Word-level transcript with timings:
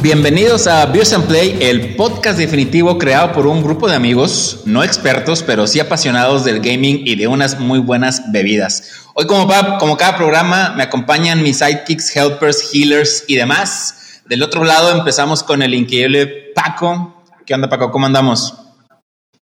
Bienvenidos 0.00 0.68
a 0.68 0.86
Beers 0.86 1.12
and 1.12 1.26
Play, 1.26 1.58
el 1.60 1.96
podcast 1.96 2.38
definitivo 2.38 2.98
creado 2.98 3.32
por 3.32 3.48
un 3.48 3.64
grupo 3.64 3.88
de 3.88 3.96
amigos, 3.96 4.62
no 4.64 4.84
expertos, 4.84 5.42
pero 5.42 5.66
sí 5.66 5.80
apasionados 5.80 6.44
del 6.44 6.60
gaming 6.60 7.02
y 7.04 7.16
de 7.16 7.26
unas 7.26 7.58
muy 7.58 7.80
buenas 7.80 8.30
bebidas. 8.30 9.08
Hoy, 9.14 9.26
como, 9.26 9.48
como 9.80 9.96
cada 9.96 10.16
programa, 10.16 10.72
me 10.76 10.84
acompañan 10.84 11.42
mis 11.42 11.58
sidekicks, 11.58 12.14
helpers, 12.14 12.72
healers 12.72 13.24
y 13.26 13.34
demás. 13.34 14.22
Del 14.26 14.44
otro 14.44 14.62
lado 14.62 14.96
empezamos 14.96 15.42
con 15.42 15.62
el 15.62 15.74
increíble 15.74 16.52
Paco. 16.54 17.24
¿Qué 17.44 17.54
onda, 17.54 17.68
Paco? 17.68 17.90
¿Cómo 17.90 18.06
andamos? 18.06 18.54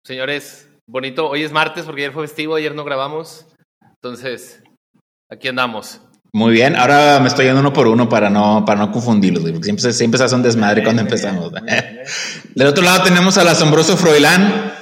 Señores, 0.04 0.68
bonito. 0.86 1.28
Hoy 1.28 1.42
es 1.42 1.50
martes 1.50 1.84
porque 1.84 2.02
ayer 2.02 2.12
fue 2.12 2.28
festivo, 2.28 2.54
ayer 2.54 2.76
no 2.76 2.84
grabamos. 2.84 3.44
Entonces, 3.96 4.62
aquí 5.28 5.48
andamos. 5.48 6.00
Muy 6.32 6.52
bien, 6.52 6.76
ahora 6.76 7.20
me 7.20 7.28
estoy 7.28 7.46
yendo 7.46 7.60
uno 7.60 7.72
por 7.72 7.86
uno 7.86 8.08
para 8.08 8.28
no, 8.28 8.64
para 8.66 8.80
no 8.80 8.92
confundirlos, 8.92 9.42
porque 9.44 9.64
siempre, 9.64 9.92
siempre 9.92 10.18
se 10.18 10.24
hace 10.24 10.34
un 10.34 10.42
desmadre 10.42 10.84
cuando 10.84 11.02
empezamos. 11.02 11.52
Del 12.54 12.66
otro 12.66 12.84
lado 12.84 13.02
tenemos 13.04 13.38
al 13.38 13.48
asombroso 13.48 13.96
Froilán. 13.96 14.72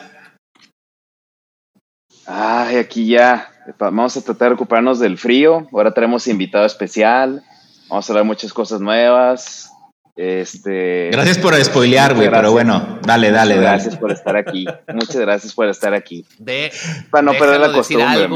Ay, 2.27 2.77
aquí 2.77 3.07
ya. 3.07 3.49
Vamos 3.79 4.17
a 4.17 4.23
tratar 4.23 4.49
de 4.49 4.55
recuperarnos 4.55 4.99
del 4.99 5.19
frío. 5.19 5.69
Ahora 5.73 5.93
tenemos 5.93 6.27
invitado 6.27 6.67
especial. 6.67 7.43
Vamos 7.89 8.09
a 8.09 8.13
hablar 8.13 8.25
muchas 8.25 8.53
cosas 8.53 8.81
nuevas. 8.81 9.71
Este. 10.17 11.11
Gracias 11.13 11.39
por 11.39 11.55
spoilear, 11.63 12.15
güey, 12.15 12.31
pero 12.31 12.51
bueno, 12.51 12.99
dale, 13.03 13.31
dale, 13.31 13.55
dale. 13.55 13.67
Gracias 13.67 13.97
por 13.97 14.11
estar 14.11 14.37
aquí. 14.37 14.67
Muchas 14.93 15.17
gracias 15.17 15.53
por 15.53 15.69
estar 15.69 15.95
aquí. 15.95 16.25
De, 16.39 16.73
para 17.11 17.23
no 17.23 17.33
perder 17.33 17.61
la 17.61 17.73
costumbre. 17.73 18.29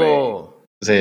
Sí. 0.81 0.93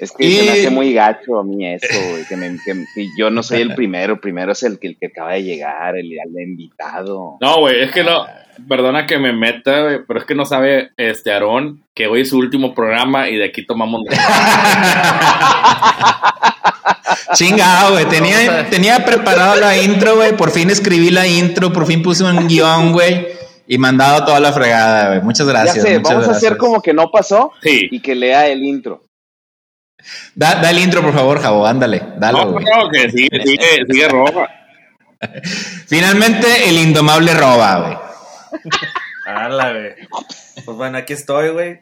Es 0.00 0.12
que 0.16 0.30
se 0.30 0.44
me 0.44 0.50
hace 0.50 0.70
muy 0.70 0.92
gacho 0.92 1.40
a 1.40 1.44
mí 1.44 1.66
eso, 1.66 1.88
güey, 2.10 2.24
que, 2.26 2.36
me, 2.36 2.56
que, 2.64 3.08
yo 3.18 3.30
no 3.30 3.42
soy 3.42 3.62
el 3.62 3.74
primero, 3.76 4.20
primero 4.20 4.52
es 4.52 4.62
el 4.62 4.78
que, 4.78 4.86
el 4.86 4.96
que 4.96 5.06
acaba 5.06 5.32
de 5.32 5.42
llegar, 5.42 5.96
el, 5.96 6.12
el 6.12 6.40
invitado. 6.40 7.36
No, 7.40 7.60
güey, 7.60 7.82
es 7.82 7.90
que 7.90 8.04
no, 8.04 8.26
perdona 8.68 9.06
que 9.06 9.18
me 9.18 9.32
meta, 9.32 9.82
güey, 9.82 9.98
pero 10.06 10.20
es 10.20 10.26
que 10.26 10.36
no 10.36 10.44
sabe 10.44 10.90
este 10.96 11.32
Aarón 11.32 11.82
que 11.94 12.06
hoy 12.06 12.20
es 12.22 12.30
su 12.30 12.38
último 12.38 12.74
programa 12.74 13.28
y 13.28 13.36
de 13.36 13.46
aquí 13.46 13.66
tomamos. 13.66 14.02
Chingado, 17.34 17.92
güey. 17.92 18.06
Tenía, 18.06 18.68
tenía 18.70 19.04
preparado 19.04 19.56
la 19.56 19.76
intro, 19.76 20.16
güey. 20.16 20.36
Por 20.36 20.50
fin 20.50 20.70
escribí 20.70 21.10
la 21.10 21.26
intro, 21.26 21.72
por 21.72 21.86
fin 21.86 22.02
puse 22.02 22.24
un 22.24 22.46
guion, 22.46 22.92
güey. 22.92 23.26
Y 23.66 23.76
mandado 23.78 24.24
toda 24.24 24.40
la 24.40 24.52
fregada, 24.52 25.08
güey. 25.08 25.22
Muchas 25.22 25.46
gracias. 25.46 25.76
Ya 25.76 25.82
sé, 25.82 25.98
vamos 25.98 26.28
a 26.28 26.30
hacer 26.30 26.56
como 26.56 26.80
que 26.80 26.94
no 26.94 27.10
pasó 27.10 27.52
y 27.62 28.00
que 28.00 28.14
lea 28.14 28.46
el 28.48 28.62
intro. 28.62 29.07
Da, 30.34 30.70
el 30.70 30.78
intro, 30.78 31.02
por 31.02 31.12
favor, 31.12 31.40
Jabo, 31.40 31.66
ándale. 31.66 32.02
Dale, 32.18 32.44
no, 32.44 32.52
no, 32.52 32.90
que 32.90 33.10
sigue, 33.10 33.42
sigue, 33.44 33.84
sigue 33.88 34.08
roba. 34.08 34.48
Finalmente, 35.86 36.68
el 36.68 36.78
indomable 36.78 37.34
roba, 37.34 37.80
güey. 37.80 38.62
Hala, 39.26 39.72
güey. 39.72 39.94
Pues 40.64 40.76
bueno, 40.76 40.98
aquí 40.98 41.12
estoy, 41.12 41.50
güey. 41.50 41.80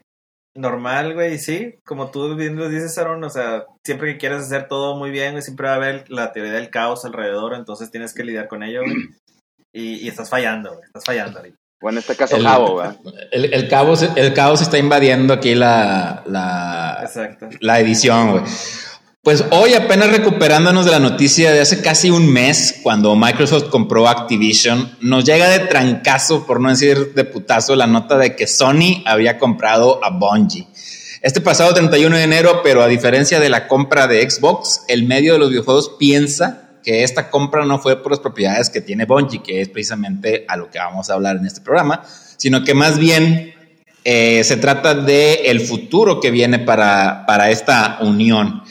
Normal, 0.55 1.12
güey, 1.14 1.39
sí. 1.39 1.75
Como 1.84 2.11
tú 2.11 2.34
bien 2.34 2.56
lo 2.56 2.69
dices, 2.69 2.97
Aaron, 2.97 3.23
o 3.25 3.31
sea, 3.31 3.67
siempre 3.84 4.12
que 4.12 4.19
quieres 4.19 4.42
hacer 4.42 4.69
todo 4.69 4.97
muy 4.97 5.11
bien, 5.11 5.33
güey, 5.33 5.42
siempre 5.42 5.67
va 5.67 5.75
a 5.75 5.77
haber 5.77 6.11
la 6.11 6.33
teoría 6.33 6.53
del 6.53 6.70
caos 6.70 7.05
alrededor, 7.05 7.55
entonces 7.55 7.91
tienes 7.91 8.14
que 8.14 8.25
lidiar 8.25 8.48
con 8.48 8.62
ello, 8.62 8.80
güey. 8.83 8.97
Y, 9.73 9.97
y 9.97 10.08
estás 10.08 10.30
fallando, 10.30 10.73
güey. 10.73 10.86
Estás 10.86 11.05
fallando 11.05 11.39
ahorita. 11.39 11.58
Bueno, 11.80 11.98
en 11.98 12.00
este 12.00 12.16
caso, 12.16 12.36
el, 12.36 12.46
el, 13.32 13.55
el, 13.55 13.69
caos, 13.69 14.08
el 14.16 14.32
caos 14.32 14.62
está 14.62 14.78
invadiendo 14.78 15.34
aquí 15.34 15.55
la, 15.55 16.22
la, 16.27 17.08
la 17.60 17.80
edición, 17.80 18.33
güey. 18.33 18.42
Pues 19.22 19.44
hoy 19.50 19.74
apenas 19.74 20.10
recuperándonos 20.12 20.84
de 20.84 20.92
la 20.92 21.00
noticia 21.00 21.52
de 21.52 21.60
hace 21.60 21.83
casi 21.83 22.10
un 22.10 22.33
mes, 22.33 22.78
cuando 22.84 23.16
Microsoft 23.16 23.70
compró 23.70 24.08
Activision, 24.08 24.96
nos 25.01 25.24
llega 25.24 25.48
de 25.48 25.58
trancazo, 25.58 26.46
por 26.46 26.61
no 26.61 26.70
decir 26.70 27.12
de 27.12 27.24
putazo, 27.24 27.74
la 27.74 27.89
nota 27.89 28.17
de 28.18 28.36
que 28.36 28.46
Sony 28.46 29.02
había 29.05 29.36
comprado 29.36 30.02
a 30.05 30.11
Bungie. 30.11 30.68
Este 31.22 31.40
pasado 31.40 31.74
31 31.74 32.17
de 32.17 32.22
enero, 32.22 32.61
pero 32.62 32.83
a 32.84 32.86
diferencia 32.86 33.40
de 33.40 33.48
la 33.48 33.67
compra 33.67 34.06
de 34.06 34.30
Xbox, 34.30 34.83
el 34.86 35.08
medio 35.08 35.33
de 35.33 35.40
los 35.40 35.51
videojuegos 35.51 35.96
piensa 35.98 36.65
que 36.86 37.02
esta 37.02 37.30
compra 37.30 37.64
no 37.64 37.80
fue 37.80 38.01
por 38.01 38.13
las 38.13 38.20
propiedades 38.20 38.70
que 38.70 38.80
tiene 38.80 39.07
Bungie, 39.07 39.42
que 39.42 39.61
es 39.61 39.69
precisamente 39.69 40.45
a 40.47 40.57
lo 40.57 40.70
que 40.70 40.79
vamos 40.79 41.11
a 41.11 41.14
hablar 41.14 41.36
en 41.36 41.45
este 41.45 41.61
programa, 41.61 42.05
sino 42.36 42.63
que 42.63 42.74
más 42.74 42.97
bien 42.97 43.52
eh, 44.05 44.45
se 44.45 44.57
trata 44.57 44.95
de 44.95 45.51
el 45.51 45.63
futuro 45.63 46.20
que 46.20 46.30
viene 46.30 46.61
para, 46.61 47.27
para 47.27 47.51
esta 47.51 47.98
unión. 48.02 48.63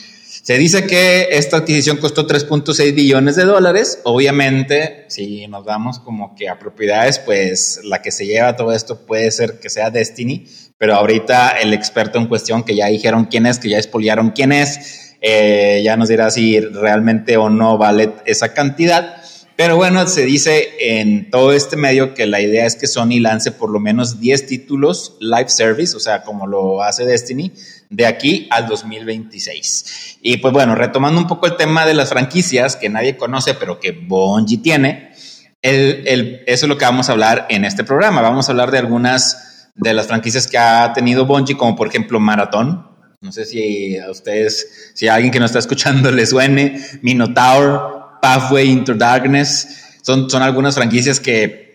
Se 0.46 0.58
dice 0.58 0.88
que 0.88 1.28
esta 1.32 1.58
adquisición 1.58 1.98
costó 1.98 2.26
3.6 2.26 2.96
billones 2.96 3.36
de 3.36 3.44
dólares. 3.44 4.00
Obviamente, 4.06 5.04
si 5.10 5.46
nos 5.48 5.66
damos 5.66 6.00
como 6.00 6.36
que 6.36 6.48
a 6.48 6.58
propiedades, 6.58 7.20
pues 7.20 7.82
la 7.84 8.02
que 8.02 8.12
se 8.12 8.26
lleva 8.26 8.56
todo 8.56 8.72
esto 8.72 9.06
puede 9.06 9.30
ser 9.32 9.60
que 9.60 9.70
sea 9.70 9.90
Destiny, 9.90 10.48
pero 10.78 10.96
ahorita 10.96 11.50
el 11.50 11.74
experto 11.74 12.18
en 12.18 12.28
cuestión 12.28 12.64
que 12.64 12.78
ya 12.78 12.88
dijeron 12.88 13.26
quién 13.26 13.46
es, 13.46 13.60
que 13.60 13.68
ya 13.68 13.78
expoliaron 13.78 14.30
quién 14.30 14.54
es, 14.54 15.05
eh, 15.22 15.82
ya 15.84 15.98
nos 15.98 16.10
dirá 16.10 16.30
si 16.30 16.60
realmente 16.60 17.38
o 17.38 17.50
no 17.50 17.78
vale 17.78 18.12
esa 18.26 18.54
cantidad. 18.54 19.18
Pero 19.56 19.78
bueno, 19.78 20.06
se 20.08 20.26
dice 20.26 20.70
en 20.80 21.30
todo 21.30 21.54
este 21.54 21.78
medio 21.78 22.14
que 22.14 22.26
la 22.26 22.42
idea 22.42 22.66
es 22.66 22.76
que 22.76 22.88
Sony 22.88 23.22
lance 23.22 23.52
por 23.52 23.70
lo 23.70 23.80
menos 23.80 24.20
10 24.20 24.48
títulos 24.48 25.16
live 25.22 25.48
service, 25.48 25.96
o 25.96 26.00
sea, 26.02 26.24
como 26.24 26.46
lo 26.46 26.84
hace 26.84 27.06
Destiny, 27.06 27.54
de 27.90 28.06
aquí 28.06 28.48
al 28.52 28.68
2026. 28.68 30.18
Y 30.22 30.38
pues 30.38 30.54
bueno, 30.54 30.76
retomando 30.76 31.22
un 31.22 31.28
poco 31.28 31.46
el 31.46 31.56
tema 31.56 31.86
de 31.86 31.94
las 31.94 32.10
franquicias 32.10 32.76
que 32.76 32.90
nadie 32.90 33.16
conoce, 33.16 33.54
pero 33.54 33.80
que 33.80 33.92
Bungie 33.92 34.58
tiene, 34.58 35.14
eso 35.62 36.44
es 36.46 36.64
lo 36.64 36.78
que 36.78 36.86
vamos 36.86 37.08
a 37.08 37.14
hablar 37.14 37.48
en 37.50 37.64
este 37.64 37.86
programa. 37.86 38.22
Vamos 38.22 38.50
a 38.50 38.52
hablar 38.52 38.72
de 38.72 38.80
algunas 38.80 39.72
de 39.76 39.94
las 39.94 40.08
franquicias 40.08 40.48
que 40.48 40.58
ha 40.58 40.92
tenido 40.94 41.26
Bungie, 41.26 41.56
como 41.56 41.78
por 41.78 41.88
ejemplo 41.88 42.20
Marathon, 42.20 42.95
no 43.22 43.32
sé 43.32 43.46
si 43.46 43.98
a 43.98 44.10
ustedes, 44.10 44.92
si 44.94 45.08
a 45.08 45.16
alguien 45.16 45.32
que 45.32 45.40
nos 45.40 45.52
está 45.52 45.60
escuchando 45.60 46.12
les 46.14 46.30
suene, 46.30 46.80
Minotaur, 47.02 48.20
Pathway 48.22 48.70
into 48.70 48.94
Darkness, 48.94 50.00
son, 50.02 50.30
son 50.30 50.42
algunas 50.42 50.76
franquicias 50.76 51.20
que 51.20 51.66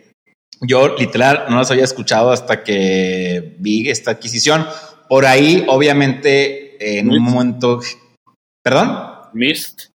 yo 0.60 0.96
literal 0.96 1.46
no 1.48 1.56
las 1.58 1.70
había 1.70 1.84
escuchado 1.84 2.32
hasta 2.32 2.62
que 2.62 3.56
vi 3.58 3.88
esta 3.88 4.12
adquisición. 4.12 4.66
Por 5.08 5.26
ahí, 5.26 5.64
obviamente, 5.68 6.98
en 6.98 7.10
un 7.10 7.22
momento... 7.22 7.80
¿Perdón? 8.62 9.10
Mist. 9.32 9.89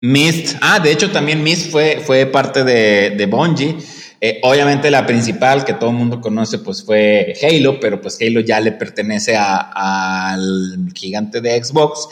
Mist. 0.00 0.56
Ah, 0.60 0.78
de 0.78 0.92
hecho 0.92 1.10
también 1.10 1.42
Mist 1.42 1.70
fue, 1.70 2.02
fue 2.04 2.26
parte 2.26 2.64
de, 2.64 3.10
de 3.10 3.26
Bungie. 3.26 3.76
Eh, 4.20 4.40
obviamente 4.42 4.90
la 4.90 5.06
principal 5.06 5.64
que 5.64 5.74
todo 5.74 5.90
el 5.90 5.96
mundo 5.96 6.20
conoce 6.20 6.58
pues 6.58 6.82
fue 6.82 7.34
Halo, 7.42 7.78
pero 7.78 8.00
pues 8.00 8.18
Halo 8.20 8.40
ya 8.40 8.60
le 8.60 8.72
pertenece 8.72 9.36
al 9.36 10.88
gigante 10.94 11.40
de 11.40 11.62
Xbox. 11.62 12.08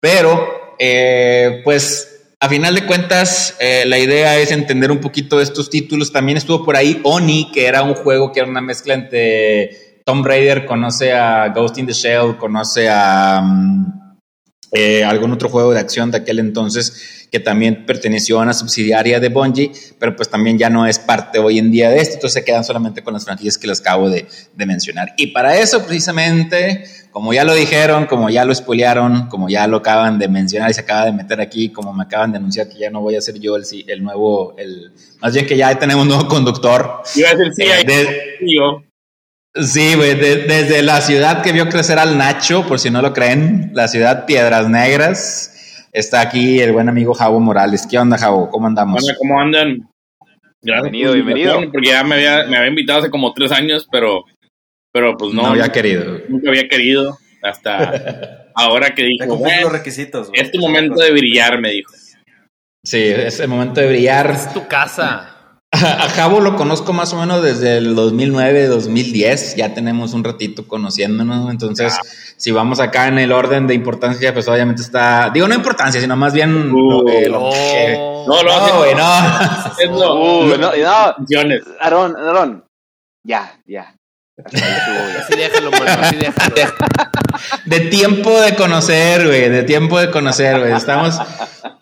Pero 0.00 0.74
eh, 0.78 1.60
pues 1.64 2.20
a 2.40 2.48
final 2.48 2.74
de 2.74 2.86
cuentas 2.86 3.54
eh, 3.60 3.84
la 3.86 3.98
idea 3.98 4.38
es 4.38 4.50
entender 4.50 4.90
un 4.90 4.98
poquito 4.98 5.40
estos 5.40 5.70
títulos. 5.70 6.12
También 6.12 6.38
estuvo 6.38 6.64
por 6.64 6.76
ahí 6.76 7.00
Oni, 7.04 7.50
que 7.52 7.66
era 7.66 7.82
un 7.82 7.94
juego 7.94 8.32
que 8.32 8.40
era 8.40 8.48
una 8.48 8.60
mezcla 8.62 8.94
entre 8.94 10.02
Tomb 10.04 10.26
Raider, 10.26 10.66
conoce 10.66 11.12
a 11.12 11.48
Ghost 11.48 11.78
in 11.78 11.86
the 11.86 11.92
Shell, 11.92 12.36
conoce 12.38 12.88
a... 12.88 13.42
Mm, 14.72 15.08
algún 15.08 15.32
otro 15.32 15.48
juego 15.48 15.72
de 15.72 15.80
acción 15.80 16.10
de 16.10 16.18
aquel 16.18 16.38
entonces 16.38 17.26
que 17.30 17.40
también 17.40 17.86
perteneció 17.86 18.38
a 18.40 18.42
una 18.42 18.52
subsidiaria 18.52 19.20
de 19.20 19.28
Bungie, 19.28 19.70
pero 19.98 20.16
pues 20.16 20.28
también 20.28 20.58
ya 20.58 20.68
no 20.68 20.86
es 20.86 20.98
parte 20.98 21.38
hoy 21.38 21.58
en 21.58 21.70
día 21.70 21.88
de 21.90 21.98
esto, 21.98 22.14
entonces 22.14 22.40
se 22.40 22.44
quedan 22.44 22.64
solamente 22.64 23.02
con 23.02 23.14
las 23.14 23.24
franquicias 23.24 23.56
que 23.56 23.68
les 23.68 23.80
acabo 23.80 24.10
de, 24.10 24.26
mencionar. 24.56 25.14
Y 25.16 25.28
para 25.28 25.56
eso 25.56 25.84
precisamente, 25.84 26.84
como 27.12 27.32
ya 27.32 27.44
lo 27.44 27.54
dijeron, 27.54 28.06
como 28.06 28.30
ya 28.30 28.44
lo 28.44 28.54
spoilearon, 28.54 29.28
como 29.28 29.48
ya 29.48 29.66
lo 29.66 29.78
acaban 29.78 30.18
de 30.18 30.28
mencionar 30.28 30.70
y 30.70 30.74
se 30.74 30.80
acaba 30.80 31.06
de 31.06 31.12
meter 31.12 31.40
aquí, 31.40 31.70
como 31.70 31.92
me 31.92 32.02
acaban 32.02 32.32
de 32.32 32.38
anunciar 32.38 32.68
que 32.68 32.78
ya 32.78 32.90
no 32.90 33.00
voy 33.00 33.14
a 33.14 33.20
ser 33.20 33.38
yo 33.38 33.56
el, 33.56 33.64
el 33.86 34.02
nuevo, 34.02 34.54
el, 34.58 34.92
más 35.20 35.32
bien 35.32 35.46
que 35.46 35.56
ya 35.56 35.76
tenemos 35.78 36.02
un 36.02 36.08
nuevo 36.08 36.26
conductor. 36.28 37.02
Iba 37.14 37.30
a 37.30 37.36
sí, 37.54 37.62
eh, 37.62 38.89
Sí, 39.54 39.94
güey, 39.96 40.14
desde 40.14 40.82
la 40.82 41.00
ciudad 41.00 41.42
que 41.42 41.52
vio 41.52 41.68
crecer 41.68 41.98
al 41.98 42.16
Nacho, 42.16 42.66
por 42.66 42.78
si 42.78 42.90
no 42.90 43.02
lo 43.02 43.12
creen, 43.12 43.70
la 43.74 43.88
ciudad 43.88 44.24
Piedras 44.24 44.68
Negras, 44.68 45.50
Está 45.92 46.20
aquí 46.20 46.60
el 46.60 46.72
buen 46.72 46.88
amigo 46.88 47.14
Javo 47.14 47.40
Morales. 47.40 47.84
¿Qué 47.90 47.98
onda, 47.98 48.16
Javo? 48.16 48.48
¿Cómo 48.48 48.68
andamos? 48.68 49.04
¿cómo 49.18 49.40
andan? 49.40 49.88
bienvenido, 50.62 51.14
bienvenido. 51.14 51.60
Porque 51.72 51.88
ya 51.88 52.04
me 52.04 52.14
había, 52.14 52.44
me 52.44 52.56
había 52.56 52.68
invitado 52.68 53.00
hace 53.00 53.10
como 53.10 53.32
tres 53.32 53.50
años, 53.50 53.88
pero, 53.90 54.24
pero 54.92 55.16
pues 55.16 55.34
no. 55.34 55.42
No 55.42 55.48
había 55.48 55.72
querido. 55.72 56.20
Nunca 56.28 56.50
había 56.50 56.68
querido 56.68 57.18
hasta 57.42 58.46
ahora 58.54 58.94
que 58.94 59.02
dijo. 59.02 59.36
los 59.62 59.72
requisitos. 59.72 60.30
Es 60.32 60.52
tu 60.52 60.60
momento 60.60 61.02
de 61.02 61.10
brillar, 61.10 61.60
me 61.60 61.70
dijo. 61.70 61.92
Sí, 62.84 63.02
es 63.02 63.40
el 63.40 63.48
momento 63.48 63.80
de 63.80 63.88
brillar. 63.88 64.30
Es 64.30 64.52
tu 64.52 64.68
casa. 64.68 65.39
A 65.72 66.08
Javo 66.08 66.40
lo 66.40 66.56
conozco 66.56 66.92
más 66.92 67.12
o 67.12 67.16
menos 67.16 67.44
desde 67.44 67.78
el 67.78 67.94
2009, 67.94 68.66
2010. 68.66 69.54
Ya 69.54 69.72
tenemos 69.72 70.14
un 70.14 70.24
ratito 70.24 70.66
conociéndonos. 70.66 71.48
Entonces, 71.48 71.96
ah. 71.96 72.02
si 72.36 72.50
vamos 72.50 72.80
acá 72.80 73.06
en 73.06 73.18
el 73.18 73.30
orden 73.30 73.68
de 73.68 73.74
importancia, 73.74 74.34
pues 74.34 74.48
obviamente 74.48 74.82
está. 74.82 75.30
Digo, 75.30 75.46
no 75.46 75.54
importancia, 75.54 76.00
sino 76.00 76.16
más 76.16 76.34
bien. 76.34 76.72
Uh, 76.72 77.04
no, 77.28 78.42
no, 78.42 78.68
no, 78.68 78.78
güey, 78.78 78.94
no. 78.94 79.22
no, 79.90 80.58
no, 80.58 80.70
Aaron, 81.80 82.16
Aaron. 82.16 82.64
Ya, 83.24 83.56
ya. 83.64 83.94
Así 84.44 85.36
déjalo, 85.36 85.70
así 86.00 86.16
déjalo. 86.16 86.54
De 87.66 87.80
tiempo 87.80 88.40
de 88.40 88.54
conocer, 88.56 89.26
güey, 89.26 89.48
de 89.48 89.62
tiempo 89.62 90.00
de 90.00 90.10
conocer, 90.10 90.58
güey. 90.58 90.72
Estamos 90.72 91.18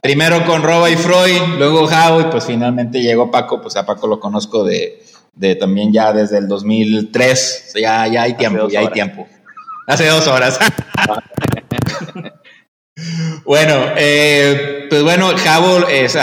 primero 0.09 0.43
con 0.47 0.63
Roba 0.63 0.89
y 0.89 0.97
Freud, 0.97 1.59
luego 1.59 1.87
Jao, 1.87 2.23
y 2.23 2.25
pues 2.31 2.47
finalmente 2.47 3.03
llegó 3.03 3.31
Paco, 3.31 3.61
pues 3.61 3.77
a 3.77 3.85
Paco 3.85 4.07
lo 4.07 4.19
conozco 4.19 4.65
de, 4.65 5.03
de 5.35 5.55
también 5.55 5.93
ya 5.93 6.15
desde 6.15 6.39
el 6.39 6.49
2003, 6.49 7.75
ya, 7.79 8.07
ya 8.07 8.23
hay 8.23 8.33
tiempo, 8.33 8.71
ya 8.71 8.81
hay 8.81 8.89
tiempo. 8.89 9.29
Hace 9.87 10.07
dos 10.07 10.27
horas. 10.27 10.59
bueno, 13.45 13.75
eh, 13.99 14.87
pues 14.89 15.03
bueno, 15.03 15.29
Javo, 15.37 15.81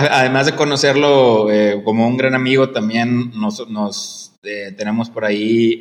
además 0.09 0.47
de 0.47 0.55
conocerlo 0.55 1.51
eh, 1.51 1.79
como 1.85 2.07
un 2.07 2.17
gran 2.17 2.33
amigo, 2.33 2.71
también 2.71 3.39
nos, 3.39 3.69
nos 3.69 4.31
eh, 4.41 4.73
tenemos 4.75 5.11
por 5.11 5.25
ahí 5.25 5.77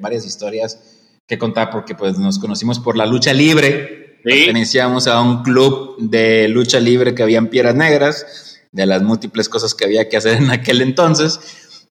varias 0.00 0.24
historias 0.24 0.80
que 1.26 1.36
contar 1.36 1.68
porque 1.68 1.94
pues 1.94 2.18
nos 2.18 2.38
conocimos 2.38 2.78
por 2.78 2.96
la 2.96 3.04
lucha 3.04 3.34
libre. 3.34 4.07
Pertenecíamos 4.22 5.06
a 5.06 5.20
un 5.20 5.42
club 5.42 5.96
de 5.98 6.48
lucha 6.48 6.80
libre 6.80 7.14
que 7.14 7.22
había 7.22 7.38
en 7.38 7.48
Piedras 7.48 7.74
Negras, 7.74 8.58
de 8.72 8.86
las 8.86 9.02
múltiples 9.02 9.48
cosas 9.48 9.74
que 9.74 9.84
había 9.84 10.08
que 10.08 10.16
hacer 10.16 10.38
en 10.38 10.50
aquel 10.50 10.82
entonces. 10.82 11.40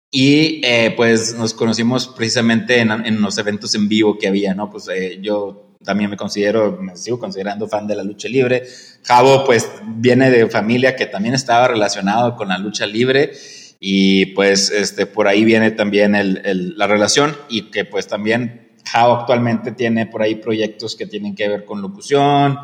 Y 0.09 0.61
eh, 0.63 0.93
pues 0.95 1.33
nos 1.35 1.53
conocimos 1.53 2.07
precisamente 2.07 2.79
en, 2.79 3.21
los 3.21 3.37
eventos 3.37 3.75
en 3.75 3.89
vivo 3.89 4.17
que 4.17 4.27
había, 4.27 4.53
¿no? 4.53 4.69
Pues 4.69 4.87
yo 5.21 5.75
también 5.83 6.09
me 6.09 6.17
considero, 6.17 6.79
me 6.81 6.95
sigo 6.95 7.19
considerando 7.19 7.67
fan 7.67 7.87
de 7.87 7.95
la 7.95 8.03
lucha 8.03 8.29
libre. 8.29 8.63
Javo 9.03 9.45
pues 9.45 9.69
viene 9.85 10.31
de 10.31 10.47
familia 10.49 10.95
que 10.95 11.05
también 11.05 11.35
estaba 11.35 11.67
relacionado 11.67 12.35
con 12.35 12.49
la 12.49 12.57
lucha 12.57 12.85
libre 12.85 13.33
y 13.79 14.27
pues 14.27 14.71
este, 14.71 15.05
por 15.05 15.27
ahí 15.27 15.45
viene 15.45 15.71
también 15.71 16.15
el, 16.15 16.75
la 16.77 16.87
relación 16.87 17.35
y 17.49 17.69
que 17.69 17.85
pues 17.85 18.07
también 18.07 18.66
Jao 18.91 19.19
actualmente 19.19 19.71
tiene 19.71 20.07
por 20.07 20.21
ahí 20.21 20.35
proyectos 20.35 20.95
que 20.95 21.05
tienen 21.05 21.35
que 21.35 21.47
ver 21.47 21.65
con 21.65 21.81
locución 21.81 22.59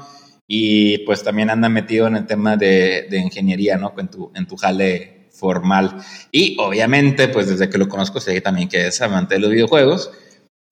y 0.47 0.99
pues 0.99 1.23
también 1.23 1.49
anda 1.49 1.69
metido 1.69 2.07
en 2.07 2.17
el 2.17 2.25
tema 2.25 2.57
de, 2.57 3.07
de 3.09 3.17
ingeniería, 3.19 3.77
¿no? 3.77 3.93
En 3.97 4.07
tu, 4.09 4.31
en 4.35 4.47
tu 4.47 4.55
jale 4.57 5.29
formal. 5.31 5.97
Y 6.31 6.57
obviamente 6.59 7.27
pues 7.27 7.47
desde 7.47 7.69
que 7.69 7.77
lo 7.77 7.87
conozco 7.87 8.19
sé 8.19 8.39
también 8.41 8.69
que 8.69 8.87
es 8.87 9.01
amante 9.01 9.35
de 9.35 9.41
los 9.41 9.51
videojuegos. 9.51 10.11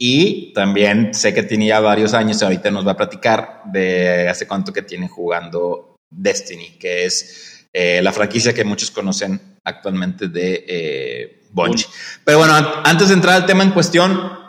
Y 0.04 0.52
también 0.54 1.14
sé 1.14 1.32
que 1.32 1.44
tiene 1.44 1.68
ya 1.68 1.80
varios 1.80 2.16
años, 2.16 2.42
ahorita 2.42 2.72
nos 2.72 2.88
va 2.88 2.94
a 2.94 2.98
platicar 2.98 3.62
de 3.66 4.28
hace 4.28 4.48
cuánto 4.48 4.74
que 4.74 4.82
tiene 4.82 5.08
jugando 5.08 5.96
Destiny, 6.10 6.78
que 6.80 7.06
es 7.06 7.68
eh, 7.72 8.02
la 8.02 8.12
franquicia 8.12 8.52
que 8.52 8.64
muchos 8.64 8.90
conocen 8.90 9.60
actualmente 9.64 10.28
de 10.28 10.66
eh, 10.68 11.42
Bungie. 11.52 11.86
Pero 12.26 12.40
bueno, 12.40 12.54
antes 12.84 13.10
de 13.10 13.14
entrar 13.14 13.36
al 13.36 13.46
tema 13.46 13.64
en 13.64 13.72
cuestión, 13.72 14.41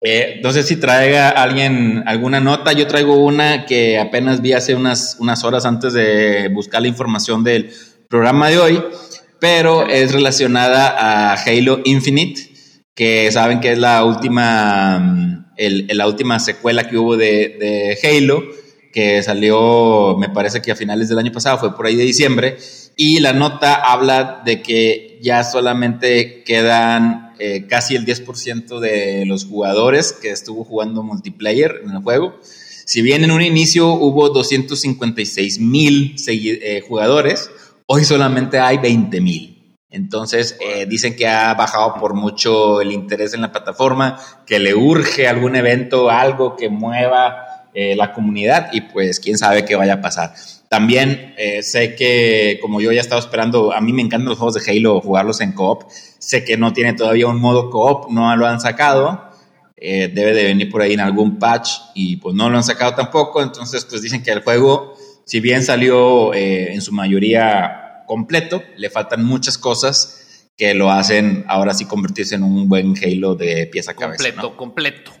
eh, 0.00 0.40
no 0.42 0.52
sé 0.52 0.62
si 0.62 0.76
traiga 0.76 1.28
alguien 1.28 2.02
alguna 2.06 2.40
nota. 2.40 2.72
Yo 2.72 2.86
traigo 2.86 3.16
una 3.16 3.66
que 3.66 3.98
apenas 3.98 4.40
vi 4.40 4.52
hace 4.52 4.74
unas, 4.74 5.16
unas 5.20 5.44
horas 5.44 5.66
antes 5.66 5.92
de 5.92 6.48
buscar 6.52 6.82
la 6.82 6.88
información 6.88 7.44
del 7.44 7.70
programa 8.08 8.48
de 8.48 8.58
hoy, 8.58 8.82
pero 9.38 9.86
es 9.86 10.12
relacionada 10.12 10.88
a 10.88 11.34
Halo 11.34 11.80
Infinite, 11.84 12.40
que 12.94 13.30
saben 13.30 13.60
que 13.60 13.72
es 13.72 13.78
la 13.78 14.04
última, 14.04 14.98
mm, 14.98 15.56
la 15.92 16.06
última 16.06 16.38
secuela 16.38 16.88
que 16.88 16.96
hubo 16.96 17.16
de, 17.16 17.56
de 17.60 17.98
Halo 18.02 18.42
que 18.92 19.22
salió, 19.22 20.16
me 20.18 20.28
parece 20.30 20.60
que 20.60 20.72
a 20.72 20.76
finales 20.76 21.08
del 21.08 21.18
año 21.18 21.32
pasado, 21.32 21.58
fue 21.58 21.76
por 21.76 21.86
ahí 21.86 21.96
de 21.96 22.04
diciembre, 22.04 22.56
y 22.96 23.20
la 23.20 23.32
nota 23.32 23.74
habla 23.74 24.42
de 24.44 24.62
que 24.62 25.18
ya 25.22 25.44
solamente 25.44 26.42
quedan 26.44 27.29
eh, 27.40 27.66
casi 27.66 27.96
el 27.96 28.06
10% 28.06 28.78
de 28.78 29.24
los 29.26 29.46
jugadores 29.46 30.12
que 30.12 30.30
estuvo 30.30 30.62
jugando 30.64 31.02
multiplayer 31.02 31.80
en 31.82 31.90
el 31.90 32.02
juego. 32.02 32.38
Si 32.86 33.02
bien 33.02 33.24
en 33.24 33.30
un 33.30 33.42
inicio 33.42 33.88
hubo 33.88 34.28
256 34.28 35.58
mil 35.60 36.16
eh, 36.26 36.82
jugadores, 36.86 37.50
hoy 37.86 38.04
solamente 38.04 38.58
hay 38.58 38.78
20 38.78 39.20
mil. 39.20 39.76
Entonces 39.90 40.56
eh, 40.60 40.86
dicen 40.86 41.16
que 41.16 41.26
ha 41.26 41.52
bajado 41.54 41.94
por 41.94 42.14
mucho 42.14 42.80
el 42.80 42.92
interés 42.92 43.34
en 43.34 43.40
la 43.40 43.50
plataforma, 43.50 44.18
que 44.46 44.60
le 44.60 44.74
urge 44.74 45.26
algún 45.26 45.56
evento, 45.56 46.10
algo 46.10 46.56
que 46.56 46.68
mueva 46.68 47.66
eh, 47.74 47.96
la 47.96 48.12
comunidad 48.12 48.70
y 48.72 48.82
pues 48.82 49.18
quién 49.18 49.36
sabe 49.36 49.64
qué 49.64 49.74
vaya 49.74 49.94
a 49.94 50.00
pasar. 50.00 50.34
También 50.70 51.34
eh, 51.36 51.64
sé 51.64 51.96
que 51.96 52.60
como 52.62 52.80
yo 52.80 52.92
ya 52.92 53.00
estaba 53.00 53.20
esperando, 53.20 53.72
a 53.72 53.80
mí 53.80 53.92
me 53.92 54.02
encantan 54.02 54.28
los 54.28 54.38
juegos 54.38 54.54
de 54.54 54.70
Halo, 54.70 55.00
jugarlos 55.00 55.40
en 55.40 55.50
coop. 55.50 55.82
Sé 56.20 56.44
que 56.44 56.56
no 56.56 56.72
tiene 56.72 56.92
todavía 56.92 57.26
un 57.26 57.40
modo 57.40 57.70
coop, 57.70 58.08
no 58.08 58.36
lo 58.36 58.46
han 58.46 58.60
sacado. 58.60 59.32
Eh, 59.76 60.12
debe 60.14 60.32
de 60.32 60.44
venir 60.44 60.70
por 60.70 60.82
ahí 60.82 60.92
en 60.92 61.00
algún 61.00 61.40
patch 61.40 61.70
y 61.96 62.18
pues 62.18 62.36
no 62.36 62.48
lo 62.48 62.56
han 62.56 62.62
sacado 62.62 62.94
tampoco. 62.94 63.42
Entonces 63.42 63.84
pues 63.84 64.00
dicen 64.00 64.22
que 64.22 64.30
el 64.30 64.44
juego, 64.44 64.94
si 65.24 65.40
bien 65.40 65.64
salió 65.64 66.32
en 66.34 66.80
su 66.82 66.92
mayoría 66.92 68.04
completo, 68.06 68.62
le 68.76 68.90
faltan 68.90 69.24
muchas 69.24 69.58
cosas 69.58 70.46
que 70.56 70.74
lo 70.74 70.92
hacen 70.92 71.44
ahora 71.48 71.74
sí 71.74 71.84
convertirse 71.86 72.36
en 72.36 72.44
un 72.44 72.68
buen 72.68 72.94
Halo 73.02 73.34
de 73.34 73.66
pieza 73.66 73.90
a 73.90 73.94
cabeza. 73.94 74.22
Completo, 74.22 74.56
completo. 74.56 75.12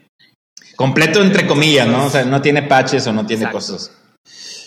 Completo 0.76 1.22
entre 1.22 1.44
comillas, 1.44 1.88
¿no? 1.88 2.06
O 2.06 2.10
sea, 2.10 2.24
no 2.24 2.40
tiene 2.40 2.62
patches 2.62 3.04
o 3.08 3.12
no 3.12 3.26
tiene 3.26 3.50
cosas. 3.50 3.96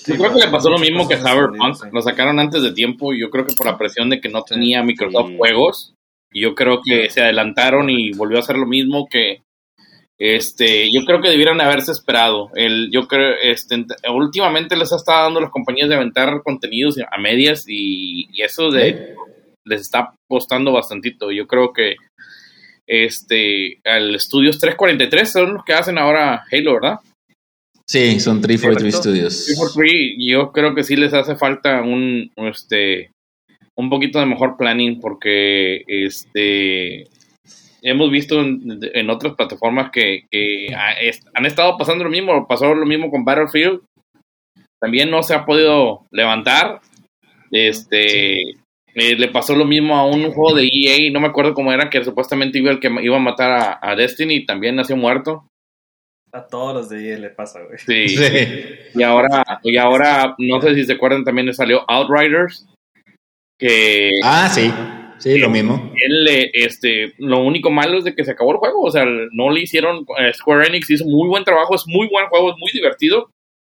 Yo 0.07 0.15
creo 0.17 0.33
que 0.33 0.45
le 0.45 0.51
pasó 0.51 0.69
lo 0.69 0.77
mismo 0.77 1.07
que 1.07 1.15
a 1.15 1.17
Cyberpunk. 1.17 1.93
Lo 1.93 2.01
sacaron 2.01 2.39
antes 2.39 2.61
de 2.61 2.73
tiempo 2.73 3.13
y 3.13 3.21
yo 3.21 3.29
creo 3.29 3.45
que 3.45 3.55
por 3.55 3.67
la 3.67 3.77
presión 3.77 4.09
de 4.09 4.19
que 4.19 4.29
no 4.29 4.43
tenía 4.43 4.83
Microsoft 4.83 5.35
juegos. 5.37 5.93
Y 6.31 6.41
yo 6.41 6.55
creo 6.55 6.81
que 6.83 7.09
se 7.09 7.21
adelantaron 7.21 7.89
y 7.89 8.11
volvió 8.11 8.37
a 8.37 8.41
hacer 8.41 8.57
lo 8.57 8.65
mismo 8.65 9.07
que 9.07 9.43
este, 10.19 10.91
yo 10.91 11.05
creo 11.05 11.21
que 11.21 11.29
debieran 11.29 11.59
haberse 11.61 11.91
esperado. 11.91 12.49
El, 12.55 12.89
yo 12.91 13.07
creo, 13.07 13.35
este, 13.41 13.85
últimamente 14.13 14.77
les 14.77 14.93
ha 14.93 14.97
estado 14.97 15.23
dando 15.23 15.41
las 15.41 15.51
compañías 15.51 15.89
de 15.89 15.95
aventar 15.95 16.41
contenidos 16.43 16.97
a 16.99 17.17
medias 17.17 17.65
y, 17.67 18.29
eso 18.41 18.69
de, 18.71 19.15
les 19.65 19.81
está 19.81 20.13
apostando 20.29 20.71
bastantito. 20.71 21.31
Yo 21.31 21.47
creo 21.47 21.73
que 21.73 21.95
este, 22.87 23.79
al 23.83 24.19
Studios 24.19 24.59
343 24.59 25.31
son 25.31 25.53
los 25.55 25.63
que 25.63 25.73
hacen 25.73 25.97
ahora 25.97 26.43
Halo, 26.51 26.73
¿verdad? 26.73 26.99
Sí, 27.87 28.19
son 28.19 28.41
343 28.41 28.95
Studios. 28.95 29.45
343, 29.45 30.15
yo 30.17 30.51
creo 30.51 30.73
que 30.73 30.83
sí 30.83 30.95
les 30.95 31.13
hace 31.13 31.35
falta 31.35 31.81
un, 31.81 32.31
este, 32.37 33.11
un 33.75 33.89
poquito 33.89 34.19
de 34.19 34.25
mejor 34.25 34.57
planning 34.57 34.99
porque, 34.99 35.83
este, 35.87 37.07
hemos 37.81 38.09
visto 38.09 38.39
en, 38.39 39.09
otras 39.09 39.35
plataformas 39.35 39.91
que, 39.91 40.25
han 41.33 41.45
estado 41.45 41.77
pasando 41.77 42.05
lo 42.05 42.09
mismo, 42.09 42.47
pasó 42.47 42.73
lo 42.73 42.85
mismo 42.85 43.11
con 43.11 43.25
Battlefield, 43.25 43.81
también 44.81 45.11
no 45.11 45.21
se 45.21 45.33
ha 45.33 45.45
podido 45.45 46.05
levantar, 46.11 46.79
este, 47.51 48.41
eh, 48.95 49.15
le 49.15 49.27
pasó 49.29 49.55
lo 49.55 49.65
mismo 49.65 49.95
a 49.95 50.05
un 50.05 50.31
juego 50.31 50.55
de 50.55 50.69
EA, 50.71 51.11
no 51.11 51.19
me 51.19 51.27
acuerdo 51.27 51.53
cómo 51.53 51.71
era, 51.71 51.89
que 51.89 52.03
supuestamente 52.03 52.59
iba 52.59 52.71
el 52.71 52.79
que 52.79 52.91
iba 53.01 53.17
a 53.17 53.19
matar 53.19 53.79
a, 53.81 53.95
Destiny 53.95 54.35
y 54.35 54.45
también 54.45 54.75
nació 54.75 54.95
muerto. 54.95 55.47
A 56.33 56.47
todos 56.47 56.73
los 56.73 56.89
de 56.89 57.11
EA 57.11 57.19
le 57.19 57.29
pasa, 57.29 57.61
güey. 57.61 57.77
Sí. 57.77 58.15
Y 58.95 59.03
ahora, 59.03 59.43
y 59.63 59.77
ahora, 59.77 60.35
no 60.39 60.59
sé 60.61 60.73
si 60.73 60.83
se 60.83 60.93
acuerdan, 60.93 61.23
también 61.23 61.45
le 61.45 61.53
salió 61.53 61.85
Outriders. 61.87 62.67
Que. 63.59 64.11
Ah, 64.23 64.49
sí. 64.49 64.71
Sí, 65.19 65.37
lo 65.37 65.49
mismo. 65.49 65.93
Él, 65.95 66.49
este, 66.53 67.13
lo 67.17 67.39
único 67.43 67.71
malo 67.71 67.99
es 67.99 68.03
de 68.03 68.13
que 68.13 68.25
se 68.25 68.31
acabó 68.31 68.51
el 68.51 68.57
juego. 68.57 68.81
O 68.81 68.91
sea, 68.91 69.05
no 69.31 69.51
le 69.51 69.61
hicieron. 69.61 70.05
Eh, 70.19 70.33
Square 70.33 70.67
Enix 70.67 70.89
hizo 70.89 71.05
muy 71.05 71.29
buen 71.29 71.43
trabajo, 71.43 71.75
es 71.75 71.83
muy 71.85 72.09
buen 72.09 72.27
juego, 72.27 72.51
es 72.51 72.57
muy 72.57 72.71
divertido. 72.73 73.29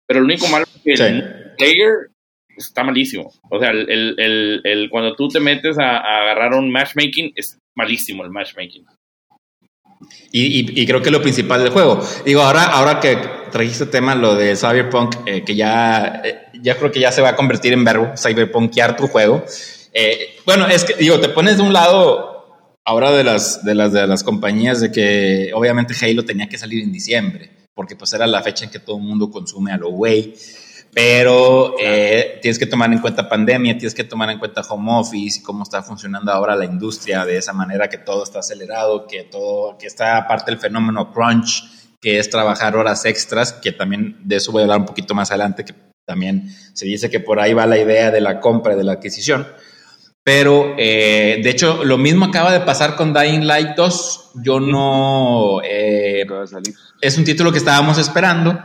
Pero 0.08 0.22
lo 0.22 0.26
único 0.26 0.48
malo 0.48 0.66
es 0.66 0.82
que 0.82 1.04
el 1.04 1.54
player 1.58 2.10
está 2.58 2.84
malísimo. 2.84 3.32
O 3.50 3.60
sea, 3.60 3.70
el, 3.72 3.90
el, 4.18 4.62
el, 4.64 4.90
cuando 4.90 5.16
tú 5.16 5.28
te 5.28 5.40
metes 5.40 5.78
a, 5.78 5.98
agarrar 5.98 6.54
un 6.54 6.72
matchmaking, 6.72 7.34
es 7.36 7.60
malísimo 7.76 8.24
el 8.24 8.32
matchmaking. 8.32 8.86
Y, 10.32 10.86
creo 10.86 11.02
que 11.02 11.10
es 11.10 11.14
lo 11.14 11.22
principal 11.22 11.64
del 11.64 11.72
juego. 11.72 12.02
Digo, 12.26 12.42
ahora, 12.42 12.64
ahora 12.64 13.00
que 13.00 13.18
trajiste 13.52 13.86
tema, 13.86 14.16
lo 14.16 14.36
de 14.36 14.56
Cyberpunk, 14.56 15.16
eh, 15.26 15.44
que 15.46 15.56
ya, 15.56 16.22
eh, 16.24 16.48
ya 16.62 16.78
creo 16.78 16.92
que 16.92 17.00
ya 17.00 17.12
se 17.12 17.22
va 17.22 17.30
a 17.30 17.36
convertir 17.36 17.72
en 17.72 17.86
verbo, 17.86 18.12
cyberpunkear 18.18 18.98
tu 18.98 19.08
juego. 19.08 19.46
Eh, 19.94 20.36
bueno, 20.46 20.68
es 20.68 20.84
que, 20.84 20.96
digo, 20.96 21.20
te 21.20 21.30
pones 21.30 21.58
de 21.58 21.64
un 21.64 21.72
lado 21.72 22.36
ahora 22.84 23.12
de 23.12 23.24
las, 23.24 23.64
de 23.64 23.76
las, 23.76 23.94
de 23.94 24.06
las 24.06 24.24
compañías 24.24 24.82
de 24.82 24.92
que 24.92 25.52
obviamente 25.54 25.96
Halo 26.00 26.26
tenía 26.26 26.50
que 26.50 26.58
salir 26.58 26.84
en 26.84 26.92
diciembre, 26.92 27.50
porque 27.74 27.96
pues 27.96 28.12
era 28.12 28.28
la 28.28 28.44
fecha 28.44 28.66
en 28.66 28.72
que 28.72 28.80
todo 28.80 28.98
el 28.98 29.04
mundo 29.04 29.32
consume 29.32 29.72
a 29.72 29.78
lo 29.78 29.90
güey 29.90 30.34
pero 30.96 31.76
eh, 31.78 32.40
tienes 32.42 32.58
que 32.58 32.68
tomar 32.68 32.90
en 32.94 33.00
cuenta 33.00 33.28
pandemia, 33.28 33.78
tienes 33.78 33.94
que 33.94 34.06
tomar 34.06 34.30
en 34.30 34.40
cuenta 34.40 34.62
home 34.62 34.94
office 34.94 35.40
y 35.40 35.44
cómo 35.44 35.64
está 35.64 35.84
funcionando 35.84 36.32
ahora 36.32 36.56
la 36.56 36.64
industria 36.64 37.26
de 37.26 37.36
esa 37.36 37.52
manera 37.52 37.90
que 37.90 37.98
todo 37.98 38.24
está 38.24 38.40
acelerado, 38.40 39.06
que 39.06 39.24
todo, 39.24 39.78
que 39.78 39.88
está 39.88 40.16
aparte 40.16 40.52
el 40.52 40.58
fenómeno 40.58 41.12
crunch, 41.12 41.66
que 42.00 42.18
es 42.18 42.30
trabajar 42.30 42.78
horas 42.78 43.04
extras, 43.04 43.52
que 43.52 43.74
también 43.74 44.22
de 44.24 44.38
eso 44.38 44.54
voy 44.54 44.62
a 44.62 44.64
hablar 44.64 44.80
un 44.80 44.86
poquito 44.86 45.14
más 45.14 45.32
adelante, 45.32 45.66
que 45.66 45.74
también 46.06 46.50
se 46.74 46.86
dice 46.86 47.10
que 47.10 47.20
por 47.20 47.42
ahí 47.42 47.54
va 47.54 47.66
la 47.66 47.78
idea 47.78 48.10
de 48.10 48.22
la 48.22 48.40
compra 48.40 48.72
y 48.72 48.78
de 48.78 48.86
la 48.86 48.94
adquisición. 48.94 49.46
Pero, 50.24 50.76
eh, 50.78 51.42
de 51.44 51.50
hecho, 51.50 51.84
lo 51.84 51.98
mismo 51.98 52.26
acaba 52.26 52.54
de 52.54 52.62
pasar 52.62 52.96
con 52.96 53.14
Dying 53.14 53.46
Light 53.46 53.76
2. 53.76 54.32
Yo 54.44 54.60
no... 54.60 55.62
Eh, 55.64 56.26
es 57.00 57.18
un 57.18 57.26
título 57.26 57.52
que 57.52 57.60
estábamos 57.60 58.00
esperando. 58.00 58.60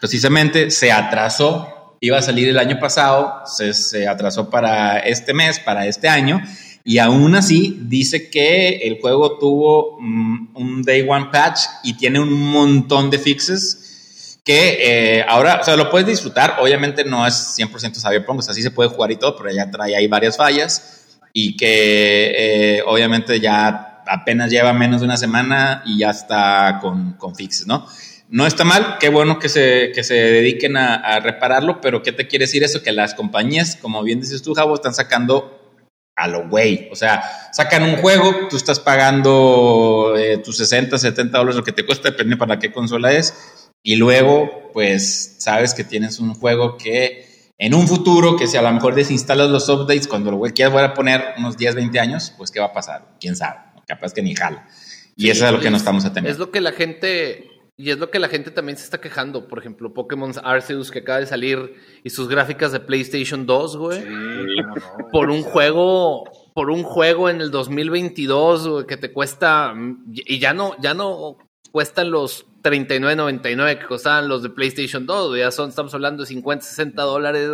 Precisamente 0.00 0.72
se 0.72 0.90
atrasó. 0.90 1.73
Iba 2.04 2.18
a 2.18 2.22
salir 2.22 2.50
el 2.50 2.58
año 2.58 2.78
pasado. 2.78 3.44
Se, 3.46 4.06
atrasó 4.06 4.50
para 4.50 4.98
este 4.98 5.32
mes, 5.32 5.58
para 5.58 5.86
este 5.86 6.06
año. 6.06 6.38
Y 6.84 6.98
aún 6.98 7.34
así 7.34 7.78
dice 7.80 8.28
que 8.28 8.76
el 8.86 9.00
juego 9.00 9.38
tuvo 9.38 9.96
mm, 9.98 10.48
un 10.54 10.82
Day 10.82 11.06
One 11.08 11.28
patch 11.32 11.60
y 11.82 11.94
tiene 11.94 12.20
un 12.20 12.30
montón 12.30 13.08
de 13.08 13.18
fixes 13.18 14.38
que 14.44 14.76
eh, 14.82 15.24
ahora, 15.26 15.60
o 15.62 15.64
sea, 15.64 15.76
lo 15.76 15.88
puedes 15.88 16.06
disfrutar. 16.06 16.58
Obviamente 16.60 17.04
no 17.06 17.26
es 17.26 17.56
100% 17.58 17.98
Cyberpunk, 17.98 18.40
o 18.40 18.42
sea, 18.42 18.52
sí 18.52 18.60
se 18.60 18.70
puede 18.70 18.90
jugar 18.90 19.10
y 19.10 19.16
todo, 19.16 19.34
pero 19.38 19.50
ya 19.50 19.70
trae 19.70 19.96
ahí 19.96 20.06
varias 20.06 20.36
fallas 20.36 21.06
y 21.32 21.56
que 21.56 22.34
eh, 22.36 22.82
obviamente 22.86 23.40
ya 23.40 24.02
apenas 24.06 24.50
lleva 24.50 24.74
menos 24.74 25.00
de 25.00 25.06
una 25.06 25.16
semana 25.16 25.82
y 25.86 26.00
ya 26.00 26.10
está 26.10 26.80
con, 26.82 27.14
con 27.14 27.34
fixes, 27.34 27.66
¿no? 27.66 27.86
No 28.28 28.46
está 28.46 28.64
mal, 28.64 28.96
qué 28.98 29.08
bueno 29.08 29.38
que 29.38 29.48
se, 29.48 29.92
que 29.94 30.02
se 30.02 30.14
dediquen 30.14 30.76
a, 30.76 31.20
repararlo, 31.20 31.80
pero 31.80 32.02
¿qué 32.02 32.12
te 32.12 32.26
quiere 32.26 32.44
decir 32.44 32.64
eso? 32.64 32.82
Que 32.82 32.92
las 32.92 33.14
compañías, 33.14 33.76
como 33.76 34.02
bien 34.02 34.20
dices 34.20 34.42
tú, 34.42 34.54
Javo, 34.54 34.74
están 34.74 34.94
sacando 34.94 35.60
a 36.16 36.28
lo 36.28 36.48
güey. 36.48 36.88
O 36.90 36.96
sea, 36.96 37.22
sacan 37.52 37.82
un 37.82 37.96
juego, 37.96 38.48
tú 38.48 38.56
estás 38.56 38.80
pagando 38.80 40.14
eh, 40.16 40.38
tus 40.38 40.56
60, 40.56 40.98
70 40.98 41.36
dólares, 41.36 41.56
lo 41.56 41.64
que 41.64 41.72
te 41.72 41.84
cuesta, 41.84 42.10
depende 42.10 42.36
para 42.36 42.58
qué 42.58 42.72
consola 42.72 43.12
es, 43.12 43.62
y 43.82 43.96
luego, 43.96 44.70
pues, 44.72 45.36
sabes 45.38 45.74
que 45.74 45.84
tienes 45.84 46.18
un 46.18 46.34
juego 46.34 46.78
que 46.78 47.34
en 47.58 47.74
un 47.74 47.86
futuro, 47.86 48.36
que 48.36 48.46
si 48.46 48.56
a 48.56 48.62
lo 48.62 48.72
mejor 48.72 48.94
desinstalas 48.94 49.48
los 49.48 49.68
updates, 49.68 50.08
cuando 50.08 50.30
lo 50.30 50.40
quieras 50.40 50.72
voy 50.72 50.82
a 50.82 50.94
poner 50.94 51.34
unos 51.38 51.56
10, 51.56 51.76
20 51.76 52.00
años, 52.00 52.32
pues 52.36 52.50
¿qué 52.50 52.60
va 52.60 52.66
a 52.66 52.72
pasar? 52.72 53.06
¿Quién 53.20 53.36
sabe? 53.36 53.60
Capaz 53.86 54.12
que 54.12 54.22
ni 54.22 54.34
jala. 54.34 54.66
Y 55.16 55.30
eso 55.30 55.44
es 55.44 55.50
a 55.50 55.52
lo 55.52 55.60
que 55.60 55.70
nos 55.70 55.82
estamos 55.82 56.04
atendiendo. 56.04 56.30
Es 56.32 56.38
lo 56.38 56.50
que 56.50 56.60
la 56.60 56.72
gente, 56.72 57.53
y 57.76 57.90
es 57.90 57.98
lo 57.98 58.10
que 58.10 58.20
la 58.20 58.28
gente 58.28 58.50
también 58.52 58.78
se 58.78 58.84
está 58.84 59.00
quejando. 59.00 59.48
Por 59.48 59.58
ejemplo, 59.58 59.92
Pokémon 59.92 60.32
Arceus 60.44 60.90
que 60.90 61.00
acaba 61.00 61.20
de 61.20 61.26
salir 61.26 61.74
y 62.04 62.10
sus 62.10 62.28
gráficas 62.28 62.70
de 62.72 62.80
PlayStation 62.80 63.46
2, 63.46 63.76
güey. 63.76 64.04
por 65.10 65.30
un 65.30 65.42
juego, 65.42 66.24
por 66.54 66.70
un 66.70 66.84
juego 66.84 67.28
en 67.28 67.40
el 67.40 67.50
2022, 67.50 68.68
güey, 68.68 68.86
que 68.86 68.96
te 68.96 69.12
cuesta, 69.12 69.74
y 70.08 70.38
ya 70.38 70.54
no, 70.54 70.76
ya 70.80 70.94
no 70.94 71.36
cuestan 71.72 72.12
los 72.12 72.46
39.99 72.62 73.78
que 73.80 73.86
costaban 73.86 74.28
los 74.28 74.44
de 74.44 74.50
PlayStation 74.50 75.04
2, 75.04 75.38
ya 75.38 75.50
son, 75.50 75.70
estamos 75.70 75.92
hablando 75.94 76.22
de 76.22 76.28
50, 76.28 76.64
60 76.64 77.02
dólares, 77.02 77.50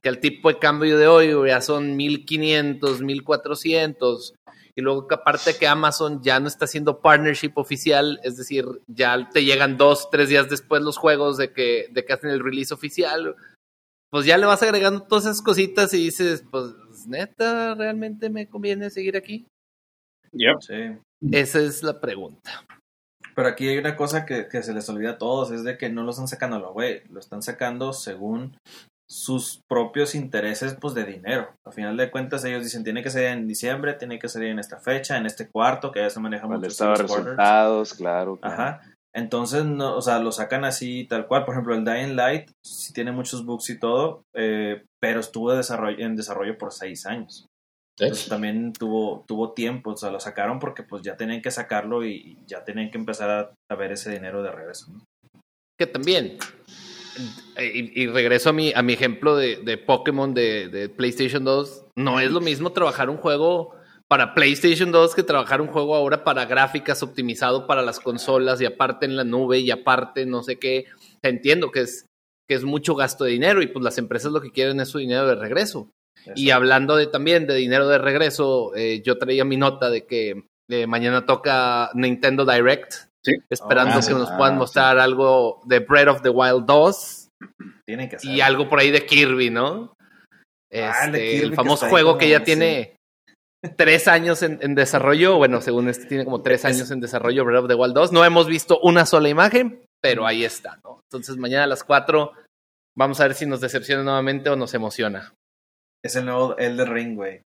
que 0.00 0.08
al 0.08 0.20
tipo 0.20 0.48
de 0.48 0.60
cambio 0.60 0.96
de 0.96 1.08
hoy 1.08 1.34
ya 1.48 1.60
son 1.60 1.96
1500, 1.96 3.02
1400. 3.02 4.34
Y 4.76 4.82
luego 4.82 5.08
que 5.08 5.14
aparte 5.14 5.56
que 5.58 5.66
Amazon 5.66 6.22
ya 6.22 6.38
no 6.38 6.48
está 6.48 6.66
haciendo 6.66 7.00
partnership 7.00 7.52
oficial, 7.54 8.20
es 8.22 8.36
decir, 8.36 8.66
ya 8.86 9.28
te 9.30 9.44
llegan 9.44 9.78
dos, 9.78 10.10
tres 10.10 10.28
días 10.28 10.50
después 10.50 10.82
los 10.82 10.98
juegos 10.98 11.38
de 11.38 11.52
que, 11.52 11.88
de 11.90 12.04
que 12.04 12.12
hacen 12.12 12.30
el 12.30 12.44
release 12.44 12.74
oficial, 12.74 13.34
pues 14.10 14.26
ya 14.26 14.36
le 14.36 14.46
vas 14.46 14.62
agregando 14.62 15.02
todas 15.02 15.24
esas 15.24 15.42
cositas 15.42 15.94
y 15.94 16.04
dices, 16.04 16.44
pues 16.50 16.74
neta, 17.08 17.74
¿realmente 17.74 18.28
me 18.28 18.48
conviene 18.48 18.90
seguir 18.90 19.16
aquí? 19.16 19.46
Yep. 20.32 20.60
Sí. 20.60 21.28
Esa 21.32 21.60
es 21.60 21.82
la 21.82 21.98
pregunta. 21.98 22.66
Pero 23.34 23.48
aquí 23.48 23.68
hay 23.68 23.78
una 23.78 23.96
cosa 23.96 24.24
que, 24.24 24.46
se 24.62 24.72
les 24.74 24.88
olvida 24.88 25.10
a 25.10 25.18
todos, 25.18 25.50
es 25.50 25.64
de 25.64 25.76
que 25.76 25.90
no 25.90 26.02
lo 26.02 26.10
están 26.10 26.28
sacando 26.28 26.72
güey, 26.72 27.02
lo 27.08 27.20
están 27.20 27.42
sacando 27.42 27.92
según 27.92 28.56
sus 29.08 29.60
propios 29.68 30.14
intereses 30.14 30.76
pues 30.80 30.94
de 30.94 31.04
dinero. 31.04 31.54
Al 31.64 31.72
final 31.72 31.96
de 31.96 32.10
cuentas 32.10 32.44
ellos 32.44 32.64
dicen 32.64 32.84
tiene 32.84 33.02
que 33.02 33.10
ser 33.10 33.24
en 33.32 33.46
diciembre, 33.46 33.94
tiene 33.94 34.18
que 34.18 34.28
ser 34.28 34.44
en 34.44 34.58
esta 34.58 34.78
fecha, 34.78 35.16
en 35.16 35.26
este 35.26 35.48
cuarto, 35.48 35.92
que 35.92 36.00
ya 36.00 36.10
se 36.10 36.20
maneja 36.20 36.46
mucho. 36.46 36.94
resultados, 36.94 37.94
claro, 37.94 38.38
Ajá. 38.42 38.80
Entonces, 39.14 39.64
no, 39.64 39.96
o 39.96 40.02
sea, 40.02 40.18
lo 40.18 40.30
sacan 40.30 40.66
así 40.66 41.06
tal 41.08 41.26
cual. 41.26 41.46
Por 41.46 41.54
ejemplo, 41.54 41.74
el 41.74 41.86
Dying 41.86 42.16
Light 42.16 42.50
sí 42.62 42.92
tiene 42.92 43.12
muchos 43.12 43.46
bugs 43.46 43.70
y 43.70 43.78
todo, 43.78 44.22
eh, 44.34 44.84
pero 45.00 45.20
estuvo 45.20 45.54
desarrollo, 45.54 46.04
en 46.04 46.16
desarrollo 46.16 46.58
por 46.58 46.72
seis 46.72 47.06
años 47.06 47.46
también 48.28 48.72
tuvo, 48.72 49.24
tuvo 49.26 49.52
tiempo, 49.52 49.92
o 49.92 49.96
sea, 49.96 50.10
lo 50.10 50.20
sacaron 50.20 50.58
porque 50.58 50.82
pues 50.82 51.02
ya 51.02 51.16
tenían 51.16 51.40
que 51.40 51.50
sacarlo 51.50 52.04
y 52.04 52.38
ya 52.46 52.64
tenían 52.64 52.90
que 52.90 52.98
empezar 52.98 53.54
a, 53.70 53.74
ver 53.74 53.92
ese 53.92 54.10
dinero 54.10 54.42
de 54.42 54.50
regreso. 54.50 54.86
Que 55.78 55.86
también, 55.86 56.38
y, 57.58 58.06
regreso 58.06 58.50
a 58.50 58.52
mi, 58.52 58.72
a 58.74 58.82
mi 58.82 58.92
ejemplo 58.92 59.36
de, 59.36 59.56
de 59.56 59.78
Pokémon 59.78 60.32
de, 60.34 60.68
de, 60.68 60.88
PlayStation 60.88 61.44
2, 61.44 61.86
no 61.96 62.20
es 62.20 62.30
lo 62.30 62.40
mismo 62.40 62.72
trabajar 62.72 63.10
un 63.10 63.16
juego 63.16 63.74
para 64.08 64.34
PlayStation 64.34 64.92
2 64.92 65.14
que 65.14 65.22
trabajar 65.22 65.60
un 65.60 65.68
juego 65.68 65.94
ahora 65.94 66.22
para 66.24 66.44
gráficas 66.44 67.02
optimizado 67.02 67.66
para 67.66 67.82
las 67.82 67.98
consolas 67.98 68.60
y 68.60 68.66
aparte 68.66 69.06
en 69.06 69.16
la 69.16 69.24
nube 69.24 69.58
y 69.58 69.70
aparte 69.70 70.26
no 70.26 70.42
sé 70.42 70.58
qué. 70.58 70.86
Entiendo 71.22 71.70
que 71.70 71.80
es, 71.80 72.06
que 72.48 72.54
es 72.54 72.64
mucho 72.64 72.94
gasto 72.94 73.24
de 73.24 73.32
dinero 73.32 73.62
y 73.62 73.66
pues 73.66 73.84
las 73.84 73.98
empresas 73.98 74.32
lo 74.32 74.40
que 74.40 74.52
quieren 74.52 74.80
es 74.80 74.88
su 74.88 74.98
dinero 74.98 75.26
de 75.26 75.34
regreso. 75.34 75.90
Y 76.34 76.50
hablando 76.50 76.96
de 76.96 77.06
también 77.06 77.46
de 77.46 77.54
dinero 77.54 77.88
de 77.88 77.98
regreso, 77.98 78.74
eh, 78.74 79.02
yo 79.04 79.18
traía 79.18 79.44
mi 79.44 79.56
nota 79.56 79.90
de 79.90 80.06
que 80.06 80.44
eh, 80.68 80.86
mañana 80.86 81.26
toca 81.26 81.90
Nintendo 81.94 82.44
Direct. 82.44 83.05
Esperando 83.50 83.94
ah, 83.98 84.00
que 84.06 84.14
nos 84.14 84.30
puedan 84.32 84.54
ah, 84.54 84.58
mostrar 84.58 84.98
algo 84.98 85.62
de 85.64 85.80
Breath 85.80 86.08
of 86.08 86.22
the 86.22 86.30
Wild 86.30 86.64
2. 86.66 87.28
Tienen 87.86 88.08
que 88.08 88.16
Y 88.22 88.40
algo 88.40 88.68
por 88.68 88.80
ahí 88.80 88.90
de 88.90 89.04
Kirby, 89.04 89.50
¿no? 89.50 89.94
Ah, 90.72 91.04
este, 91.04 91.42
el 91.42 91.54
famoso 91.54 91.88
juego 91.88 92.18
que 92.18 92.28
ya 92.28 92.42
tiene 92.42 92.96
tres 93.76 94.08
años 94.08 94.42
en, 94.42 94.74
desarrollo. 94.74 95.36
Bueno, 95.36 95.60
según 95.60 95.88
este, 95.88 96.06
tiene 96.06 96.24
como 96.24 96.42
tres 96.42 96.64
años 96.64 96.90
en 96.90 97.00
desarrollo 97.00 97.44
Breath 97.44 97.64
of 97.64 97.68
the 97.68 97.74
Wild 97.74 97.94
2. 97.94 98.12
No 98.12 98.24
hemos 98.24 98.46
visto 98.46 98.78
una 98.80 99.06
sola 99.06 99.28
imagen, 99.28 99.84
pero 100.02 100.26
ahí 100.26 100.44
está, 100.44 100.78
¿no? 100.84 101.00
Entonces, 101.10 101.36
mañana 101.36 101.64
a 101.64 101.68
las 101.68 101.84
cuatro 101.84 102.32
vamos 102.96 103.20
a 103.20 103.24
ver 103.24 103.34
si 103.34 103.46
nos 103.46 103.60
decepciona 103.60 104.02
nuevamente 104.02 104.50
o 104.50 104.56
nos 104.56 104.74
emociona. 104.74 105.32
Es 106.06 106.14
el 106.14 106.24
nuevo 106.24 106.56
Elder 106.56 106.88
Ring, 106.88 107.16
güey. 107.16 107.40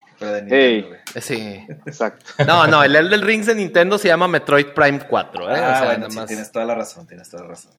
Sí. 1.21 1.65
Exacto. 1.85 2.25
No, 2.45 2.67
no, 2.67 2.83
el 2.83 2.93
Elder 2.93 3.21
Ring 3.21 3.45
de 3.45 3.55
Nintendo 3.55 3.97
se 3.97 4.09
llama 4.09 4.27
Metroid 4.27 4.67
Prime 4.67 4.99
4, 4.99 5.49
¿eh? 5.49 5.53
Ah, 5.57 5.95
o 6.05 6.11
sea, 6.11 6.25
tienes 6.25 6.51
toda 6.51 6.65
la 6.65 6.75
razón, 6.75 7.07
tienes 7.07 7.29
toda 7.29 7.43
la 7.43 7.49
razón. 7.49 7.71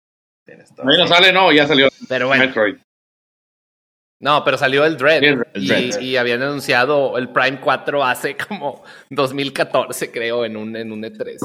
Tienes 0.47 0.75
toda 0.75 0.89
no 0.97 1.07
sale, 1.07 1.35
no, 1.35 1.53
ya 1.53 1.67
salió 1.67 1.89
pero 2.09 2.29
bueno. 2.29 2.47
Metroid. 2.47 2.77
No, 4.23 4.43
pero 4.43 4.57
salió 4.57 4.87
el 4.87 4.97
Dread. 4.97 5.23
y, 5.55 6.17
habían 6.17 6.43
anunciado 6.43 7.19
el 7.19 7.29
Prime 7.29 7.61
4 7.61 8.05
hace 8.05 8.37
como 8.49 8.85
2014, 9.11 10.11
creo, 10.11 10.47
en 10.47 10.57
un, 10.57 10.75
en 10.77 10.93
un 10.93 11.03
E3. 11.03 11.37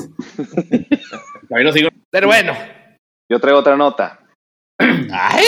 Ahí 1.54 1.64
lo 1.64 1.74
sigo. 1.74 1.90
Pero 2.10 2.28
bueno. 2.28 2.56
Yo 3.30 3.40
traigo 3.40 3.60
otra 3.60 3.76
nota. 3.76 4.22
Ay, 4.80 5.46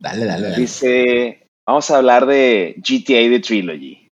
dale, 0.00 0.24
dale, 0.24 0.42
dale. 0.48 0.56
Dice 0.56 1.41
Vamos 1.66 1.90
a 1.90 1.98
hablar 1.98 2.26
de 2.26 2.74
GTA 2.78 3.30
The 3.30 3.40
Trilogy. 3.40 4.08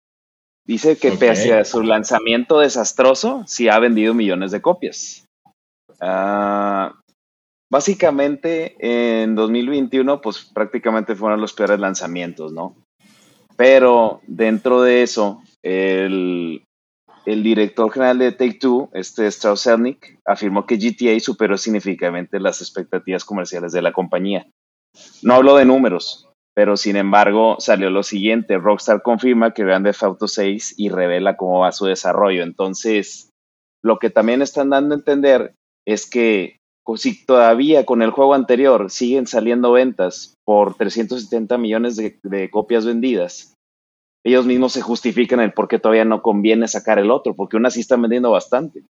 Dice 0.66 0.96
que 0.96 1.12
pese 1.12 1.52
a 1.54 1.64
su 1.64 1.82
lanzamiento 1.82 2.60
desastroso, 2.60 3.42
sí 3.46 3.68
ha 3.68 3.78
vendido 3.80 4.14
millones 4.14 4.52
de 4.52 4.62
copias. 4.62 5.24
Ah, 6.00 6.94
básicamente, 7.70 8.76
en 8.78 9.34
2021, 9.34 10.20
pues 10.20 10.48
prácticamente 10.54 11.16
fueron 11.16 11.40
los 11.40 11.52
peores 11.52 11.80
lanzamientos, 11.80 12.52
¿no? 12.52 12.76
Pero 13.56 14.20
dentro 14.28 14.82
de 14.82 15.02
eso, 15.02 15.42
el, 15.62 16.62
el 17.26 17.42
director 17.42 17.90
general 17.90 18.18
de 18.18 18.32
Take 18.32 18.58
Two, 18.60 18.90
este 18.94 19.26
Strauss 19.26 19.64
Zelnick, 19.64 20.20
afirmó 20.24 20.66
que 20.66 20.76
GTA 20.76 21.18
superó 21.18 21.58
significativamente 21.58 22.38
las 22.38 22.60
expectativas 22.60 23.24
comerciales 23.24 23.72
de 23.72 23.82
la 23.82 23.92
compañía. 23.92 24.46
No 25.22 25.34
hablo 25.34 25.56
de 25.56 25.64
números, 25.64 26.29
pero 26.54 26.76
sin 26.76 26.96
embargo 26.96 27.56
salió 27.58 27.90
lo 27.90 28.02
siguiente, 28.02 28.58
Rockstar 28.58 29.02
confirma 29.02 29.54
que 29.54 29.64
Grand 29.64 29.84
Theft 29.84 30.02
Auto 30.02 30.28
6 30.28 30.74
y 30.76 30.88
revela 30.88 31.36
cómo 31.36 31.60
va 31.60 31.72
su 31.72 31.86
desarrollo. 31.86 32.42
Entonces, 32.42 33.30
lo 33.82 33.98
que 33.98 34.10
también 34.10 34.42
están 34.42 34.70
dando 34.70 34.94
a 34.94 34.98
entender 34.98 35.54
es 35.86 36.08
que 36.08 36.58
si 36.96 37.24
todavía 37.24 37.86
con 37.86 38.02
el 38.02 38.10
juego 38.10 38.34
anterior 38.34 38.90
siguen 38.90 39.26
saliendo 39.26 39.72
ventas 39.72 40.34
por 40.44 40.74
370 40.74 41.56
millones 41.58 41.96
de, 41.96 42.18
de 42.24 42.50
copias 42.50 42.84
vendidas, 42.84 43.54
ellos 44.24 44.44
mismos 44.44 44.72
se 44.72 44.82
justifican 44.82 45.40
el 45.40 45.52
por 45.52 45.68
qué 45.68 45.78
todavía 45.78 46.04
no 46.04 46.20
conviene 46.20 46.68
sacar 46.68 46.98
el 46.98 47.10
otro, 47.10 47.34
porque 47.34 47.56
aún 47.56 47.66
así 47.66 47.80
están 47.80 48.02
vendiendo 48.02 48.30
bastante. 48.30 48.84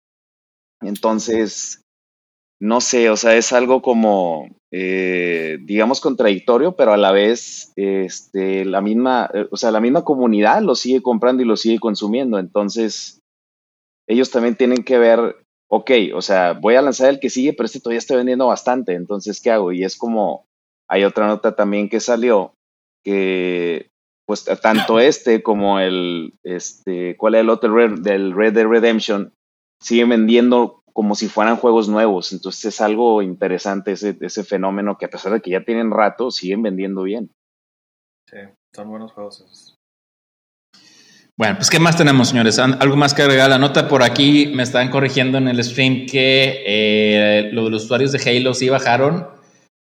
Entonces, 0.82 1.82
no 2.62 2.82
sé, 2.82 3.10
o 3.10 3.16
sea, 3.16 3.36
es 3.36 3.54
algo 3.54 3.82
como, 3.82 4.50
eh, 4.72 5.58
digamos, 5.62 6.02
contradictorio, 6.02 6.76
pero 6.76 6.94
a 6.94 6.98
la 6.98 7.12
vez, 7.12 7.72
este, 7.76 8.66
la 8.66 8.82
misma, 8.82 9.30
o 9.50 9.58
sea, 9.58 9.72
la 9.72 9.80
misma 9.80 10.04
comunidad 10.04 10.62
lo 10.62 10.76
sigue 10.76 11.02
comprando 11.02 11.42
y 11.42 11.46
lo 11.46 11.56
sigue 11.56 11.80
consumiendo. 11.80 12.38
Entonces, 12.38 13.22
ellos 14.08 14.30
también 14.32 14.56
tienen 14.56 14.84
que 14.84 14.98
ver, 14.98 15.38
ok, 15.70 15.92
o 16.14 16.22
sea, 16.22 16.54
voy 16.54 16.76
a 16.76 16.82
lanzar 16.82 17.10
el 17.10 17.20
que 17.20 17.30
sigue, 17.30 17.54
pero 17.54 17.66
este 17.66 17.80
todavía 17.80 18.00
está 18.00 18.16
vendiendo 18.16 18.48
bastante. 18.48 18.94
Entonces, 18.94 19.40
¿qué 19.42 19.52
hago? 19.52 19.72
Y 19.72 19.84
es 19.84 19.96
como, 19.96 20.46
hay 20.90 21.06
otra 21.06 21.28
nota 21.28 21.56
también 21.56 21.88
que 21.88 22.00
salió 22.00 22.54
que 23.04 23.90
pues 24.26 24.46
tanto 24.62 25.00
este 25.00 25.42
como 25.42 25.80
el, 25.80 26.34
este, 26.44 27.18
¿cuál 27.18 27.36
es 27.36 27.42
el 27.42 27.50
otro 27.50 27.74
del 27.98 28.34
Red 28.34 28.54
Dead 28.54 28.68
Redemption? 28.68 29.34
Siguen 29.82 30.10
vendiendo 30.10 30.79
como 30.94 31.16
si 31.16 31.28
fueran 31.28 31.58
juegos 31.58 31.88
nuevos. 31.88 32.32
Entonces 32.32 32.66
es 32.66 32.82
algo 32.82 33.22
interesante 33.22 33.94
ese, 33.94 34.18
ese 34.22 34.44
fenómeno 34.44 34.98
que 34.98 35.06
a 35.06 35.10
pesar 35.10 35.34
de 35.34 35.42
que 35.42 35.52
ya 35.52 35.64
tienen 35.64 35.92
rato, 35.92 36.32
siguen 36.32 36.62
vendiendo 36.62 37.04
bien. 37.04 37.32
Sí, 38.30 38.38
son 38.74 38.90
buenos 38.90 39.12
juegos 39.12 39.42
esos. 39.42 39.76
Bueno, 41.40 41.56
pues 41.56 41.70
¿qué 41.70 41.80
más 41.80 41.96
tenemos, 41.96 42.28
señores? 42.28 42.60
¿Algo 42.60 42.98
más 42.98 43.14
que 43.14 43.22
agregar? 43.22 43.50
La 43.50 43.58
nota 43.58 43.88
por 43.88 44.04
aquí 44.04 44.52
me 44.54 44.62
están 44.62 44.90
corrigiendo 44.90 45.38
en 45.38 45.48
el 45.48 45.64
stream 45.64 46.06
que 46.06 46.64
eh, 46.66 47.50
los 47.54 47.86
usuarios 47.86 48.12
de 48.12 48.20
Halo 48.20 48.54
sí 48.54 48.68
bajaron 48.68 49.39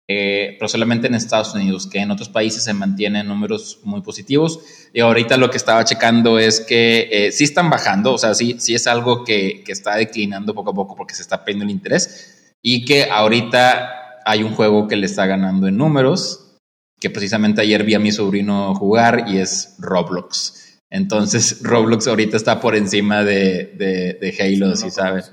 eh, 0.09 0.55
pero 0.59 0.69
solamente 0.69 1.09
en 1.09 1.15
Estados 1.15 1.55
Unidos, 1.55 1.89
que 1.89 1.99
en 1.99 2.13
otros 2.13 2.29
países 2.29 2.63
se 2.63 2.73
mantienen 2.73 3.27
números 3.27 3.81
muy 3.83 4.03
positivos. 4.03 4.61
Y 4.93 5.01
ahorita 5.01 5.37
lo 5.37 5.51
que 5.51 5.57
estaba 5.57 5.85
checando 5.85 6.39
es 6.39 6.61
que 6.61 7.09
eh, 7.11 7.33
sí 7.33 7.45
están 7.45 7.71
bajando, 7.71 8.13
o 8.13 8.19
sea, 8.19 8.35
sí, 8.35 8.57
sí 8.59 8.75
es 8.75 8.87
algo 8.87 9.25
que, 9.25 9.63
que, 9.65 9.73
está 9.73 9.97
declinando 9.97 10.55
poco 10.55 10.71
a 10.71 10.75
poco 10.75 10.95
porque 10.95 11.15
se 11.15 11.23
está 11.23 11.45
perdiendo 11.45 11.65
el 11.65 11.71
interés 11.71 12.55
y 12.63 12.85
que 12.85 13.11
ahorita 13.11 14.23
hay 14.25 14.43
un 14.43 14.55
juego 14.55 14.87
que 14.87 14.97
le 14.97 15.07
está 15.07 15.27
ganando 15.27 15.67
en 15.67 15.77
números, 15.77 16.57
que 17.01 17.11
precisamente 17.11 17.61
ayer 17.61 17.85
vi 17.85 17.95
a 17.95 18.01
mi 18.01 18.13
sobrino 18.13 18.75
jugar 18.75 19.25
y 19.29 19.39
es 19.39 19.75
Roblox. 19.79 20.83
Entonces 20.89 21.61
Roblox 21.63 22.07
ahorita 22.07 22.37
está 22.37 22.61
por 22.61 22.77
encima 22.77 23.25
de, 23.25 23.75
de, 24.21 24.37
Halo, 24.39 24.77
si 24.77 24.91
sabes. 24.91 25.33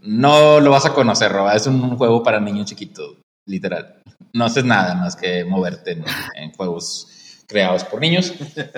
No 0.00 0.60
lo 0.60 0.70
vas 0.70 0.86
a 0.86 0.92
conocer, 0.92 1.32
Roba. 1.32 1.54
Es 1.54 1.66
un 1.66 1.96
juego 1.96 2.22
para 2.22 2.40
niños 2.40 2.66
chiquitos 2.66 3.21
literal. 3.46 4.02
No 4.32 4.44
haces 4.44 4.64
nada 4.64 4.94
más 4.94 5.16
que 5.16 5.44
moverte 5.44 5.92
en, 5.92 6.52
juegos 6.52 7.44
creados 7.46 7.84
por 7.84 8.00
niños. 8.00 8.32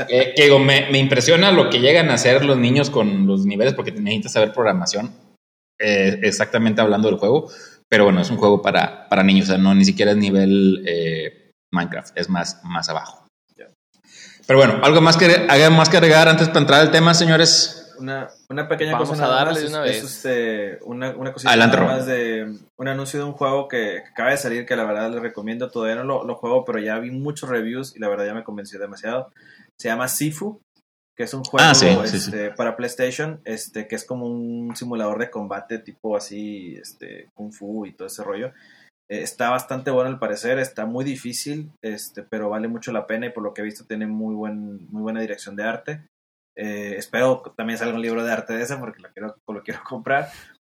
Eh, 0.09 0.35
que 0.37 0.59
me, 0.59 0.99
impresiona 0.99 1.53
lo 1.53 1.71
que 1.71 1.81
llegan 1.81 2.11
a 2.11 2.15
hacer 2.15 2.45
los 2.45 2.59
niños 2.59 2.91
con 2.91 3.27
los 3.27 3.47
niveles, 3.47 3.75
porque 3.75 3.93
necesitas 3.93 4.33
saber 4.33 4.53
programación, 4.53 5.13
eh, 5.79 6.19
exactamente 6.23 6.81
hablando 6.81 7.09
del 7.09 7.19
juego. 7.19 7.51
Pero 7.89 8.05
bueno, 8.05 8.21
es 8.21 8.31
un 8.31 8.37
juego 8.37 8.63
para, 8.63 9.09
para 9.09 9.23
niños, 9.23 9.47
o 9.47 9.53
sea, 9.53 9.59
no 9.59 9.75
ni 9.75 9.85
siquiera 9.85 10.13
es 10.13 10.17
nivel 10.17 10.85
eh, 10.87 11.53
Minecraft, 11.73 12.17
es 12.19 12.29
más, 12.29 12.61
más 12.65 12.89
abajo. 12.89 13.25
Pero 14.47 14.59
bueno, 14.59 14.81
algo 14.83 15.01
más 15.01 15.17
que, 15.17 15.47
más 15.71 15.89
que 15.89 15.97
agregar 15.97 16.29
antes 16.29 16.49
para 16.49 16.61
entrar 16.61 16.81
al 16.81 16.91
tema, 16.91 17.15
señores. 17.15 17.84
Una, 17.99 18.29
una 18.49 18.69
pequeña 18.69 18.97
cosa 18.97 19.25
a 19.25 19.29
darle 19.29 19.61
de 19.61 19.67
una 19.67 19.81
vez. 19.81 19.99
Es, 19.99 20.05
este, 20.05 20.79
una, 20.85 21.11
una 21.17 21.33
cosita 21.33 21.57
más 21.57 22.07
de 22.07 22.59
un 22.77 22.89
anuncio 22.89 23.21
de 23.21 23.27
un 23.27 23.33
juego 23.33 23.69
que, 23.69 23.99
acaba 23.99 24.31
de 24.31 24.37
salir 24.37 24.67
que 24.67 24.77
la 24.77 24.85
verdad 24.85 25.11
les 25.11 25.21
recomiendo. 25.21 25.71
Todavía 25.71 25.97
no 25.97 26.05
lo, 26.05 26.25
lo, 26.25 26.35
juego, 26.37 26.65
pero 26.65 26.79
ya 26.79 26.99
vi 26.99 27.11
muchos 27.11 27.49
reviews 27.49 27.95
y 27.97 28.01
la 28.01 28.09
verdad 28.09 28.27
ya 28.27 28.35
me 28.35 28.45
convenció 28.45 28.79
demasiado. 28.79 29.33
Se 29.79 29.89
llama 29.89 30.09
Sifu, 30.09 30.61
que 31.17 31.25
es 31.25 31.35
un 31.35 31.45
juego 31.45 31.67
ah, 31.67 32.05
este, 32.05 32.51
para 32.51 32.77
PlayStation, 32.77 33.41
este, 33.45 33.87
que 33.87 33.95
es 33.95 34.05
como 34.05 34.27
un 34.27 34.75
simulador 34.75 35.19
de 35.19 35.31
combate 35.31 35.79
tipo 35.79 36.17
así, 36.17 36.77
este, 36.77 37.31
Kung 37.35 37.53
Fu 37.53 37.87
y 37.87 37.93
todo 37.93 38.09
ese 38.09 38.25
rollo. 38.25 38.49
Eh, 39.09 39.23
está 39.23 39.51
bastante 39.51 39.91
bueno 39.91 40.11
al 40.11 40.19
parecer, 40.19 40.59
está 40.59 40.87
muy 40.87 41.05
difícil, 41.05 41.71
este, 41.83 42.23
pero 42.23 42.49
vale 42.49 42.69
mucho 42.69 42.91
la 42.91 43.07
pena 43.07 43.27
y 43.27 43.31
por 43.31 43.45
lo 43.45 43.55
que 43.55 43.61
he 43.61 43.65
visto 43.65 43.85
tiene 43.85 44.07
muy, 44.07 44.35
buen, 44.35 44.91
muy 44.91 45.03
buena 45.03 45.21
dirección 45.21 45.55
de 45.57 45.65
arte. 45.65 46.05
Eh, 46.57 46.95
espero 46.97 47.43
también 47.57 47.79
salga 47.79 47.95
un 47.95 48.03
libro 48.03 48.25
de 48.25 48.33
arte 48.33 48.53
de 48.53 48.63
ese 48.63 48.77
porque 48.77 49.03
lo 49.03 49.63
quiero, 49.63 49.83
comprar. 49.85 50.31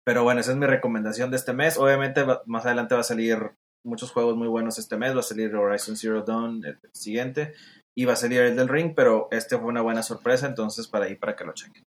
Pero 0.04 0.24
bueno, 0.24 0.42
esa 0.42 0.52
es 0.52 0.58
mi 0.58 0.66
recomendación 0.66 1.32
de 1.32 1.38
este 1.38 1.54
mes. 1.54 1.78
Obviamente 1.78 2.26
más 2.46 2.66
adelante 2.66 2.96
va 2.96 3.02
a 3.02 3.04
salir 3.04 3.52
muchos 3.84 4.12
juegos 4.12 4.36
muy 4.36 4.48
buenos 4.48 4.80
este 4.80 4.98
mes. 4.98 5.16
Va 5.16 5.20
a 5.20 5.24
salir 5.24 5.54
Horizon 5.56 5.98
Zero 5.98 6.24
Dawn 6.24 6.64
el 6.66 6.80
siguiente. 6.94 7.54
Y 7.96 8.06
va 8.06 8.14
a 8.14 8.18
salir 8.18 8.42
el 8.42 8.56
del 8.56 8.70
Ring, 8.70 8.94
pero 8.96 9.28
este 9.32 9.58
fue 9.58 9.68
una 9.68 9.82
buena 9.82 10.04
sorpresa, 10.04 10.46
entonces 10.46 10.88
para 10.88 11.06
ahí, 11.06 11.16
para 11.16 11.36
que 11.36 11.44
lo 11.44 11.54
chequen. 11.54 11.84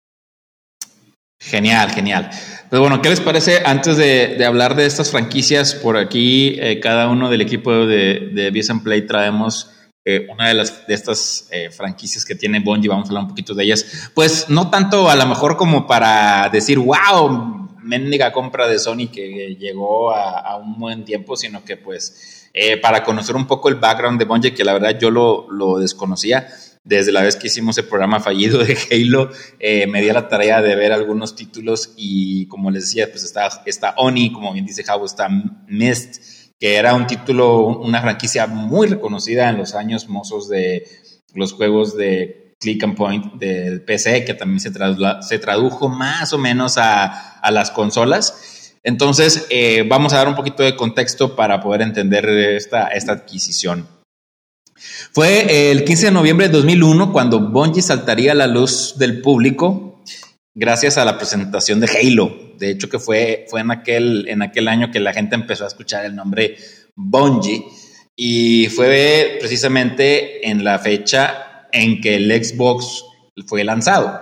Genial, 1.40 1.90
genial. 1.90 2.30
Pues 2.70 2.80
bueno, 2.80 3.02
¿qué 3.02 3.10
les 3.10 3.20
parece 3.20 3.62
antes 3.64 3.96
de, 3.96 4.42
hablar 4.44 4.76
de 4.76 4.86
estas 4.86 5.10
franquicias? 5.10 5.74
Por 5.74 5.96
aquí, 5.96 6.56
eh, 6.58 6.80
cada 6.80 7.08
uno 7.08 7.30
del 7.30 7.40
equipo 7.40 7.86
de, 7.86 8.30
de 8.32 8.80
Play 8.82 9.06
traemos 9.06 9.74
eh, 10.06 10.26
una 10.30 10.48
de, 10.48 10.54
las, 10.54 10.86
de 10.86 10.92
estas 10.92 11.48
eh, 11.50 11.70
franquicias 11.70 12.26
que 12.26 12.34
tiene 12.34 12.60
Bungie, 12.60 12.90
vamos 12.90 13.06
a 13.06 13.08
hablar 13.08 13.22
un 13.22 13.30
poquito 13.30 13.54
de 13.54 13.64
ellas, 13.64 14.10
pues 14.12 14.50
no 14.50 14.68
tanto 14.68 15.08
a 15.08 15.16
lo 15.16 15.24
mejor 15.24 15.56
como 15.56 15.86
para 15.86 16.50
decir, 16.50 16.78
wow, 16.78 17.70
mendiga 17.82 18.30
compra 18.30 18.68
de 18.68 18.78
Sony 18.78 19.08
que 19.10 19.56
llegó 19.58 20.12
a, 20.12 20.58
un 20.58 20.78
buen 20.78 21.06
tiempo, 21.06 21.36
sino 21.36 21.64
que 21.64 21.78
pues 21.78 22.50
eh, 22.52 22.76
para 22.76 23.02
conocer 23.02 23.34
un 23.34 23.46
poco 23.46 23.70
el 23.70 23.76
background 23.76 24.18
de 24.18 24.26
Bungie, 24.26 24.52
que 24.52 24.62
la 24.62 24.74
verdad 24.74 24.98
yo 24.98 25.10
lo, 25.10 25.50
lo 25.50 25.78
desconocía. 25.78 26.48
Desde 26.84 27.10
la 27.10 27.22
vez 27.22 27.36
que 27.36 27.46
hicimos 27.46 27.78
el 27.78 27.86
programa 27.86 28.20
fallido 28.20 28.58
de 28.58 28.76
Halo, 28.90 29.30
me 29.88 30.02
di 30.02 30.12
la 30.12 30.28
tarea 30.28 30.60
de 30.60 30.76
ver 30.76 30.92
algunos 30.92 31.34
títulos 31.34 31.94
y 31.96 32.44
como 32.48 32.70
les 32.70 32.84
decía, 32.84 33.10
pues 33.10 33.24
está, 33.24 33.48
está 33.64 33.94
Oni, 33.96 34.30
como 34.30 34.52
bien 34.52 34.66
dice 34.66 34.84
Javo, 34.84 35.06
está 35.06 35.30
Mist, 35.66 36.16
que 36.58 36.76
era 36.76 36.94
un 36.94 37.06
título, 37.06 37.66
una 37.66 38.00
franquicia 38.00 38.46
muy 38.46 38.86
reconocida 38.86 39.48
en 39.48 39.58
los 39.58 39.74
años 39.74 40.08
mozos 40.08 40.48
de 40.48 40.86
los 41.34 41.52
juegos 41.52 41.96
de 41.96 42.54
Click 42.60 42.82
and 42.84 42.96
Point 42.96 43.34
del 43.34 43.82
PC, 43.82 44.24
que 44.24 44.34
también 44.34 44.60
se, 44.60 44.70
se 45.20 45.38
tradujo 45.38 45.88
más 45.88 46.32
o 46.32 46.38
menos 46.38 46.78
a, 46.78 47.40
las 47.50 47.70
consolas. 47.70 48.72
Entonces, 48.82 49.46
eh, 49.50 49.84
vamos 49.88 50.12
a 50.12 50.18
dar 50.18 50.28
un 50.28 50.34
poquito 50.34 50.62
de 50.62 50.76
contexto 50.76 51.36
para 51.36 51.60
poder 51.60 51.82
entender 51.82 52.26
esta, 52.28 52.88
esta 52.88 53.12
adquisición. 53.12 53.88
Fue 55.12 55.70
el 55.70 55.84
15 55.84 56.06
de 56.06 56.12
noviembre 56.12 56.48
de 56.48 56.54
2001 56.54 57.12
cuando 57.12 57.40
Bungie 57.40 57.82
saltaría 57.82 58.32
a 58.32 58.34
la 58.34 58.46
luz 58.46 58.94
del 58.98 59.20
público 59.20 59.93
gracias 60.54 60.98
a 60.98 61.04
la 61.04 61.18
presentación 61.18 61.80
de 61.80 61.88
Halo, 61.88 62.32
de 62.58 62.70
hecho, 62.70 62.88
que 62.88 62.98
fue, 62.98 63.46
fue 63.48 63.60
en, 63.60 63.70
aquel, 63.70 64.26
en 64.28 64.42
aquel 64.42 64.68
año 64.68 64.90
que 64.90 65.00
la 65.00 65.12
gente 65.12 65.34
empezó 65.34 65.64
a 65.64 65.68
escuchar 65.68 66.04
el 66.04 66.14
nombre 66.14 66.56
Bungie. 66.94 67.64
Y 68.16 68.68
fue 68.68 69.38
precisamente 69.40 70.48
en 70.48 70.62
la 70.62 70.78
fecha 70.78 71.66
en 71.72 72.00
que 72.00 72.14
el 72.14 72.44
Xbox 72.44 73.04
fue 73.46 73.64
lanzado. 73.64 74.20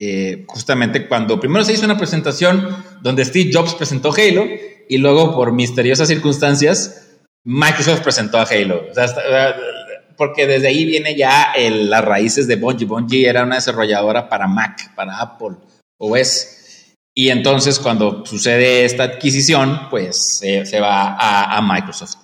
Eh, 0.00 0.44
justamente 0.48 1.06
cuando 1.06 1.38
primero 1.38 1.64
se 1.64 1.72
hizo 1.72 1.84
una 1.84 1.96
presentación 1.96 2.84
donde 3.02 3.24
Steve 3.24 3.50
Jobs 3.52 3.74
presentó 3.74 4.12
Halo 4.12 4.44
y 4.88 4.98
luego 4.98 5.36
por 5.36 5.52
misteriosas 5.52 6.08
circunstancias 6.08 7.02
Microsoft 7.44 8.00
presentó 8.00 8.38
a 8.38 8.42
Halo. 8.42 8.84
Porque 10.22 10.46
desde 10.46 10.68
ahí 10.68 10.84
viene 10.84 11.16
ya 11.16 11.52
las 11.58 12.04
raíces 12.04 12.46
de 12.46 12.54
Bungie. 12.54 12.86
Bungie 12.86 13.28
era 13.28 13.42
una 13.42 13.56
desarrolladora 13.56 14.28
para 14.28 14.46
Mac, 14.46 14.94
para 14.94 15.18
Apple 15.18 15.56
OS. 15.98 16.46
Y 17.12 17.30
entonces 17.30 17.80
cuando 17.80 18.24
sucede 18.24 18.84
esta 18.84 19.02
adquisición, 19.02 19.88
pues 19.90 20.38
se 20.38 20.78
va 20.78 21.16
a, 21.18 21.60
Microsoft. 21.60 22.18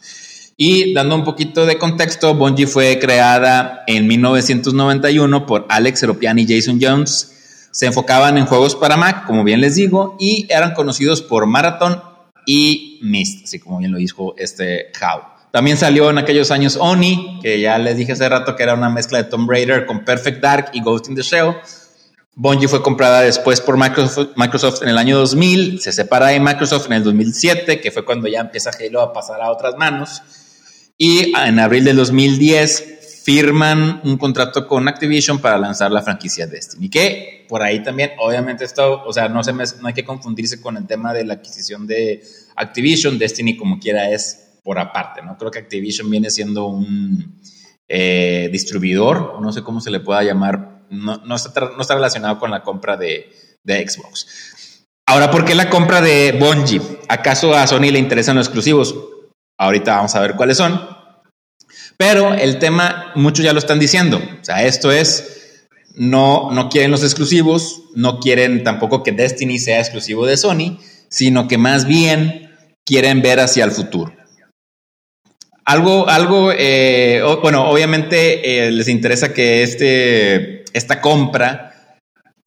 Y 0.57 0.95
dando 0.95 1.17
un 1.17 1.25
poquito 1.25 1.67
de 1.67 1.77
contexto, 1.77 2.37
Bungie 2.37 2.69
fue 2.69 3.01
creada 3.01 3.83
en 3.89 4.07
1991 4.07 5.45
por 5.45 5.67
Alex 5.69 5.99
Seropian 5.99 6.39
y 6.39 6.47
Jason 6.47 6.79
Jones. 6.81 7.69
Se 7.73 7.87
enfocaban 7.87 8.39
en 8.39 8.47
juegos 8.47 8.77
para 8.77 8.97
Mac, 8.97 9.27
como 9.27 9.43
bien 9.43 9.61
les 9.61 9.75
digo, 9.75 10.17
y 10.21 10.47
eran 10.51 10.73
conocidos 10.73 11.21
por 11.21 11.47
Marathon 11.47 12.01
y 12.47 13.01
Mist, 13.03 13.47
así 13.47 13.59
como 13.59 13.81
bien 13.81 13.91
lo 13.91 13.99
dijo 13.99 14.37
este 14.39 14.93
How. 15.03 15.38
También 15.51 15.77
salió 15.77 16.11
en 16.11 16.19
aquellos 16.19 16.51
años 16.51 16.77
Oni, 16.81 17.41
que 17.43 17.61
ya 17.61 17.79
les 17.79 17.97
dije 17.97 18.13
hace 18.13 18.29
rato 18.29 18.55
que 18.55 18.63
era 18.63 18.75
una 18.75 18.91
mezcla 18.91 19.19
de 19.19 19.25
Tomb 19.25 19.51
Raider 19.51 19.87
con 19.87 20.05
Perfect 20.05 20.43
Dark 20.43 20.71
y 20.73 20.83
Ghost 20.83 21.09
in 21.09 21.15
the 21.15 21.23
Shell. 21.23 21.57
Bungie 22.35 22.69
fue 22.69 22.83
comprada 22.83 23.23
después 23.23 23.61
por 23.61 23.77
Microsoft, 23.77 24.83
en 24.83 24.89
el 24.89 24.99
año 24.99 25.19
2000, 25.19 25.81
se 25.81 25.91
separa 25.91 26.29
de 26.29 26.39
Microsoft 26.39 26.87
en 26.87 26.93
el 26.93 27.03
2007, 27.03 27.81
que 27.81 27.91
fue 27.91 28.05
cuando 28.05 28.29
ya 28.29 28.41
empieza 28.41 28.71
Halo 28.71 29.01
a 29.01 29.13
pasar 29.13 29.41
a 29.41 29.51
otras 29.51 29.77
manos. 29.77 30.23
Y 30.97 31.33
en 31.37 31.59
abril 31.59 31.85
del 31.85 31.97
2010 31.97 33.23
firman 33.25 34.01
un 34.05 34.17
contrato 34.19 34.69
con 34.69 34.87
Activision 34.87 35.41
para 35.41 35.59
lanzar 35.59 35.91
la 35.91 36.03
franquicia 36.03 36.47
Destiny, 36.47 36.89
que 36.89 37.45
por 37.49 37.63
ahí 37.63 37.83
también, 37.83 38.13
obviamente 38.21 38.65
esto, 38.65 39.03
o 39.05 39.13
sea, 39.13 39.29
no, 39.29 39.43
se 39.43 39.53
no 39.53 39.89
hay 39.89 39.95
que 39.95 40.05
confundirse 40.05 40.61
con 40.61 40.77
el 40.77 40.87
tema 40.87 41.13
de 41.13 41.25
la 41.25 41.35
adquisición 41.35 41.87
de 41.87 42.23
Activision, 42.55 43.19
Destiny 43.19 43.57
como 43.57 43.81
quiera 43.81 44.11
es 44.11 44.48
por 44.69 44.79
aparte, 44.79 45.23
¿no? 45.23 45.39
Creo 45.39 45.51
que 45.51 45.61
Activision 45.61 46.11
viene 46.11 46.29
siendo 46.29 46.67
un 46.67 47.41
eh, 47.89 48.51
distribuidor, 48.53 49.41
no 49.41 49.51
sé 49.51 49.63
cómo 49.63 49.81
se 49.81 49.91
le 49.91 50.01
pueda 50.01 50.23
llamar 50.23 50.83
no, 50.91 51.35
está, 51.35 51.95
relacionado 51.95 52.39
con 52.39 52.51
la 52.51 52.63
compra 52.63 52.99
de, 52.99 53.33
Xbox. 53.65 54.85
Ahora, 55.07 55.31
¿por 55.31 55.47
qué 55.47 55.55
la 55.55 55.71
compra 55.71 56.03
de 56.03 56.33
Bungie? 56.39 56.83
¿acaso 57.09 57.55
a 57.55 57.67
Sony 57.67 57.91
le 57.91 57.99
interesan 57.99 58.37
los 58.37 58.49
exclusivos? 58.49 58.95
Ahorita 59.59 59.97
vamos 59.97 60.15
a 60.15 60.21
ver 60.21 60.35
cuáles 60.37 60.59
son. 60.59 60.79
Pero 61.97 62.35
el 62.35 62.59
tema, 62.59 63.13
muchos 63.15 63.47
ya 63.47 63.55
lo 63.55 63.61
están 63.61 63.79
diciendo. 63.79 64.19
O 64.19 64.45
sea, 64.45 64.65
esto 64.65 64.93
es, 64.93 65.65
no 65.95 66.69
quieren 66.71 66.91
los 66.91 67.05
exclusivos, 67.05 67.85
no 67.95 68.21
quieren 68.21 68.65
tampoco 68.65 69.03
que 69.03 69.13
Destiny 69.13 69.59
sea 69.59 69.79
exclusivo 69.79 70.27
de 70.27 70.37
Sony, 70.37 70.79
sino 71.09 71.49
que 71.49 71.57
más 71.57 71.87
bien 71.87 72.55
quieren 72.85 73.23
ver 73.23 73.41
hacia 73.41 73.65
el 73.65 73.71
futuro. 73.71 74.18
Algo, 75.69 76.09
algo, 76.09 76.51
eh, 76.51 77.21
bueno, 77.43 77.69
obviamente 77.69 78.69
eh, 78.69 78.71
les 78.71 78.89
interesa 78.89 79.35
que 79.35 79.63
este, 79.63 80.65
esta 80.73 81.03
compra 81.03 81.75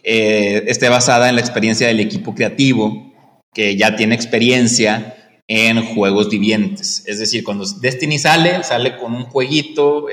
eh, 0.01 0.63
esté 0.65 0.89
basada 0.89 1.29
en 1.29 1.35
la 1.35 1.41
experiencia 1.41 1.85
del 1.85 1.99
equipo 1.99 2.33
creativo, 2.33 3.13
que 3.53 3.77
ya 3.77 3.95
tiene 3.95 4.15
experiencia 4.15 5.37
en 5.47 5.85
juegos 5.93 6.31
vivientes. 6.31 7.03
Es 7.05 7.19
decir, 7.19 7.43
cuando 7.43 7.63
Destiny 7.79 8.17
sale, 8.17 8.63
sale 8.63 8.97
con 8.97 9.13
un 9.13 9.25
jueguito, 9.25 10.07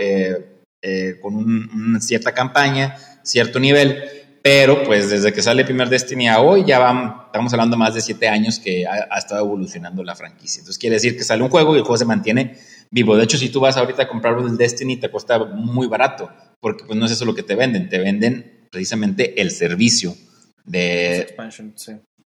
con 1.22 1.34
una 1.34 2.00
cierta 2.02 2.34
campaña, 2.34 2.94
cierto 3.22 3.58
nivel, 3.58 4.02
pero 4.42 4.84
pues 4.84 5.08
desde 5.08 5.32
que 5.32 5.40
sale 5.40 5.62
el 5.62 5.66
primer 5.66 5.88
Destiny 5.88 6.28
a 6.28 6.40
hoy 6.40 6.64
ya 6.66 6.78
van, 6.78 7.22
estamos 7.26 7.52
hablando 7.54 7.78
más 7.78 7.94
de 7.94 8.02
siete 8.02 8.28
años 8.28 8.58
que 8.58 8.86
ha, 8.86 9.08
ha, 9.10 9.18
estado 9.18 9.46
evolucionando 9.46 10.04
la 10.04 10.14
franquicia. 10.14 10.60
Entonces 10.60 10.78
quiere 10.78 10.96
decir 10.96 11.16
que 11.16 11.24
sale 11.24 11.42
un 11.42 11.48
juego 11.48 11.74
y 11.74 11.78
el 11.78 11.84
juego 11.84 11.96
se 11.96 12.04
mantiene 12.04 12.58
vivo. 12.90 13.16
De 13.16 13.24
hecho, 13.24 13.38
si 13.38 13.48
tú 13.48 13.60
vas 13.60 13.76
ahorita 13.76 14.04
a 14.04 14.08
comprar 14.08 14.38
el 14.38 14.56
Destiny 14.56 14.96
te 14.96 15.10
cuesta 15.10 15.38
muy 15.44 15.86
barato, 15.86 16.30
porque 16.60 16.84
pues 16.84 16.98
no 16.98 17.06
es 17.06 17.12
eso 17.12 17.24
lo 17.24 17.34
que 17.34 17.42
te 17.42 17.54
venden, 17.54 17.88
te 17.88 17.98
venden 17.98 18.68
precisamente 18.70 19.40
el 19.40 19.50
servicio 19.50 20.14
de... 20.64 21.34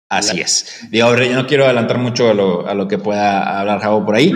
Así 0.09 0.40
es. 0.40 0.87
Digo, 0.90 1.16
yo 1.16 1.35
no 1.35 1.49
quiero 1.49 1.64
adelantar 1.64 1.99
mucho 1.99 2.31
a 2.31 2.35
lo, 2.35 2.69
a 2.69 2.75
lo 2.75 2.87
que 2.87 2.97
pueda 2.97 3.59
hablar 3.59 3.81
Javo 3.81 4.07
por 4.07 4.14
ahí, 4.14 4.33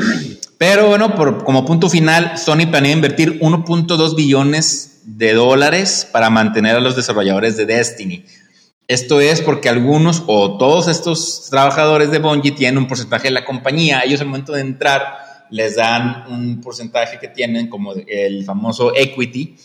pero 0.58 0.88
bueno, 0.88 1.14
por, 1.14 1.44
como 1.44 1.64
punto 1.64 1.88
final, 1.88 2.36
Sony 2.36 2.66
planea 2.68 2.92
invertir 2.92 3.38
1.2 3.38 4.16
billones 4.16 5.02
de 5.04 5.32
dólares 5.32 6.08
para 6.10 6.28
mantener 6.28 6.74
a 6.74 6.80
los 6.80 6.96
desarrolladores 6.96 7.56
de 7.56 7.66
Destiny. 7.66 8.24
Esto 8.88 9.20
es 9.20 9.40
porque 9.40 9.68
algunos 9.68 10.24
o 10.26 10.58
todos 10.58 10.88
estos 10.88 11.46
trabajadores 11.48 12.10
de 12.10 12.18
Bungie 12.18 12.50
tienen 12.50 12.78
un 12.78 12.88
porcentaje 12.88 13.28
de 13.28 13.34
la 13.34 13.44
compañía. 13.44 14.02
Ellos 14.04 14.20
al 14.20 14.26
momento 14.26 14.52
de 14.52 14.62
entrar 14.62 15.29
les 15.50 15.76
dan 15.76 16.24
un 16.28 16.60
porcentaje 16.60 17.18
que 17.18 17.28
tienen 17.28 17.68
como 17.68 17.94
el 17.94 18.44
famoso 18.44 18.94
equity 18.94 19.56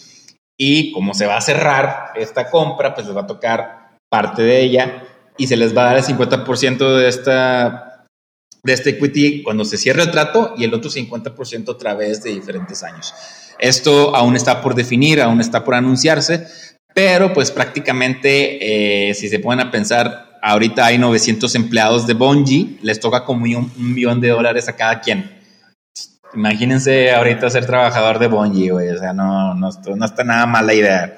y 0.58 0.92
como 0.92 1.14
se 1.14 1.26
va 1.26 1.38
a 1.38 1.42
cerrar 1.42 2.12
esta 2.16 2.50
compra, 2.50 2.94
pues 2.94 3.08
les 3.08 3.16
va 3.16 3.22
a 3.22 3.28
tocar 3.28 3.98
parte 4.10 4.42
de 4.42 4.62
ella 4.62 5.04
y 5.38 5.48
se 5.48 5.58
les 5.58 5.76
va 5.76 5.84
a 5.84 5.86
dar 5.94 5.98
el 5.98 6.04
50% 6.04 6.98
de 6.98 7.08
esta 7.08 8.06
de 8.64 8.74
este 8.74 8.92
equity 8.92 9.44
cuando 9.44 9.64
se 9.64 9.78
cierre 9.78 10.02
el 10.02 10.12
trato 10.12 10.56
y 10.58 10.64
el 10.64 10.74
otro 10.74 10.90
50% 10.90 11.76
a 11.76 11.78
través 11.78 12.24
de 12.24 12.32
diferentes 12.32 12.82
años. 12.82 13.14
Esto 13.60 14.16
aún 14.16 14.36
está 14.36 14.62
por 14.62 14.74
definir, 14.74 15.22
aún 15.22 15.40
está 15.40 15.64
por 15.64 15.76
anunciarse, 15.76 16.48
pero 16.94 17.32
pues 17.32 17.52
prácticamente 17.52 19.10
eh, 19.10 19.14
si 19.14 19.30
se 19.30 19.38
ponen 19.38 19.68
a 19.68 19.72
pensar, 19.72 20.40
ahorita 20.42 20.86
hay 20.86 20.98
900 20.98 21.54
empleados 21.54 22.08
de 22.08 22.16
Bungie, 22.16 22.78
les 22.82 23.00
toca 23.00 23.24
como 23.24 23.44
un, 23.44 23.72
un 23.78 23.94
millón 23.94 24.20
de 24.20 24.30
dólares 24.30 24.68
a 24.68 24.76
cada 24.76 25.00
quien. 25.00 25.35
Imagínense 26.36 27.12
ahorita 27.12 27.50
ser 27.50 27.66
trabajador 27.66 28.20
de 28.20 28.28
Bungie, 28.28 28.72
güey, 28.72 28.90
o 28.90 29.00
sea, 29.00 29.14
no, 29.14 29.54
no, 29.54 29.70
no 29.96 30.06
está 30.06 30.24
nada 30.24 30.46
mala 30.46 30.74
idea. 30.74 31.18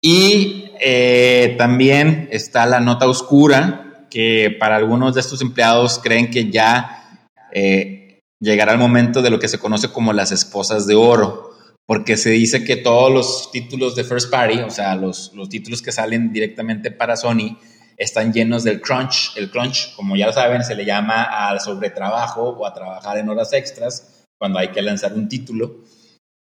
Y 0.00 0.70
eh, 0.80 1.54
también 1.56 2.28
está 2.30 2.66
la 2.66 2.80
nota 2.80 3.08
oscura, 3.08 4.06
que 4.10 4.54
para 4.60 4.76
algunos 4.76 5.14
de 5.14 5.20
estos 5.20 5.40
empleados 5.40 5.98
creen 5.98 6.30
que 6.30 6.50
ya 6.50 7.22
eh, 7.52 8.20
llegará 8.38 8.72
el 8.72 8.78
momento 8.78 9.22
de 9.22 9.30
lo 9.30 9.38
que 9.38 9.48
se 9.48 9.58
conoce 9.58 9.88
como 9.88 10.12
las 10.12 10.30
esposas 10.30 10.86
de 10.86 10.94
oro, 10.94 11.50
porque 11.86 12.16
se 12.16 12.30
dice 12.30 12.64
que 12.64 12.76
todos 12.76 13.10
los 13.10 13.50
títulos 13.50 13.96
de 13.96 14.04
First 14.04 14.30
Party, 14.30 14.60
o 14.60 14.70
sea, 14.70 14.94
los, 14.94 15.32
los 15.34 15.48
títulos 15.48 15.80
que 15.80 15.90
salen 15.90 16.32
directamente 16.32 16.90
para 16.90 17.16
Sony, 17.16 17.58
están 17.96 18.32
llenos 18.32 18.62
del 18.62 18.80
crunch. 18.80 19.32
El 19.36 19.50
crunch, 19.50 19.94
como 19.96 20.16
ya 20.16 20.26
lo 20.26 20.32
saben, 20.32 20.64
se 20.64 20.74
le 20.74 20.84
llama 20.84 21.22
al 21.22 21.60
sobretrabajo 21.60 22.50
o 22.50 22.66
a 22.66 22.74
trabajar 22.74 23.18
en 23.18 23.28
horas 23.28 23.52
extras 23.52 24.13
cuando 24.44 24.58
hay 24.58 24.68
que 24.68 24.82
lanzar 24.82 25.14
un 25.14 25.26
título. 25.26 25.84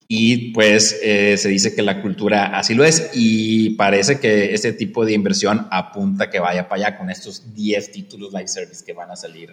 Y 0.08 0.54
pues 0.54 1.00
eh, 1.04 1.38
se 1.38 1.50
dice 1.50 1.76
que 1.76 1.84
la 1.84 2.02
cultura 2.02 2.58
así 2.58 2.74
lo 2.74 2.84
es 2.84 3.12
y 3.14 3.76
parece 3.76 4.20
que 4.20 4.56
este 4.56 4.74
tipo 4.74 5.06
de 5.06 5.14
inversión 5.14 5.68
apunta 5.70 6.28
que 6.28 6.40
vaya 6.40 6.68
para 6.68 6.88
allá 6.88 6.98
con 6.98 7.12
estos 7.12 7.54
10 7.54 7.92
títulos 7.92 8.34
live 8.34 8.48
service 8.48 8.84
que 8.84 8.94
van 8.94 9.12
a 9.12 9.16
salir 9.16 9.52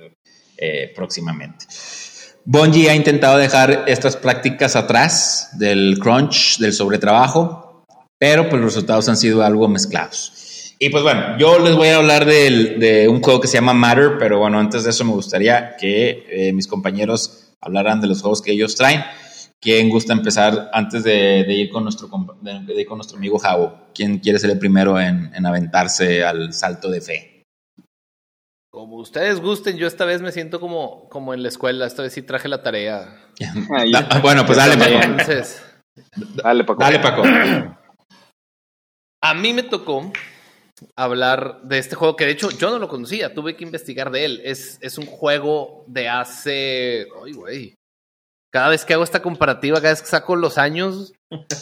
eh, 0.56 0.90
próximamente. 0.96 1.66
Bungie 2.46 2.88
ha 2.88 2.94
intentado 2.94 3.36
dejar 3.36 3.84
estas 3.86 4.16
prácticas 4.16 4.76
atrás 4.76 5.50
del 5.58 5.98
crunch, 6.00 6.56
del 6.58 6.72
sobretrabajo, 6.72 7.84
pero 8.18 8.48
pues 8.48 8.62
los 8.62 8.72
resultados 8.72 9.10
han 9.10 9.18
sido 9.18 9.42
algo 9.42 9.68
mezclados. 9.68 10.74
Y 10.78 10.88
pues 10.88 11.02
bueno, 11.02 11.36
yo 11.36 11.58
les 11.58 11.76
voy 11.76 11.88
a 11.88 11.96
hablar 11.96 12.24
de, 12.24 13.06
un 13.10 13.20
juego 13.20 13.42
que 13.42 13.48
se 13.48 13.58
llama 13.58 13.74
Matter, 13.74 14.12
pero 14.18 14.38
bueno, 14.38 14.58
antes 14.58 14.84
de 14.84 14.90
eso 14.90 15.04
me 15.04 15.12
gustaría 15.12 15.76
que 15.76 16.24
eh, 16.30 16.52
mis 16.54 16.66
compañeros 16.66 17.47
hablaran 17.60 18.00
de 18.00 18.06
los 18.06 18.20
juegos 18.20 18.42
que 18.42 18.52
ellos 18.52 18.74
traen. 18.74 19.04
¿Quién 19.60 19.90
gusta 19.90 20.12
empezar 20.12 20.70
antes 20.72 21.02
de, 21.02 21.44
de 21.44 21.52
ir, 21.52 21.70
con 21.70 21.82
nuestro, 21.82 22.08
de, 22.40 22.80
ir 22.80 22.86
con 22.86 22.98
nuestro 22.98 23.18
amigo 23.18 23.38
Javo? 23.38 23.88
¿Quién 23.92 24.18
quiere 24.18 24.38
ser 24.38 24.50
el 24.50 24.58
primero 24.58 25.00
en, 25.00 25.34
en, 25.34 25.46
aventarse 25.46 26.22
al 26.22 26.52
salto 26.52 26.90
de 26.90 27.00
fe? 27.00 27.42
Como 28.70 28.96
ustedes 28.96 29.40
gusten, 29.40 29.76
yo 29.76 29.88
esta 29.88 30.04
vez 30.04 30.22
me 30.22 30.30
siento 30.30 30.60
como, 30.60 31.08
como 31.08 31.34
en 31.34 31.42
la 31.42 31.48
escuela, 31.48 31.86
esta 31.86 32.02
vez 32.02 32.12
sí 32.12 32.22
traje 32.22 32.48
la 32.48 32.62
tarea. 32.62 33.18
da, 33.92 34.20
bueno, 34.20 34.46
pues 34.46 34.58
dale, 34.58 34.76
Paco. 34.76 35.00
Entonces, 35.02 35.62
dale, 36.36 36.62
Paco. 36.62 36.80
Dale, 36.80 36.98
Paco. 37.00 37.22
A 39.20 39.34
mí 39.34 39.52
me 39.52 39.64
tocó 39.64 40.12
hablar 40.96 41.60
de 41.62 41.78
este 41.78 41.94
juego 41.94 42.16
que 42.16 42.24
de 42.24 42.32
hecho 42.32 42.50
yo 42.50 42.70
no 42.70 42.78
lo 42.78 42.88
conocía, 42.88 43.34
tuve 43.34 43.56
que 43.56 43.64
investigar 43.64 44.10
de 44.10 44.24
él. 44.24 44.40
Es, 44.44 44.78
es 44.80 44.98
un 44.98 45.06
juego 45.06 45.84
de 45.86 46.08
hace... 46.08 47.06
Ay, 47.24 47.32
güey 47.32 47.78
cada 48.50 48.68
vez 48.68 48.84
que 48.84 48.94
hago 48.94 49.04
esta 49.04 49.22
comparativa, 49.22 49.76
cada 49.76 49.90
vez 49.90 50.02
que 50.02 50.08
saco 50.08 50.36
los 50.36 50.58
años, 50.58 51.12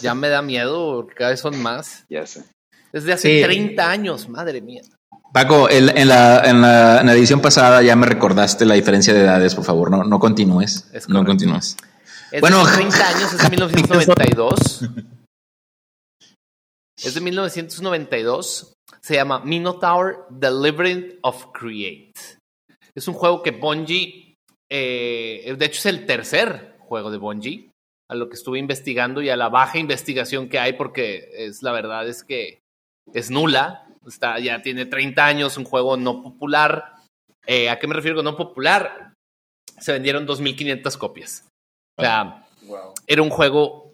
ya 0.00 0.14
me 0.14 0.29
da 0.29 0.42
miedo, 0.42 1.07
cada 1.14 1.31
vez 1.31 1.40
son 1.40 1.61
más. 1.61 2.05
Ya 2.09 2.26
sé. 2.26 2.44
Desde 2.92 3.12
hace 3.12 3.38
sí. 3.38 3.44
30 3.44 3.90
años, 3.90 4.29
madre 4.29 4.61
mía. 4.61 4.83
Paco, 5.33 5.68
el, 5.68 5.90
en, 5.90 6.09
la, 6.09 6.40
en, 6.44 6.62
la, 6.62 7.00
en, 7.00 7.07
la, 7.07 7.12
edición 7.12 7.40
pasada 7.40 7.83
ya 7.83 7.96
me 7.96 8.07
recordaste 8.07 8.64
la 8.64 8.74
diferencia 8.74 9.12
de 9.12 9.20
edades, 9.20 9.55
por 9.55 9.64
favor, 9.64 9.90
no, 9.90 10.05
no 10.05 10.18
continúes. 10.18 10.88
Es 10.92 11.09
no 11.09 11.24
continúes. 11.24 11.76
Es 12.31 12.40
bueno, 12.40 12.64
de 12.64 12.72
30 12.72 13.09
años, 13.09 13.33
es 13.33 13.42
de 13.42 13.50
1992. 13.50 14.83
es 17.05 17.14
de 17.14 17.20
1992. 17.20 18.75
Se 19.07 19.14
llama 19.14 19.38
Minotaur 19.38 20.27
Labyrinth 20.40 21.21
of 21.23 21.53
Create. 21.53 22.12
Es 22.92 23.07
un 23.07 23.14
juego 23.14 23.40
que 23.40 23.53
Bungie, 23.53 24.35
eh, 24.69 25.55
de 25.57 25.64
hecho 25.64 25.79
es 25.79 25.87
el 25.87 26.07
tercer 26.07 26.75
juego 26.81 27.12
de 27.12 27.19
Bungie, 27.19 27.71
a 28.11 28.16
lo 28.16 28.29
que 28.29 28.35
estuve 28.35 28.59
investigando 28.59 29.23
y 29.23 29.29
a 29.29 29.37
la 29.37 29.49
baja 29.49 29.79
investigación 29.79 30.49
que 30.49 30.59
hay, 30.59 30.73
porque 30.73 31.29
es 31.33 31.62
la 31.62 31.71
verdad 31.71 32.09
es 32.09 32.25
que 32.25 32.59
es 33.14 33.31
nula. 33.31 33.87
Está, 34.05 34.40
ya 34.40 34.61
tiene 34.61 34.87
30 34.87 35.25
años, 35.25 35.57
un 35.57 35.64
juego 35.66 35.97
no 35.97 36.21
popular. 36.21 36.97
Eh, 37.47 37.71
¿A 37.71 37.79
qué 37.79 37.87
me 37.87 37.95
refiero 37.95 38.16
con 38.16 38.25
no 38.25 38.37
popular? 38.37 39.14
Se 39.79 39.92
vendieron 39.92 40.27
2.500 40.27 40.99
copias. 40.99 41.49
O 41.97 42.03
sea, 42.03 42.45
wow. 42.62 42.92
era 43.07 43.23
un 43.23 43.31
juego 43.31 43.86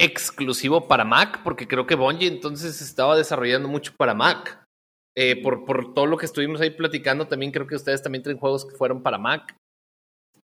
exclusivo 0.00 0.86
para 0.86 1.04
Mac, 1.04 1.40
porque 1.42 1.66
creo 1.66 1.86
que 1.86 1.94
Bungie 1.94 2.28
entonces 2.28 2.80
estaba 2.80 3.16
desarrollando 3.16 3.68
mucho 3.68 3.92
para 3.96 4.14
Mac. 4.14 4.64
Eh, 5.16 5.42
por, 5.42 5.64
por 5.64 5.94
todo 5.94 6.06
lo 6.06 6.16
que 6.16 6.26
estuvimos 6.26 6.60
ahí 6.60 6.70
platicando, 6.70 7.26
también 7.26 7.50
creo 7.50 7.66
que 7.66 7.74
ustedes 7.74 8.02
también 8.02 8.22
tienen 8.22 8.38
juegos 8.38 8.64
que 8.64 8.76
fueron 8.76 9.02
para 9.02 9.18
Mac 9.18 9.56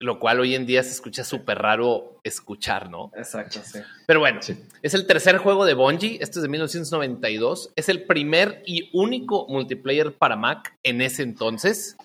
lo 0.05 0.19
cual 0.19 0.41
hoy 0.41 0.55
en 0.55 0.67
día 0.67 0.83
se 0.83 0.91
escucha 0.91 1.25
súper 1.25 1.59
raro 1.59 2.21
escuchar, 2.23 2.91
¿no? 2.91 3.11
Exacto, 3.17 3.61
sí. 3.65 3.81
Pero 4.07 4.21
bueno, 4.21 4.43
sí. 4.43 4.57
es 4.83 4.95
el 4.95 5.07
tercer 5.07 5.39
juego 5.39 5.65
de 5.65 5.75
Bungie, 5.75 6.19
este 6.21 6.39
es 6.39 6.43
de 6.43 6.49
1992, 6.49 7.73
es 7.75 7.89
el 7.89 8.05
primer 8.05 8.63
y 8.67 8.91
único 8.93 9.47
multiplayer 9.49 10.17
para 10.17 10.37
Mac 10.37 10.77
en 10.83 11.01
ese 11.01 11.23
entonces. 11.23 11.97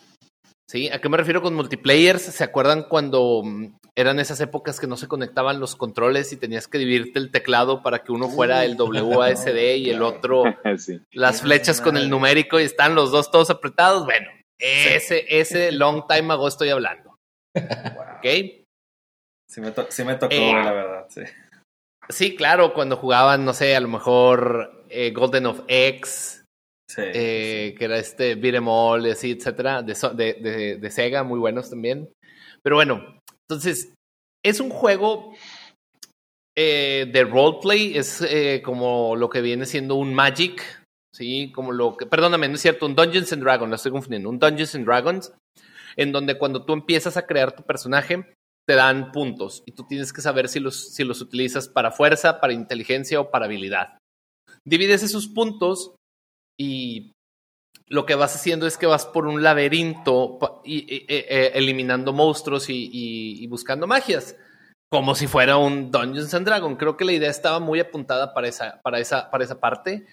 ¿Sí? 0.69 0.87
¿A 0.89 1.01
qué 1.01 1.09
me 1.09 1.17
refiero 1.17 1.41
con 1.41 1.55
multiplayers? 1.55 2.21
¿Se 2.21 2.43
acuerdan 2.43 2.83
cuando 2.83 3.41
mm, 3.43 3.78
eran 3.99 4.19
esas 4.19 4.39
épocas 4.39 4.79
que 4.79 4.87
no 4.87 4.95
se 4.95 5.07
conectaban 5.07 5.59
los 5.59 5.75
controles 5.75 6.31
y 6.31 6.37
tenías 6.37 6.67
que 6.67 6.77
dividirte 6.77 7.19
el 7.19 7.31
teclado 7.31 7.83
para 7.83 7.99
que 7.99 8.13
uno 8.13 8.29
fuera 8.29 8.63
el 8.63 8.77
WASD 8.79 9.75
y 9.75 9.89
el 9.89 10.01
otro 10.01 10.43
sí. 10.77 11.01
las 11.11 11.41
flechas 11.41 11.81
con 11.81 11.97
el 11.97 12.09
numérico 12.09 12.59
y 12.59 12.63
están 12.63 12.95
los 12.95 13.11
dos 13.11 13.29
todos 13.29 13.49
apretados? 13.49 14.05
Bueno, 14.05 14.29
ese, 14.57 15.25
ese 15.27 15.73
long 15.73 16.07
time 16.07 16.33
ago 16.33 16.47
estoy 16.47 16.69
hablando. 16.69 17.17
¿Ok? 17.55 18.25
Sí 19.49 19.61
me, 19.61 19.71
to 19.71 19.87
sí 19.89 20.03
me 20.03 20.15
tocó, 20.15 20.33
eh, 20.33 20.53
la 20.53 20.71
verdad, 20.71 21.05
sí. 21.09 21.21
Sí, 22.07 22.35
claro, 22.35 22.73
cuando 22.73 22.95
jugaban, 22.95 23.43
no 23.43 23.53
sé, 23.53 23.75
a 23.75 23.79
lo 23.79 23.87
mejor 23.87 24.85
eh, 24.89 25.11
Golden 25.11 25.47
of 25.47 25.61
X, 25.67 26.45
eh, 26.97 27.75
que 27.77 27.85
era 27.85 27.97
este 27.97 28.35
Beat'em 28.35 28.67
All, 28.67 29.11
así, 29.11 29.31
etcétera, 29.31 29.81
de, 29.83 29.93
de, 30.15 30.77
de, 30.79 30.91
Sega, 30.91 31.23
muy 31.23 31.39
buenos 31.39 31.69
también. 31.69 32.09
Pero 32.63 32.77
bueno, 32.77 33.18
entonces, 33.49 33.93
es 34.45 34.59
un 34.59 34.69
juego 34.69 35.33
eh, 36.55 37.09
de 37.11 37.23
roleplay, 37.23 37.97
es 37.97 38.21
eh, 38.21 38.61
como 38.63 39.15
lo 39.15 39.29
que 39.29 39.41
viene 39.41 39.65
siendo 39.65 39.95
un 39.95 40.13
Magic, 40.13 40.63
¿sí? 41.13 41.51
Como 41.51 41.71
lo 41.71 41.97
que, 41.97 42.05
perdóname, 42.05 42.47
no 42.47 42.55
es 42.55 42.61
cierto, 42.61 42.85
un 42.85 42.95
Dungeons 42.95 43.33
and 43.33 43.43
Dragons, 43.43 43.69
lo 43.69 43.75
estoy 43.75 43.91
confundiendo, 43.91 44.29
un 44.29 44.37
Dungeons 44.37 44.75
and 44.75 44.85
Dragons, 44.85 45.33
en 45.95 46.11
donde 46.11 46.37
cuando 46.37 46.63
tú 46.63 46.73
empiezas 46.73 47.17
a 47.17 47.25
crear 47.25 47.55
tu 47.55 47.63
personaje, 47.63 48.33
te 48.67 48.75
dan 48.75 49.11
puntos 49.11 49.63
y 49.65 49.71
tú 49.71 49.83
tienes 49.87 50.13
que 50.13 50.21
saber 50.21 50.47
si 50.47 50.59
los, 50.59 50.93
si 50.93 51.03
los 51.03 51.21
utilizas 51.21 51.67
para 51.67 51.89
fuerza, 51.89 52.39
para 52.39 52.53
inteligencia 52.53 53.19
o 53.19 53.31
para 53.31 53.45
habilidad. 53.45 53.97
Divides 54.63 55.01
esos 55.01 55.27
puntos 55.27 55.95
y 56.59 57.13
lo 57.89 58.05
que 58.05 58.15
vas 58.15 58.35
haciendo 58.35 58.67
es 58.67 58.77
que 58.77 58.85
vas 58.85 59.05
por 59.05 59.25
un 59.27 59.41
laberinto 59.41 60.61
y, 60.63 60.93
e, 60.93 61.05
e, 61.07 61.51
eliminando 61.55 62.13
monstruos 62.13 62.65
y, 62.69 63.45
buscando 63.47 63.87
magias, 63.87 64.37
como 64.91 65.15
si 65.15 65.27
fuera 65.27 65.57
un 65.57 65.91
Dungeons 65.91 66.33
and 66.35 66.45
Dragons. 66.45 66.77
Creo 66.77 66.95
que 66.95 67.05
la 67.05 67.13
idea 67.13 67.29
estaba 67.29 67.59
muy 67.59 67.79
apuntada 67.79 68.33
para 68.33 68.47
esa, 68.47 68.79
para 68.83 68.99
esa, 68.99 69.29
para 69.31 69.43
esa 69.43 69.59
parte. 69.59 70.05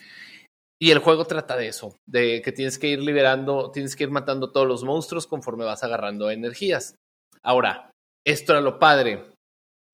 Y 0.78 0.90
el 0.90 0.98
juego 0.98 1.26
trata 1.26 1.56
de 1.56 1.68
eso, 1.68 1.96
de 2.06 2.42
que 2.42 2.52
tienes 2.52 2.78
que 2.78 2.88
ir 2.88 3.00
liberando, 3.00 3.70
tienes 3.70 3.94
que 3.94 4.04
ir 4.04 4.10
matando 4.10 4.52
todos 4.52 4.66
los 4.66 4.84
monstruos 4.84 5.26
conforme 5.26 5.64
vas 5.64 5.82
agarrando 5.82 6.30
energías. 6.30 6.96
Ahora, 7.42 7.90
esto 8.26 8.52
era 8.52 8.60
lo 8.60 8.78
padre. 8.78 9.32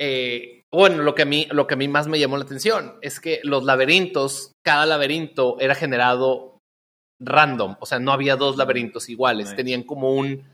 Eh, 0.01 0.63
bueno, 0.73 1.03
lo 1.03 1.15
que, 1.15 1.23
a 1.23 1.27
mí, 1.27 1.47
lo 1.51 1.67
que 1.67 1.75
a 1.75 1.77
mí 1.77 1.87
más 1.87 2.09
me 2.09 2.19
llamó 2.19 2.37
la 2.37 2.45
atención 2.45 2.97
es 3.03 3.21
que 3.21 3.41
los 3.45 3.63
laberintos, 3.65 4.53
cada 4.65 4.87
laberinto 4.87 5.61
era 5.61 5.75
generado 5.75 6.52
random, 7.23 7.77
o 7.81 7.87
sea, 7.87 7.99
no 7.99 8.13
había 8.13 8.37
dos 8.37 8.57
laberintos 8.57 9.09
iguales, 9.09 9.55
tenían 9.55 9.83
como 9.83 10.13
un 10.13 10.45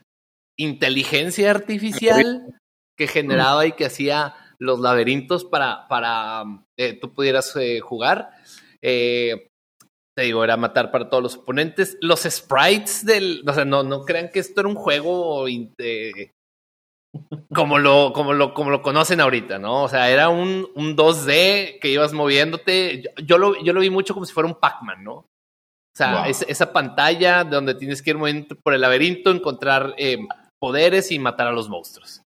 inteligencia 0.56 1.50
artificial 1.50 2.60
que 2.96 3.06
generaba 3.06 3.66
y 3.66 3.72
que 3.72 3.86
hacía 3.86 4.34
los 4.58 4.80
laberintos 4.80 5.44
para, 5.44 5.86
para 5.88 6.44
eh, 6.76 6.94
tú 6.94 7.14
pudieras 7.14 7.54
eh, 7.56 7.80
jugar. 7.80 8.30
te 8.80 9.50
digo, 10.16 10.42
era 10.42 10.56
matar 10.56 10.90
para 10.90 11.08
todos 11.08 11.22
los 11.22 11.36
oponentes. 11.36 11.96
Los 12.00 12.22
sprites 12.22 13.06
del. 13.06 13.44
O 13.46 13.52
sea, 13.52 13.64
no, 13.64 13.84
no 13.84 14.04
crean 14.04 14.30
que 14.30 14.40
esto 14.40 14.60
era 14.60 14.68
un 14.68 14.74
juego 14.74 15.46
como 17.54 17.78
lo, 17.78 18.12
como 18.12 18.32
lo, 18.32 18.52
como 18.52 18.70
lo 18.70 18.82
conocen 18.82 19.20
ahorita, 19.20 19.58
¿no? 19.58 19.84
O 19.84 19.88
sea, 19.88 20.10
era 20.10 20.28
un, 20.28 20.68
un 20.74 20.96
2D 20.96 21.78
que 21.80 21.88
ibas 21.88 22.12
moviéndote. 22.12 23.04
Yo, 23.24 23.38
lo, 23.38 23.62
yo 23.62 23.72
lo 23.72 23.80
vi 23.80 23.90
mucho 23.90 24.14
como 24.14 24.26
si 24.26 24.32
fuera 24.32 24.48
un 24.48 24.58
Pac-Man, 24.58 25.02
¿no? 25.02 25.26
O 25.98 26.04
sea, 26.04 26.28
esa 26.28 26.72
pantalla 26.72 27.42
donde 27.42 27.74
tienes 27.74 28.02
que 28.02 28.10
ir 28.10 28.46
por 28.62 28.72
el 28.72 28.80
laberinto, 28.80 29.32
encontrar 29.32 29.94
eh, 29.98 30.18
poderes 30.60 31.10
y 31.10 31.18
matar 31.18 31.48
a 31.48 31.52
los 31.52 31.68
monstruos. 31.68 32.22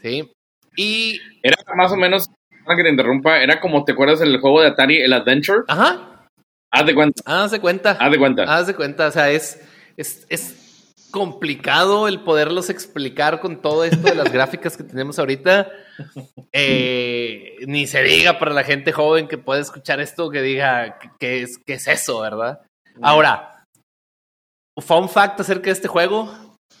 ¿Sí? 0.00 0.32
Y. 0.76 1.20
Era 1.42 1.56
más 1.76 1.92
o 1.92 1.96
menos, 1.96 2.30
que 2.74 2.82
te 2.82 2.88
interrumpa, 2.88 3.38
era 3.42 3.60
como, 3.60 3.84
¿te 3.84 3.92
acuerdas 3.92 4.20
del 4.20 4.40
juego 4.40 4.62
de 4.62 4.68
Atari, 4.68 5.02
el 5.02 5.12
Adventure? 5.12 5.64
Ajá. 5.68 6.26
Haz 6.72 6.86
de 6.86 6.94
cuenta. 6.94 7.22
Haz 7.26 7.50
de 7.50 7.60
cuenta. 7.60 7.90
Haz 7.92 8.10
de 8.10 8.18
cuenta. 8.18 8.42
Haz 8.44 8.66
de 8.66 8.74
cuenta. 8.74 9.06
O 9.08 9.10
sea, 9.10 9.30
es, 9.30 9.60
es, 9.98 10.26
es 10.30 10.94
complicado 11.10 12.08
el 12.08 12.20
poderlos 12.20 12.70
explicar 12.70 13.40
con 13.40 13.60
todo 13.60 13.84
esto 13.84 14.08
de 14.08 14.14
las 14.14 14.32
gráficas 14.32 14.76
que 14.76 14.84
tenemos 14.84 15.18
ahorita. 15.18 15.70
Eh, 16.52 17.56
ni 17.66 17.86
se 17.86 18.02
diga 18.02 18.38
para 18.38 18.52
la 18.52 18.64
gente 18.64 18.92
joven 18.92 19.28
que 19.28 19.36
puede 19.36 19.60
escuchar 19.60 20.00
esto 20.00 20.30
que 20.30 20.40
diga 20.40 20.98
qué 21.18 21.42
es, 21.42 21.58
qué 21.58 21.74
es 21.74 21.86
eso, 21.88 22.20
¿verdad? 22.20 22.60
Ahora, 23.02 23.64
fun 24.80 25.08
fact 25.08 25.40
acerca 25.40 25.66
de 25.66 25.72
este 25.72 25.88
juego. 25.88 26.32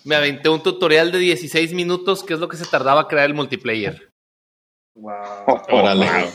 Me 0.04 0.16
aventé 0.16 0.48
un 0.48 0.62
tutorial 0.62 1.10
de 1.12 1.18
16 1.18 1.72
minutos, 1.72 2.22
que 2.22 2.34
es 2.34 2.40
lo 2.40 2.48
que 2.48 2.56
se 2.56 2.66
tardaba 2.66 3.08
crear 3.08 3.26
el 3.26 3.34
multiplayer. 3.34 4.08
Wow. 4.96 5.62
Órale. 5.70 6.30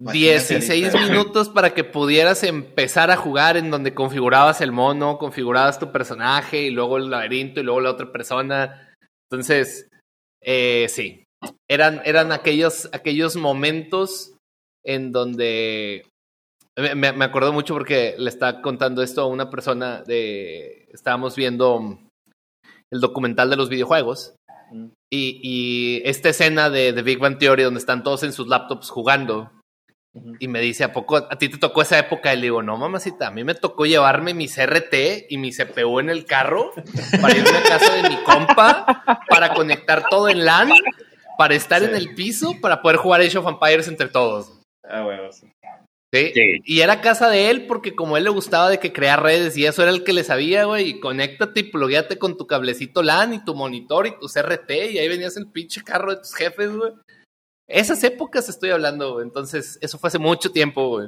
16 0.00 0.94
minutos 0.94 1.48
para 1.48 1.72
que 1.72 1.84
pudieras 1.84 2.42
empezar 2.42 3.10
a 3.10 3.16
jugar 3.16 3.56
en 3.56 3.70
donde 3.70 3.94
configurabas 3.94 4.60
el 4.60 4.72
mono, 4.72 5.18
configurabas 5.18 5.78
tu 5.78 5.92
personaje 5.92 6.62
y 6.62 6.70
luego 6.70 6.98
el 6.98 7.10
laberinto 7.10 7.60
y 7.60 7.62
luego 7.62 7.80
la 7.80 7.92
otra 7.92 8.12
persona. 8.12 8.92
Entonces, 9.30 9.88
eh, 10.42 10.86
sí, 10.88 11.24
eran, 11.70 12.02
eran 12.04 12.32
aquellos, 12.32 12.88
aquellos 12.92 13.36
momentos 13.36 14.34
en 14.84 15.12
donde 15.12 16.06
me, 16.76 17.12
me 17.12 17.24
acuerdo 17.24 17.52
mucho 17.52 17.74
porque 17.74 18.14
le 18.18 18.28
estaba 18.28 18.60
contando 18.60 19.02
esto 19.02 19.22
a 19.22 19.26
una 19.26 19.50
persona 19.50 20.02
de, 20.02 20.88
estábamos 20.92 21.36
viendo 21.36 21.98
el 22.92 23.00
documental 23.00 23.50
de 23.50 23.56
los 23.56 23.68
videojuegos 23.68 24.34
mm. 24.72 24.86
y, 25.12 25.40
y 25.42 26.02
esta 26.04 26.30
escena 26.30 26.70
de, 26.70 26.92
de 26.92 27.02
Big 27.02 27.18
Bang 27.18 27.38
Theory 27.38 27.62
donde 27.62 27.80
están 27.80 28.02
todos 28.02 28.22
en 28.22 28.32
sus 28.32 28.48
laptops 28.48 28.90
jugando 28.90 29.50
y 30.38 30.46
me 30.46 30.60
dice, 30.60 30.84
¿a 30.84 30.92
poco 30.92 31.16
a 31.16 31.38
ti 31.38 31.48
te 31.48 31.58
tocó 31.58 31.82
esa 31.82 31.98
época? 31.98 32.32
Y 32.32 32.36
le 32.36 32.42
digo, 32.42 32.62
no, 32.62 32.76
mamacita, 32.76 33.26
a 33.26 33.30
mí 33.32 33.42
me 33.42 33.54
tocó 33.54 33.84
llevarme 33.84 34.32
mi 34.32 34.46
CRT 34.46 35.26
y 35.28 35.38
mi 35.38 35.50
CPU 35.50 35.98
en 35.98 36.08
el 36.08 36.24
carro 36.24 36.70
para 37.20 37.36
ir 37.36 37.44
a 37.48 37.62
casa 37.62 37.94
de 37.96 38.08
mi 38.08 38.16
compa, 38.22 39.02
para 39.28 39.52
conectar 39.54 40.08
todo 40.08 40.28
en 40.28 40.44
LAN, 40.44 40.70
para 41.36 41.54
estar 41.54 41.82
en 41.82 41.96
el 41.96 42.14
piso, 42.14 42.54
para 42.60 42.80
poder 42.80 42.98
jugar 42.98 43.22
Age 43.22 43.38
of 43.38 43.48
Empires 43.48 43.88
entre 43.88 44.08
todos. 44.08 44.60
Ah, 44.88 45.02
bueno, 45.02 45.32
sí. 45.32 45.50
¿Sí? 46.14 46.32
Y 46.64 46.80
era 46.80 47.00
casa 47.00 47.28
de 47.28 47.50
él 47.50 47.66
porque 47.66 47.94
como 47.94 48.16
él 48.16 48.24
le 48.24 48.30
gustaba 48.30 48.70
de 48.70 48.78
que 48.78 48.92
crear 48.92 49.22
redes 49.22 49.56
y 49.56 49.66
eso 49.66 49.82
era 49.82 49.90
el 49.90 50.04
que 50.04 50.12
le 50.12 50.22
sabía, 50.24 50.64
güey, 50.64 50.88
y 50.88 51.00
conéctate 51.00 51.60
y 51.60 51.62
plugueate 51.64 52.18
con 52.18 52.36
tu 52.36 52.46
cablecito 52.46 53.02
LAN 53.02 53.34
y 53.34 53.44
tu 53.44 53.54
monitor 53.54 54.06
y 54.06 54.18
tu 54.18 54.28
CRT 54.28 54.70
y 54.92 54.98
ahí 54.98 55.08
venías 55.08 55.36
el 55.36 55.48
pinche 55.48 55.82
carro 55.82 56.12
de 56.12 56.18
tus 56.18 56.34
jefes, 56.34 56.70
güey. 56.70 56.92
Esas 57.66 58.04
épocas 58.04 58.48
estoy 58.48 58.70
hablando, 58.70 59.22
entonces 59.22 59.78
eso 59.80 59.98
fue 59.98 60.08
hace 60.08 60.18
mucho 60.18 60.52
tiempo, 60.52 61.00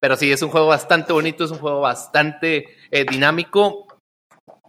pero 0.00 0.16
sí, 0.16 0.32
es 0.32 0.42
un 0.42 0.50
juego 0.50 0.66
bastante 0.66 1.12
bonito, 1.12 1.44
es 1.44 1.52
un 1.52 1.58
juego 1.58 1.80
bastante 1.80 2.66
eh, 2.90 3.06
dinámico 3.08 3.86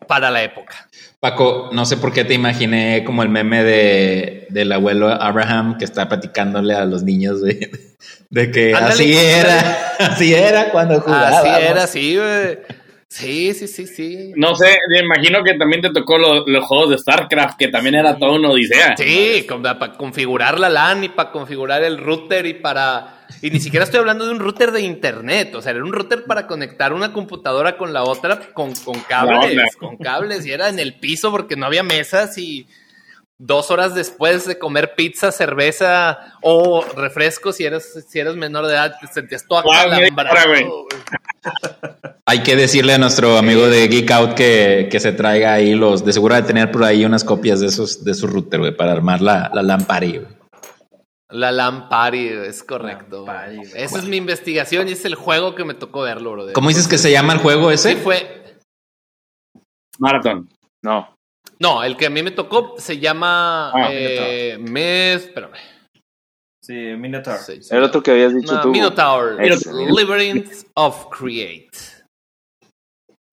para 0.07 0.31
la 0.31 0.43
época. 0.43 0.87
Paco, 1.19 1.69
no 1.71 1.85
sé 1.85 1.97
por 1.97 2.11
qué 2.13 2.23
te 2.23 2.33
imaginé 2.33 3.03
como 3.05 3.23
el 3.23 3.29
meme 3.29 3.63
de, 3.63 4.47
del 4.49 4.71
abuelo 4.71 5.09
Abraham 5.09 5.77
que 5.77 5.85
está 5.85 6.09
platicándole 6.09 6.73
a 6.73 6.85
los 6.85 7.03
niños 7.03 7.41
de, 7.41 7.71
de 8.29 8.51
que 8.51 8.73
así 8.73 9.15
era, 9.15 9.93
así 9.99 10.33
era 10.33 10.71
cuando 10.71 10.99
jugaba. 10.99 11.39
Así 11.39 11.49
era, 11.63 11.87
sí, 11.87 12.17
güey. 12.17 12.57
Sí, 13.07 13.53
sí, 13.53 13.67
sí, 13.67 13.87
sí. 13.87 14.31
No 14.37 14.55
sé, 14.55 14.77
me 14.89 14.99
imagino 15.01 15.43
que 15.43 15.55
también 15.55 15.81
te 15.81 15.89
tocó 15.91 16.17
los 16.17 16.65
juegos 16.65 16.91
de 16.91 16.97
StarCraft, 16.97 17.57
que 17.57 17.67
también 17.67 17.95
era 17.95 18.17
todo 18.17 18.35
una 18.35 18.49
odisea. 18.49 18.95
Sí, 18.95 19.45
para 19.47 19.91
configurar 19.97 20.57
la 20.57 20.69
LAN 20.69 21.03
y 21.03 21.09
para 21.09 21.29
configurar 21.29 21.83
el 21.83 21.97
router 21.97 22.45
y 22.45 22.53
para... 22.53 23.20
Y 23.41 23.49
ni 23.49 23.59
siquiera 23.59 23.85
estoy 23.85 23.99
hablando 23.99 24.25
de 24.25 24.31
un 24.31 24.39
router 24.39 24.71
de 24.71 24.81
internet, 24.81 25.53
o 25.55 25.61
sea, 25.61 25.71
era 25.71 25.83
un 25.83 25.91
router 25.91 26.25
para 26.25 26.47
conectar 26.47 26.93
una 26.93 27.13
computadora 27.13 27.77
con 27.77 27.93
la 27.93 28.03
otra 28.03 28.53
con, 28.53 28.73
con 28.75 28.99
cables, 29.01 29.75
con 29.77 29.97
cables, 29.97 30.45
y 30.45 30.51
era 30.51 30.69
en 30.69 30.79
el 30.79 30.95
piso 30.95 31.31
porque 31.31 31.55
no 31.55 31.65
había 31.65 31.83
mesas 31.83 32.37
y 32.37 32.67
dos 33.43 33.71
horas 33.71 33.95
después 33.95 34.45
de 34.45 34.59
comer 34.59 34.93
pizza, 34.95 35.31
cerveza 35.31 36.35
o 36.41 36.85
refrescos, 36.95 37.55
si 37.55 37.65
eres, 37.65 38.05
si 38.07 38.19
eres 38.19 38.35
menor 38.35 38.67
de 38.67 38.73
edad, 38.73 38.93
te 39.01 39.07
sentías 39.07 39.45
todo 39.47 39.59
acalambrado. 39.59 40.85
Hay 42.25 42.43
que 42.43 42.55
decirle 42.55 42.93
a 42.93 42.97
nuestro 42.99 43.37
amigo 43.37 43.67
de 43.67 43.87
Geek 43.87 44.11
Out 44.11 44.33
que, 44.35 44.87
que, 44.91 44.99
se 44.99 45.11
traiga 45.11 45.53
ahí 45.53 45.73
los, 45.73 46.05
de 46.05 46.13
seguro 46.13 46.35
de 46.35 46.43
tener 46.43 46.71
por 46.71 46.83
ahí 46.83 47.03
unas 47.03 47.23
copias 47.23 47.59
de 47.59 47.67
esos, 47.67 48.03
de 48.03 48.13
su 48.13 48.27
router, 48.27 48.59
güey, 48.59 48.75
para 48.75 48.91
armar 48.91 49.21
la, 49.21 49.49
la 49.51 49.63
Lampari, 49.63 50.21
La 51.31 51.51
Lampari, 51.51 52.27
es 52.27 52.63
correcto. 52.63 53.25
Esa 53.75 53.99
es 53.99 54.05
mi 54.05 54.17
investigación 54.17 54.87
y 54.87 54.91
es 54.91 55.05
el 55.05 55.15
juego 55.15 55.55
que 55.55 55.63
me 55.63 55.73
tocó 55.73 56.01
verlo, 56.01 56.33
bro. 56.33 56.53
¿Cómo 56.53 56.69
dices 56.69 56.87
que 56.87 56.97
se 56.97 57.11
llama 57.11 57.33
el 57.33 57.39
juego 57.39 57.71
ese? 57.71 57.93
Sí, 57.93 57.95
fue. 57.97 58.59
Marathon. 59.99 60.49
No. 60.81 61.15
No, 61.59 61.83
el 61.83 61.95
que 61.95 62.07
a 62.07 62.09
mí 62.09 62.23
me 62.23 62.31
tocó 62.31 62.75
se 62.77 62.99
llama 62.99 63.71
ah, 63.71 63.89
eh, 63.91 64.57
Mes. 64.59 65.25
Espérame. 65.25 65.57
Sí, 66.61 66.73
Minotaur. 66.73 67.39
el 67.71 67.83
otro 67.83 68.03
que 68.03 68.11
habías 68.11 68.35
dicho 68.35 68.59
tú. 68.61 68.69
Minotaur. 68.69 69.37
Labyrinth 69.39 70.67
of 70.75 71.07
Create. 71.09 72.00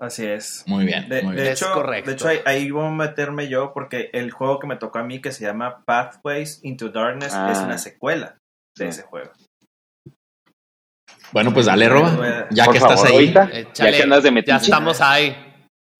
Así 0.00 0.24
es. 0.24 0.62
Muy 0.66 0.84
bien. 0.84 1.08
De, 1.08 1.22
muy 1.22 1.34
bien. 1.34 1.48
hecho, 1.48 1.72
correcto. 1.72 2.10
de 2.10 2.16
hecho 2.16 2.28
ahí, 2.44 2.70
voy 2.70 2.86
a 2.86 2.90
meterme 2.90 3.48
yo 3.48 3.72
porque 3.72 4.10
el 4.12 4.30
juego 4.30 4.60
que 4.60 4.68
me 4.68 4.76
tocó 4.76 5.00
a 5.00 5.02
mí 5.02 5.20
que 5.20 5.32
se 5.32 5.44
llama 5.44 5.84
Pathways 5.84 6.60
into 6.62 6.90
Darkness 6.90 7.32
es 7.32 7.58
una 7.58 7.74
ah. 7.74 7.78
secuela 7.78 8.38
de 8.76 8.88
ese 8.88 9.02
juego. 9.02 9.32
Bueno, 11.32 11.52
pues 11.52 11.66
dale, 11.66 11.88
Roba. 11.88 12.48
Ya 12.50 12.68
que 12.68 12.78
estás 12.78 13.04
ahí. 13.04 13.32
ya, 13.32 13.90
que 13.90 14.02
andas 14.02 14.22
de 14.22 14.44
ya 14.46 14.56
estamos 14.56 15.00
ahí. 15.00 15.36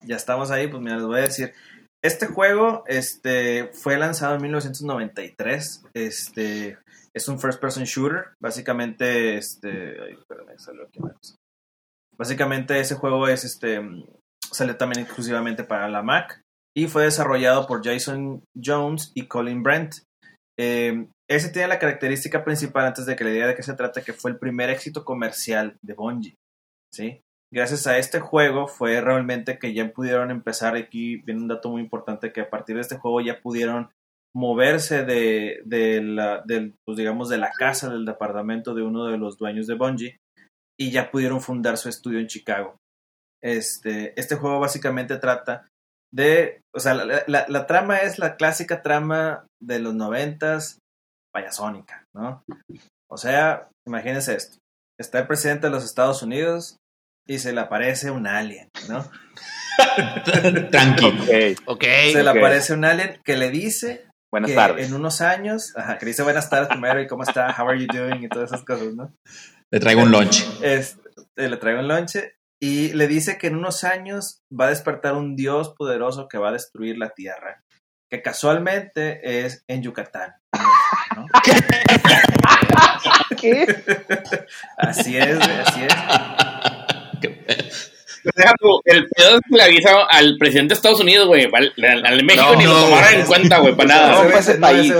Ya 0.05 0.15
estamos 0.15 0.49
ahí, 0.49 0.67
pues 0.67 0.81
mira, 0.81 0.95
les 0.95 1.05
voy 1.05 1.19
a 1.19 1.23
decir. 1.23 1.53
Este 2.01 2.27
juego 2.27 2.85
este, 2.87 3.71
fue 3.73 3.97
lanzado 3.97 4.35
en 4.35 4.41
1993. 4.43 5.83
Este, 5.93 6.77
es 7.13 7.27
un 7.27 7.39
first 7.39 7.59
person 7.59 7.83
shooter. 7.83 8.29
Básicamente, 8.39 9.37
este. 9.37 10.01
Ay, 10.01 10.13
espérame, 10.13 10.57
salió 10.57 10.83
aquí 10.83 10.99
básicamente 12.19 12.79
ese 12.79 12.95
juego 12.95 13.27
es 13.27 13.45
este 13.45 13.81
sale 14.51 14.73
también 14.73 15.03
exclusivamente 15.03 15.63
para 15.63 15.87
la 15.89 16.03
Mac 16.03 16.41
y 16.75 16.87
fue 16.87 17.03
desarrollado 17.03 17.65
por 17.67 17.83
Jason 17.83 18.43
Jones 18.61 19.11
y 19.15 19.27
Colin 19.27 19.63
Brent. 19.63 19.95
Eh, 20.57 21.07
ese 21.29 21.49
tiene 21.49 21.67
la 21.67 21.79
característica 21.79 22.43
principal 22.43 22.85
antes 22.85 23.05
de 23.05 23.15
que 23.15 23.23
le 23.23 23.31
diga 23.31 23.47
de 23.47 23.55
qué 23.55 23.63
se 23.63 23.75
trata, 23.75 24.01
que 24.01 24.13
fue 24.13 24.31
el 24.31 24.39
primer 24.39 24.69
éxito 24.69 25.05
comercial 25.05 25.77
de 25.83 25.93
Bungie. 25.93 26.35
¿sí? 26.93 27.21
Gracias 27.51 27.87
a 27.87 27.97
este 27.97 28.19
juego 28.19 28.67
fue 28.67 28.99
realmente 29.01 29.57
que 29.57 29.73
ya 29.73 29.91
pudieron 29.91 30.31
empezar, 30.31 30.75
aquí 30.75 31.17
viene 31.17 31.41
un 31.41 31.47
dato 31.47 31.69
muy 31.69 31.81
importante, 31.81 32.33
que 32.33 32.41
a 32.41 32.49
partir 32.49 32.75
de 32.75 32.81
este 32.81 32.97
juego 32.97 33.21
ya 33.21 33.41
pudieron 33.41 33.89
moverse 34.35 35.05
de, 35.05 35.61
de 35.65 36.01
la, 36.01 36.43
del, 36.45 36.75
pues 36.85 36.97
digamos, 36.97 37.29
de 37.29 37.37
la 37.37 37.51
casa, 37.51 37.89
del 37.89 38.05
departamento 38.05 38.75
de 38.75 38.83
uno 38.83 39.05
de 39.05 39.17
los 39.17 39.37
dueños 39.37 39.65
de 39.65 39.75
Bungie 39.75 40.19
y 40.79 40.91
ya 40.91 41.11
pudieron 41.11 41.41
fundar 41.41 41.77
su 41.77 41.89
estudio 41.89 42.19
en 42.19 42.27
Chicago. 42.27 42.77
Este, 43.43 44.19
este 44.19 44.35
juego 44.35 44.59
básicamente 44.59 45.17
trata 45.17 45.67
de, 46.13 46.61
o 46.75 46.79
sea, 46.79 46.93
la, 46.93 47.67
trama 47.67 47.99
es 47.99 48.19
la 48.19 48.35
clásica 48.35 48.81
trama 48.81 49.45
de 49.61 49.79
los 49.79 49.93
noventas 49.93 50.79
payasónica, 51.33 52.03
¿no? 52.15 52.43
O 53.09 53.17
sea, 53.17 53.69
imagínense 53.87 54.35
esto. 54.35 54.57
Está 54.99 55.19
el 55.19 55.27
presidente 55.27 55.67
de 55.67 55.71
los 55.71 55.85
Estados 55.85 56.23
Unidos 56.23 56.77
y 57.27 57.39
se 57.39 57.53
le 57.53 57.61
aparece 57.61 58.11
un 58.11 58.27
alien, 58.27 58.69
¿no? 58.89 59.09
Tranquilo. 60.71 61.23
Okay. 61.67 62.11
Se 62.11 62.23
le 62.23 62.29
aparece 62.29 62.73
un 62.73 62.83
alien 62.83 63.21
que 63.23 63.37
le 63.37 63.49
dice 63.49 64.09
Buenas 64.31 64.53
tardes. 64.53 64.87
En 64.87 64.93
unos 64.93 65.21
años, 65.21 65.73
ajá, 65.75 65.97
que 65.97 66.05
dice 66.05 66.21
buenas 66.21 66.49
tardes 66.49 66.69
primero 66.69 67.01
y 67.01 67.07
cómo 67.07 67.23
está, 67.23 67.47
how 67.57 67.67
are 67.67 67.79
you 67.79 67.87
doing 67.87 68.23
y 68.23 68.29
todas 68.29 68.51
esas 68.51 68.63
cosas, 68.63 68.93
¿no? 68.93 69.11
Le 69.71 69.79
traigo 69.79 70.01
un 70.01 70.11
lunch. 70.11 70.45
le 70.61 71.57
traigo 71.57 71.79
un 71.79 71.87
lunch 71.87 72.17
y 72.59 72.91
le 72.93 73.07
dice 73.07 73.37
que 73.37 73.47
en 73.47 73.55
unos 73.55 73.83
años 73.83 74.41
va 74.51 74.65
a 74.65 74.69
despertar 74.69 75.13
un 75.13 75.35
dios 75.35 75.73
poderoso 75.77 76.27
que 76.27 76.37
va 76.37 76.49
a 76.49 76.53
destruir 76.53 76.97
la 76.97 77.11
tierra, 77.11 77.63
que 78.09 78.21
casualmente 78.21 79.45
es 79.45 79.63
en 79.67 79.83
Yucatán. 79.83 80.33
¿no? 81.15 81.25
¿Qué? 83.39 83.83
así 84.77 85.17
es, 85.17 85.39
así 85.39 85.83
es. 85.83 85.93
El 88.85 89.07
pedo 89.07 89.35
es 89.35 89.41
que 89.49 89.55
le 89.55 89.63
avisa 89.63 90.03
al 90.09 90.37
presidente 90.37 90.73
de 90.73 90.77
Estados 90.77 90.99
Unidos, 90.99 91.27
güey. 91.27 91.47
Al, 91.53 92.05
al, 92.05 92.23
México 92.25 92.53
ni 92.57 92.65
lo 92.65 92.73
tomara 92.73 93.13
en 93.13 93.25
cuenta, 93.25 93.59
güey, 93.59 93.75
para 93.75 93.87
nada. 93.95 94.23
No, 94.23 94.37
ese 94.37 94.55
país. 94.55 94.93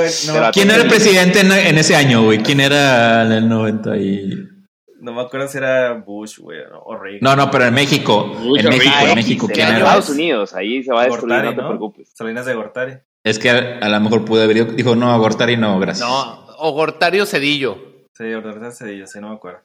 ¿Quién 0.54 0.72
era 0.72 0.84
el 0.84 0.88
presidente 0.88 1.42
en, 1.42 1.52
en, 1.52 1.78
ese 1.78 1.96
año, 1.96 2.24
güey? 2.24 2.40
¿Quién 2.40 2.62
era 2.62 3.24
en 3.24 3.32
el 3.34 3.50
90 3.50 3.98
y...? 3.98 4.59
No 5.02 5.14
me 5.14 5.22
acuerdo 5.22 5.48
si 5.48 5.58
era 5.58 5.94
Bush, 5.94 6.40
güey, 6.40 6.60
o 6.84 6.96
Reagan. 6.96 7.20
No, 7.22 7.36
no, 7.36 7.50
pero 7.50 7.66
en 7.66 7.74
México. 7.74 8.32
en 8.58 8.70
México, 8.70 8.96
en 9.08 9.16
México. 9.16 9.48
¿quién 9.52 9.68
era? 9.68 9.78
Estados 9.78 10.10
Unidos, 10.10 10.54
ahí 10.54 10.84
se 10.84 10.92
va 10.92 11.04
a 11.04 11.06
destruir, 11.06 11.44
no 11.44 11.56
te 11.56 11.62
preocupes. 11.62 12.12
Salinas 12.14 12.46
de 12.46 12.54
Gortari. 12.54 12.98
Es 13.24 13.40
que 13.40 13.50
a, 13.50 13.90
lo 13.90 14.00
mejor 14.00 14.26
pude 14.26 14.44
haber 14.44 14.76
dijo, 14.76 14.96
no, 14.96 15.18
Gortari 15.20 15.58
no, 15.58 15.80
gracias. 15.80 16.08
No, 16.08 16.46
o 16.58 16.72
Gortari 16.72 17.20
o 17.22 17.26
Cedillo. 17.26 17.78
Sí, 18.14 18.34
Gortari 18.34 18.72
Cedillo, 18.74 19.08
sí, 19.08 19.20
no 19.20 19.30
me 19.30 19.36
acuerdo. 19.36 19.62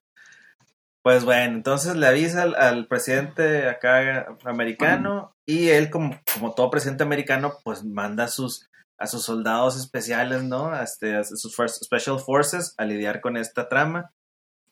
Pues 1.03 1.25
bueno, 1.25 1.55
entonces 1.57 1.97
le 1.97 2.07
avisa 2.07 2.43
al, 2.43 2.87
presidente 2.87 3.69
acá 3.69 4.27
americano 4.45 5.35
y 5.45 5.69
él, 5.69 5.91
como, 5.91 6.19
como 6.33 6.55
todo 6.55 6.71
presidente 6.71 7.03
americano, 7.03 7.55
pues 7.63 7.85
manda 7.85 8.25
a 8.25 8.29
sus, 8.29 8.71
a 8.99 9.07
sus 9.07 9.23
soldados 9.23 9.77
especiales, 9.77 10.45
¿no? 10.45 10.75
Este, 10.81 11.17
a 11.17 11.25
sus 11.25 11.55
Special 11.85 12.21
Forces 12.21 12.75
a 12.79 12.85
lidiar 12.85 13.21
con 13.21 13.37
esta 13.37 13.69
trama 13.69 14.13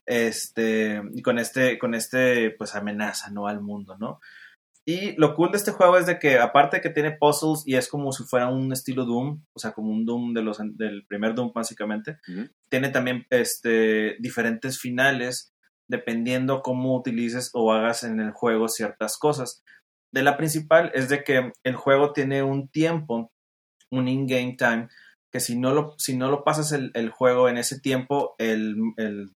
este, 0.06 1.02
y 1.14 1.22
con 1.22 1.38
este, 1.38 1.78
con 1.78 1.94
este, 1.94 2.50
pues 2.50 2.74
amenaza, 2.74 3.30
¿no? 3.30 3.46
Al 3.46 3.60
mundo, 3.60 3.96
¿no? 3.98 4.20
Y 4.84 5.14
lo 5.16 5.34
cool 5.34 5.52
de 5.52 5.58
este 5.58 5.70
juego 5.70 5.96
es 5.96 6.06
de 6.06 6.18
que, 6.18 6.38
aparte 6.38 6.78
de 6.78 6.80
que 6.82 6.90
tiene 6.90 7.12
puzzles 7.12 7.62
y 7.66 7.76
es 7.76 7.88
como 7.88 8.10
si 8.10 8.24
fuera 8.24 8.48
un 8.48 8.72
estilo 8.72 9.04
Doom, 9.04 9.44
o 9.52 9.58
sea, 9.58 9.72
como 9.72 9.92
un 9.92 10.04
Doom 10.04 10.34
de 10.34 10.42
los, 10.42 10.58
del 10.76 11.06
primer 11.06 11.34
Doom, 11.34 11.52
básicamente, 11.54 12.18
tiene 12.68 12.88
también 12.88 13.24
este, 13.30 14.16
diferentes 14.18 14.80
finales 14.80 15.52
dependiendo 15.88 16.62
cómo 16.62 16.96
utilices 16.96 17.50
o 17.52 17.72
hagas 17.72 18.02
en 18.02 18.18
el 18.18 18.32
juego 18.32 18.68
ciertas 18.68 19.18
cosas. 19.18 19.62
De 20.12 20.22
la 20.22 20.36
principal 20.36 20.90
es 20.94 21.08
de 21.08 21.22
que 21.22 21.52
el 21.62 21.76
juego 21.76 22.12
tiene 22.12 22.42
un 22.42 22.68
tiempo, 22.68 23.30
un 23.90 24.08
in-game 24.08 24.56
time, 24.56 24.88
que 25.32 25.40
si 25.40 25.58
no 25.58 25.72
lo, 25.72 25.94
si 25.96 26.16
no 26.16 26.30
lo 26.30 26.44
pasas 26.44 26.72
el, 26.72 27.10
juego 27.10 27.48
en 27.48 27.56
ese 27.56 27.80
tiempo, 27.80 28.34
el, 28.38 28.76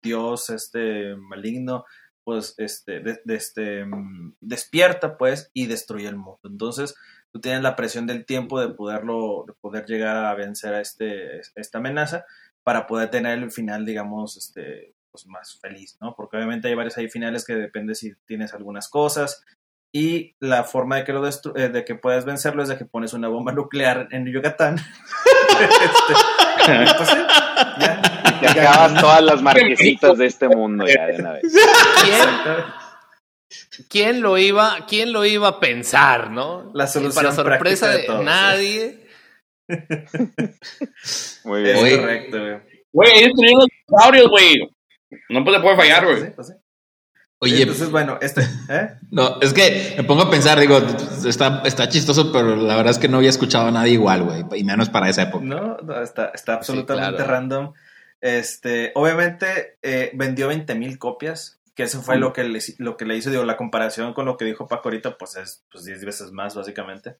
dios 0.02 0.50
este 0.50 1.16
maligno, 1.16 1.85
pues 2.22 2.54
este, 2.59 3.02
este, 3.26 3.87
mm, 3.87 4.35
despierta 4.40 5.16
pues 5.16 5.50
y 5.54 5.66
destruye 5.66 6.06
el 6.06 6.16
mundo. 6.16 6.40
Entonces, 6.44 6.94
tú 7.32 7.40
tienes 7.40 7.62
la 7.62 7.76
presión 7.76 8.06
del 8.06 8.26
tiempo 8.26 8.61
de 8.61 8.74
poderlo, 8.74 9.44
de 9.46 9.54
poder 9.54 9.87
llegar 9.87 10.26
a 10.26 10.35
vencer 10.35 10.74
a 10.74 10.82
este, 10.82 11.40
esta 11.54 11.78
amenaza 11.78 12.26
para 12.62 12.87
poder 12.87 13.11
tener 13.11 13.38
el 13.38 13.50
final, 13.50 13.87
digamos, 13.87 14.37
este, 14.37 14.94
pues 15.11 15.26
más 15.26 15.59
feliz, 15.61 15.96
¿no? 16.02 16.14
Porque 16.14 16.37
obviamente 16.37 16.68
hay 16.68 16.74
varios 16.74 16.98
ahí 16.98 17.09
finales 17.09 17.46
que 17.46 17.54
depende 17.54 17.94
si 17.94 18.14
tienes 18.26 18.52
algunas 18.52 18.90
cosas, 18.90 19.44
y 19.92 20.37
la 20.40 20.64
forma 20.64 20.96
de 20.96 21.05
que 21.05 21.12
lo 21.12 21.27
eh, 21.27 21.68
de 21.68 21.85
que 21.85 21.94
puedes 21.94 22.25
vencerlo 22.25 22.62
es 22.62 22.68
de 22.68 22.77
que 22.77 22.85
pones 22.85 23.12
una 23.12 23.29
bomba 23.29 23.53
nuclear 23.53 24.09
en 24.11 24.27
Yucatán. 24.27 24.77
este, 25.61 26.14
pues, 26.96 27.09
ya, 27.81 28.40
y 28.42 28.46
acabas 28.46 29.01
todas 29.01 29.22
las 29.22 29.42
marquesitas 29.42 30.18
de 30.18 30.27
este 30.27 30.49
mundo 30.49 30.87
ya 30.87 31.07
de 31.07 31.16
una 31.16 31.33
vez. 31.33 31.42
¿Quién, 33.88 34.20
lo 34.20 34.37
iba, 34.38 34.85
quién 34.88 35.12
lo 35.12 35.25
iba 35.25 35.49
a 35.49 35.61
pensar, 35.61 36.31
no? 36.31 36.70
La 36.75 36.87
solución 36.87 37.25
para 37.25 37.35
sorpresa 37.35 37.88
de, 37.88 38.07
nadie. 38.22 39.07
Muy 41.44 41.62
bien. 41.62 41.77
Es 41.77 41.96
correcto, 41.96 42.38
güey. 42.38 42.61
Güey, 42.92 43.11
ellos 43.18 43.33
tenían 43.37 43.59
los 43.59 43.68
dinosaurios, 43.87 44.29
güey. 44.29 44.70
No 45.29 45.44
puede 45.44 45.77
fallar, 45.77 46.05
güey. 46.05 46.20
¿Sí? 46.20 46.33
¿Sí? 46.42 46.53
Oye, 47.38 47.62
entonces 47.62 47.90
bueno, 47.90 48.18
este, 48.20 48.42
¿eh? 48.68 48.99
No, 49.11 49.40
es 49.40 49.53
que 49.53 49.94
me 49.96 50.05
pongo 50.05 50.22
a 50.22 50.31
pensar, 50.31 50.59
digo, 50.59 50.79
está, 51.27 51.62
está 51.64 51.88
chistoso, 51.88 52.33
pero 52.33 52.57
la 52.57 52.77
verdad 52.77 52.92
es 52.92 52.99
que 52.99 53.09
no 53.09 53.18
había 53.18 53.31
escuchado 53.31 53.66
a 53.66 53.70
nadie 53.70 53.92
igual, 53.92 54.22
güey, 54.22 54.44
y 54.57 54.64
menos 54.64 54.88
para 54.88 55.09
esa 55.09 55.22
época. 55.22 55.44
No, 55.44 55.77
no 55.77 56.03
está, 56.03 56.31
está 56.35 56.55
absolutamente 56.55 57.22
random. 57.22 57.75
Este, 58.22 58.92
obviamente 58.94 59.79
eh, 59.83 60.11
vendió 60.14 60.49
20 60.49 60.75
mil 60.77 60.99
copias, 60.99 61.61
que 61.75 61.83
eso 61.83 62.01
fue 62.01 62.16
lo, 62.16 62.33
que 62.33 62.44
le, 62.44 62.61
lo 62.79 62.96
que 62.96 63.05
le 63.05 63.16
hizo, 63.16 63.31
digo, 63.31 63.44
la 63.44 63.59
comparación 63.59 64.14
con 64.14 64.25
lo 64.25 64.38
que 64.38 64.46
dijo 64.46 64.66
Paco 64.66 64.88
ahorita, 64.88 65.18
pues 65.18 65.37
es 65.37 65.64
pues 65.70 65.85
10 65.85 66.07
veces 66.07 66.33
más, 66.33 66.55
básicamente. 66.55 67.16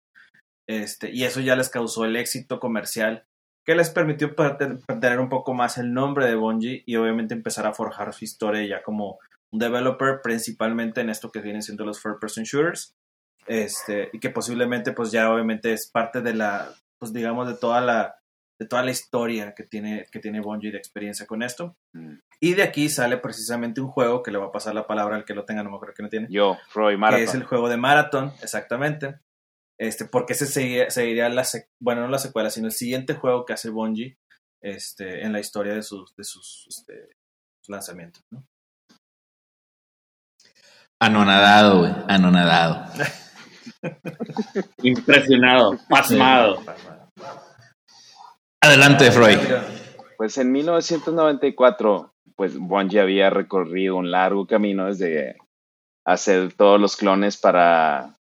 Este, 0.67 1.11
y 1.11 1.25
eso 1.25 1.41
ya 1.41 1.57
les 1.57 1.69
causó 1.69 2.07
el 2.07 2.17
éxito 2.17 2.59
comercial 2.59 3.27
que 3.67 3.75
les 3.75 3.91
permitió 3.91 4.35
tener 4.35 5.19
un 5.19 5.29
poco 5.29 5.53
más 5.53 5.77
el 5.77 5.93
nombre 5.93 6.27
de 6.27 6.37
Bungie 6.37 6.85
y 6.87 6.97
obviamente 6.97 7.35
empezar 7.35 7.67
a 7.67 7.75
forjar 7.75 8.15
su 8.15 8.25
historia 8.25 8.65
ya 8.65 8.83
como 8.83 9.19
un 9.53 9.59
developer 9.59 10.21
principalmente 10.23 11.01
en 11.01 11.11
esto 11.11 11.31
que 11.31 11.41
vienen 11.41 11.63
siendo 11.63 11.85
los 11.85 12.01
first 12.01 12.21
person 12.21 12.45
shooters 12.45 12.97
este 13.47 14.11
y 14.13 14.19
que 14.19 14.31
posiblemente 14.31 14.93
pues 14.93 15.11
ya 15.13 15.33
obviamente 15.33 15.73
es 15.73 15.89
parte 15.91 16.21
de 16.21 16.35
la 16.35 16.75
pues 16.99 17.13
digamos 17.13 17.47
de 17.47 17.55
toda 17.55 17.81
la 17.81 18.17
de 18.59 18.67
toda 18.67 18.83
la 18.83 18.91
historia 18.91 19.55
que 19.55 19.65
tiene 19.65 20.07
que 20.11 20.19
tiene 20.19 20.41
Bungie 20.41 20.73
de 20.73 20.79
experiencia 20.79 21.27
con 21.27 21.43
esto 21.43 21.77
mm. 21.93 22.15
y 22.41 22.55
de 22.55 22.63
aquí 22.63 22.89
sale 22.89 23.19
precisamente 23.19 23.81
un 23.81 23.89
juego 23.89 24.23
que 24.23 24.31
le 24.31 24.39
va 24.39 24.47
a 24.47 24.53
pasar 24.53 24.75
la 24.75 24.87
palabra 24.87 25.17
al 25.17 25.25
que 25.25 25.35
lo 25.35 25.45
tenga 25.45 25.63
no 25.63 25.71
me 25.71 25.77
acuerdo 25.77 25.95
que 25.95 26.03
no 26.03 26.09
tiene 26.09 26.27
yo 26.31 26.57
Roy 26.75 26.97
Marathon 26.97 27.25
que 27.25 27.25
es 27.31 27.35
el 27.35 27.45
juego 27.45 27.69
de 27.69 27.77
Marathon 27.77 28.33
exactamente 28.43 29.21
este 29.79 30.07
porque 30.07 30.33
ese 30.33 30.47
seguiría, 30.91 31.29
la 31.29 31.47
bueno 31.79 32.03
no 32.03 32.09
la 32.09 32.19
secuela 32.19 32.51
sino 32.51 32.67
el 32.67 32.73
siguiente 32.73 33.15
juego 33.15 33.45
que 33.45 33.53
hace 33.53 33.71
Bungie 33.71 34.19
este 34.61 35.23
en 35.23 35.33
la 35.33 35.41
historia 35.41 35.75
de 35.75 35.83
sus 35.83 36.17
de 36.17 36.25
sus 36.25 36.67
este, 36.69 37.17
lanzamientos 37.69 38.25
¿no? 38.31 38.45
Anonadado, 41.01 41.81
güey. 41.81 41.93
Anonadado. 42.09 42.87
Impresionado, 44.83 45.79
pasmado. 45.89 46.63
Adelante, 48.61 49.11
Freud. 49.13 49.39
Pues 50.17 50.39
en 50.39 50.53
1994, 50.53 52.15
pues 52.35 52.59
Bungie 52.59 53.01
había 53.01 53.31
recorrido 53.31 53.97
un 53.97 54.11
largo 54.11 54.47
camino 54.47 54.87
desde 54.87 55.37
hacer 56.07 56.55
todos 56.55 56.81
los 56.81 56.97
clones 56.97 57.37
para 57.37 58.15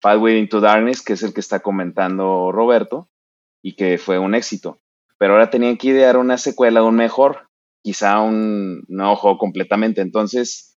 Pathway 0.00 0.38
into 0.38 0.60
Darkness, 0.60 1.02
que 1.02 1.14
es 1.14 1.22
el 1.22 1.34
que 1.34 1.40
está 1.40 1.60
comentando 1.60 2.50
Roberto, 2.52 3.08
y 3.62 3.74
que 3.74 3.98
fue 3.98 4.18
un 4.18 4.34
éxito. 4.34 4.78
Pero 5.18 5.34
ahora 5.34 5.50
tenían 5.50 5.76
que 5.76 5.88
idear 5.88 6.16
una 6.16 6.38
secuela 6.38 6.80
aún 6.80 6.96
mejor, 6.96 7.48
quizá 7.82 8.20
un 8.20 8.84
nuevo 8.88 9.16
juego 9.16 9.38
completamente. 9.38 10.00
Entonces, 10.00 10.73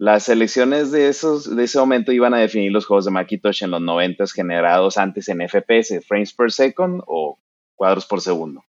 las 0.00 0.30
elecciones 0.30 0.90
de, 0.92 1.08
esos, 1.08 1.54
de 1.54 1.62
ese 1.62 1.78
momento 1.78 2.10
iban 2.10 2.32
a 2.32 2.38
definir 2.38 2.72
los 2.72 2.86
juegos 2.86 3.04
de 3.04 3.10
Macintosh 3.10 3.64
en 3.64 3.70
los 3.70 3.82
90 3.82 4.24
generados 4.28 4.96
antes 4.96 5.28
en 5.28 5.46
FPS, 5.46 6.00
frames 6.08 6.32
per 6.32 6.50
second 6.50 7.02
o 7.06 7.38
cuadros 7.74 8.06
por 8.06 8.22
segundo, 8.22 8.64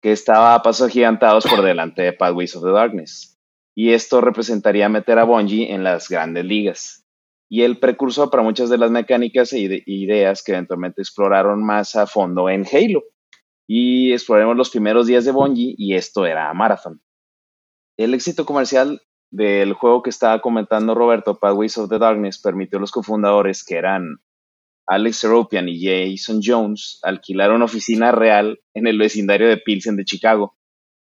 que 0.00 0.12
estaba 0.12 0.54
a 0.54 0.62
pasos 0.62 0.88
agigantados 0.88 1.44
por 1.44 1.60
delante 1.62 2.00
de 2.00 2.14
Pathways 2.14 2.56
of 2.56 2.64
the 2.64 2.70
Darkness. 2.70 3.38
y 3.74 3.92
esto 3.92 4.22
representaría 4.22 4.88
meter 4.88 5.18
a 5.18 5.24
Bungie 5.24 5.74
en 5.74 5.84
las 5.84 6.08
grandes 6.08 6.46
ligas. 6.46 7.06
Y 7.50 7.60
el 7.60 7.78
precursor 7.78 8.30
para 8.30 8.42
muchas 8.42 8.70
de 8.70 8.78
las 8.78 8.90
mecánicas 8.90 9.52
e 9.52 9.82
ideas 9.84 10.42
que 10.42 10.52
eventualmente 10.52 11.02
exploraron 11.02 11.62
más 11.66 11.96
a 11.96 12.06
fondo 12.06 12.48
en 12.48 12.64
Halo. 12.64 13.02
Y 13.68 14.14
exploraremos 14.14 14.56
los 14.56 14.70
primeros 14.70 15.06
días 15.06 15.26
de 15.26 15.32
Bungie 15.32 15.74
y 15.76 15.94
esto 15.96 16.24
era 16.24 16.52
Marathon. 16.54 17.02
El 17.98 18.14
éxito 18.14 18.46
comercial 18.46 19.02
del 19.36 19.74
juego 19.74 20.02
que 20.02 20.08
estaba 20.08 20.40
comentando 20.40 20.94
Roberto, 20.94 21.38
Pathways 21.38 21.76
of 21.76 21.90
the 21.90 21.98
Darkness, 21.98 22.40
permitió 22.40 22.78
a 22.78 22.80
los 22.80 22.90
cofundadores, 22.90 23.64
que 23.64 23.76
eran 23.76 24.16
Alex 24.86 25.18
Seropian 25.18 25.68
y 25.68 25.84
Jason 25.84 26.40
Jones, 26.42 27.00
alquilar 27.02 27.52
una 27.52 27.66
oficina 27.66 28.12
real 28.12 28.58
en 28.72 28.86
el 28.86 28.98
vecindario 28.98 29.46
de 29.48 29.58
Pilsen 29.58 29.96
de 29.96 30.06
Chicago 30.06 30.56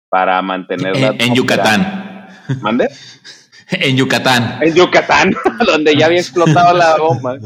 para 0.10 0.42
mantenerla. 0.42 1.10
En, 1.10 1.22
en 1.22 1.36
Yucatán. 1.36 2.28
¿Mande? 2.62 2.90
en 3.70 3.96
Yucatán. 3.96 4.64
En 4.64 4.74
Yucatán, 4.74 5.36
donde 5.68 5.96
ya 5.96 6.08
había 6.08 6.20
explotado 6.20 6.76
la 6.76 6.98
bomba. 6.98 7.38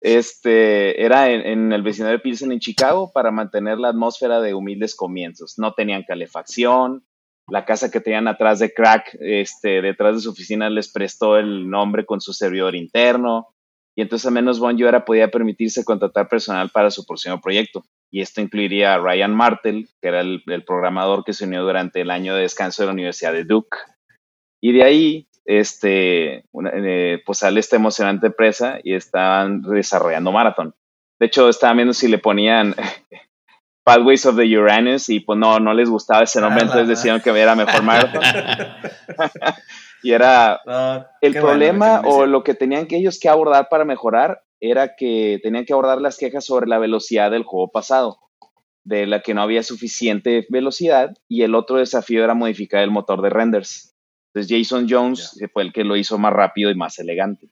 Este, 0.00 1.04
era 1.04 1.30
en, 1.30 1.42
en, 1.42 1.72
el 1.74 1.82
vecindario 1.82 2.16
de 2.18 2.22
Pilsen 2.22 2.52
en 2.52 2.60
Chicago 2.60 3.10
para 3.12 3.30
mantener 3.30 3.76
la 3.78 3.88
atmósfera 3.88 4.40
de 4.40 4.54
humildes 4.54 4.94
comienzos. 4.94 5.58
No 5.58 5.74
tenían 5.74 6.04
calefacción, 6.04 7.04
la 7.48 7.64
casa 7.64 7.90
que 7.90 8.00
tenían 8.00 8.28
atrás 8.28 8.58
de 8.58 8.72
Crack, 8.72 9.16
este, 9.20 9.80
detrás 9.80 10.16
de 10.16 10.20
su 10.22 10.30
oficina 10.30 10.68
les 10.68 10.90
prestó 10.90 11.36
el 11.36 11.70
nombre 11.70 12.04
con 12.04 12.20
su 12.20 12.32
servidor 12.32 12.74
interno. 12.74 13.48
Y 13.96 14.02
entonces 14.02 14.26
al 14.26 14.34
menos 14.34 14.58
Bon 14.58 14.78
Jovi 14.78 14.98
podía 15.06 15.30
permitirse 15.30 15.84
contratar 15.84 16.28
personal 16.28 16.70
para 16.70 16.90
su 16.90 17.06
próximo 17.06 17.40
proyecto. 17.40 17.84
Y 18.10 18.20
esto 18.20 18.40
incluiría 18.40 18.94
a 18.94 18.98
Ryan 18.98 19.34
Martel, 19.34 19.88
que 20.02 20.08
era 20.08 20.20
el, 20.20 20.42
programador 20.66 21.24
que 21.24 21.32
se 21.32 21.44
unió 21.44 21.62
durante 21.62 22.00
el 22.02 22.10
año 22.10 22.34
de 22.34 22.42
descanso 22.42 22.82
de 22.82 22.88
la 22.88 22.92
Universidad 22.92 23.32
de 23.32 23.44
Duke. 23.44 23.78
Y 24.60 24.72
de 24.72 24.82
ahí, 24.82 25.28
este, 25.44 26.44
eh, 26.74 27.22
pues 27.24 27.38
sale 27.38 27.60
esta 27.60 27.76
emocionante 27.76 28.26
empresa 28.26 28.80
y 28.82 28.94
estaban 28.94 29.62
desarrollando 29.62 30.32
Marathon. 30.32 30.74
De 31.18 31.26
hecho, 31.26 31.48
estaban 31.48 31.78
viendo 31.78 31.94
si 31.94 32.08
le 32.08 32.18
ponían 32.18 32.74
Pathways 33.86 34.26
of 34.26 34.34
the 34.34 34.58
Uranus 34.58 35.08
y 35.10 35.20
pues 35.20 35.38
no, 35.38 35.60
no 35.60 35.72
les 35.72 35.88
gustaba 35.88 36.24
ese 36.24 36.40
nombre, 36.40 36.62
ah, 36.62 36.64
entonces 36.64 36.88
decían 36.88 37.20
que 37.20 37.30
era 37.30 37.54
mejor 37.54 37.82
Marathon. 37.84 38.20
y 40.02 40.10
era 40.10 40.60
el 41.20 41.34
problema 41.34 42.00
o 42.04 42.26
lo 42.26 42.42
que 42.42 42.54
tenían 42.54 42.88
que 42.88 42.96
ellos 42.96 43.20
que 43.20 43.28
abordar 43.28 43.68
para 43.68 43.84
mejorar 43.84 44.42
era 44.60 44.96
que 44.96 45.38
tenían 45.40 45.64
que 45.64 45.72
abordar 45.72 46.00
las 46.00 46.16
quejas 46.16 46.44
sobre 46.44 46.66
la 46.66 46.80
velocidad 46.80 47.30
del 47.30 47.44
juego 47.44 47.70
pasado, 47.70 48.18
de 48.84 49.06
la 49.06 49.20
que 49.20 49.34
no 49.34 49.42
había 49.42 49.62
suficiente 49.62 50.44
velocidad 50.50 51.14
y 51.28 51.42
el 51.42 51.54
otro 51.54 51.76
desafío 51.76 52.24
era 52.24 52.34
modificar 52.34 52.82
el 52.82 52.90
motor 52.90 53.22
de 53.22 53.30
renders. 53.30 53.94
Entonces 54.34 54.58
Jason 54.58 54.88
Jones 54.90 55.38
fue 55.52 55.62
el 55.62 55.72
que 55.72 55.84
lo 55.84 55.96
hizo 55.96 56.18
más 56.18 56.32
rápido 56.32 56.72
y 56.72 56.74
más 56.74 56.98
elegante. 56.98 57.50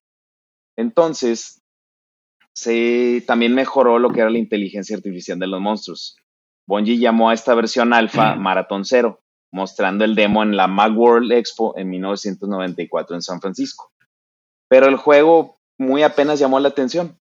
Entonces, 0.77 1.63
se 2.53 3.23
también 3.25 3.55
mejoró 3.55 4.01
lo 4.01 4.11
que 4.11 4.21
era 4.21 4.31
la 4.31 4.39
inteligencia 4.39 4.97
artificial 4.97 5.39
de 5.39 5.47
los 5.47 5.61
monstruos. 5.61 6.17
Bungie 6.67 6.99
llamó 6.99 7.31
a 7.31 7.35
esta 7.35 7.55
versión 7.55 7.93
alfa 7.93 8.35
Marathon 8.37 8.85
Zero, 8.85 9.21
mostrando 9.53 10.05
el 10.05 10.15
demo 10.15 10.43
en 10.43 10.57
la 10.57 10.67
Macworld 10.67 11.33
Expo 11.33 11.77
en 11.77 11.91
1994 11.91 13.17
en 13.17 13.23
San 13.23 13.41
Francisco. 13.41 13.93
Pero 14.69 14.87
el 14.87 14.97
juego 14.97 15.59
muy 15.79 16.03
apenas 16.03 16.39
llamó 16.39 16.59
la 16.61 16.69
atención. 16.69 17.19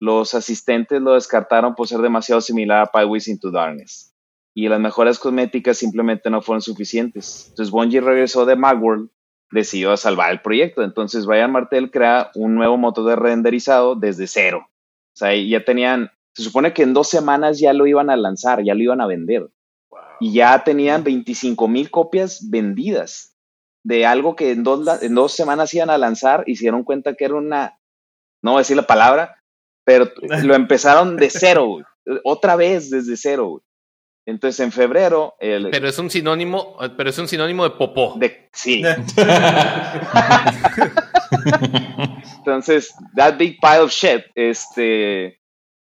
Los 0.00 0.34
asistentes 0.34 1.00
lo 1.00 1.14
descartaron 1.14 1.74
por 1.74 1.88
ser 1.88 2.00
demasiado 2.00 2.40
similar 2.40 2.80
a 2.82 2.86
Pathways 2.86 3.28
into 3.28 3.50
Darkness. 3.50 4.14
Y 4.54 4.68
las 4.68 4.80
mejoras 4.80 5.18
cosméticas 5.18 5.78
simplemente 5.78 6.30
no 6.30 6.40
fueron 6.40 6.62
suficientes. 6.62 7.46
Entonces 7.48 7.72
Bungie 7.72 8.00
regresó 8.00 8.46
de 8.46 8.54
Macworld, 8.54 9.10
decidió 9.50 9.96
salvar 9.96 10.30
el 10.30 10.42
proyecto. 10.42 10.82
Entonces 10.82 11.26
Brian 11.26 11.50
Martel 11.50 11.90
crea 11.90 12.30
un 12.34 12.54
nuevo 12.54 12.76
motor 12.76 13.06
de 13.06 13.16
renderizado 13.16 13.96
desde 13.96 14.26
cero. 14.26 14.68
O 14.68 15.16
sea, 15.16 15.34
ya 15.34 15.64
tenían 15.64 16.10
se 16.34 16.42
supone 16.42 16.72
que 16.72 16.82
en 16.82 16.94
dos 16.94 17.08
semanas 17.08 17.60
ya 17.60 17.72
lo 17.72 17.86
iban 17.86 18.10
a 18.10 18.16
lanzar, 18.16 18.62
ya 18.64 18.74
lo 18.74 18.82
iban 18.82 19.00
a 19.00 19.06
vender. 19.06 19.48
Y 20.20 20.32
ya 20.32 20.64
tenían 20.64 21.04
25 21.04 21.68
mil 21.68 21.90
copias 21.90 22.50
vendidas 22.50 23.34
de 23.84 24.06
algo 24.06 24.34
que 24.34 24.50
en 24.52 24.64
dos, 24.64 25.02
en 25.02 25.14
dos 25.14 25.32
semanas 25.32 25.72
iban 25.74 25.90
a 25.90 25.98
lanzar 25.98 26.42
y 26.46 26.56
se 26.56 26.62
dieron 26.64 26.84
cuenta 26.84 27.14
que 27.14 27.26
era 27.26 27.34
una, 27.34 27.78
no 28.42 28.52
voy 28.52 28.58
a 28.58 28.62
decir 28.62 28.76
la 28.76 28.86
palabra, 28.86 29.42
pero 29.84 30.10
lo 30.42 30.54
empezaron 30.54 31.16
de 31.16 31.30
cero, 31.30 31.78
otra 32.24 32.56
vez 32.56 32.90
desde 32.90 33.16
cero. 33.16 33.62
Entonces 34.26 34.58
en 34.60 34.72
febrero. 34.72 35.34
El, 35.38 35.68
pero 35.70 35.86
es 35.86 35.98
un 35.98 36.08
sinónimo, 36.08 36.78
pero 36.96 37.10
es 37.10 37.18
un 37.18 37.28
sinónimo 37.28 37.64
de 37.64 37.70
popó. 37.70 38.14
De, 38.16 38.48
sí. 38.54 38.82
Entonces, 42.38 42.94
that 43.16 43.36
big 43.36 43.58
pile 43.60 43.80
of 43.80 43.90
shit, 43.90 44.24
este, 44.34 45.38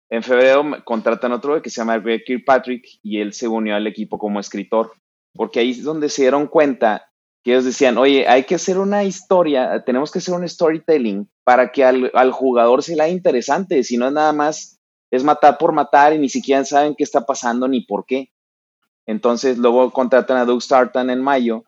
en 0.10 0.24
febrero 0.24 0.64
contratan 0.84 1.32
otro 1.32 1.62
que 1.62 1.70
se 1.70 1.82
llama 1.82 1.98
Greg 2.00 2.24
Kirkpatrick 2.26 2.86
y 3.02 3.20
él 3.20 3.34
se 3.34 3.48
unió 3.48 3.76
al 3.76 3.88
equipo 3.88 4.18
como 4.18 4.40
escritor, 4.40 4.94
porque 5.34 5.60
ahí 5.60 5.72
es 5.72 5.84
donde 5.84 6.10
se 6.10 6.24
dieron 6.24 6.48
cuenta 6.48 7.12
que 7.44 7.52
ellos 7.52 7.66
decían, 7.66 7.98
oye, 7.98 8.28
hay 8.28 8.44
que 8.44 8.56
hacer 8.56 8.80
una 8.80 9.04
historia, 9.04 9.84
tenemos 9.86 10.12
que 10.12 10.20
hacer 10.20 10.34
un 10.34 10.48
storytelling 10.48 11.30
para 11.44 11.72
que 11.72 11.84
al, 11.84 12.32
jugador 12.32 12.82
se 12.82 12.96
le 12.96 13.04
haga 13.04 13.12
interesante, 13.12 13.84
si 13.84 13.98
no 13.98 14.08
es 14.08 14.14
nada 14.14 14.34
más, 14.34 14.80
es 15.12 15.24
matar 15.24 15.58
por 15.58 15.72
matar 15.72 16.14
y 16.14 16.18
ni 16.18 16.30
siquiera 16.30 16.66
saben 16.66 16.96
qué 16.96 17.04
está 17.04 17.26
pasando 17.26 17.68
ni 17.68 17.82
por 17.82 18.06
qué. 18.06 18.32
Entonces 19.06 19.60
luego 19.60 19.92
contratan 19.92 20.38
a 20.38 20.46
Doug 20.46 20.62
Startan 20.62 21.12
en 21.12 21.22
mayo, 21.22 21.66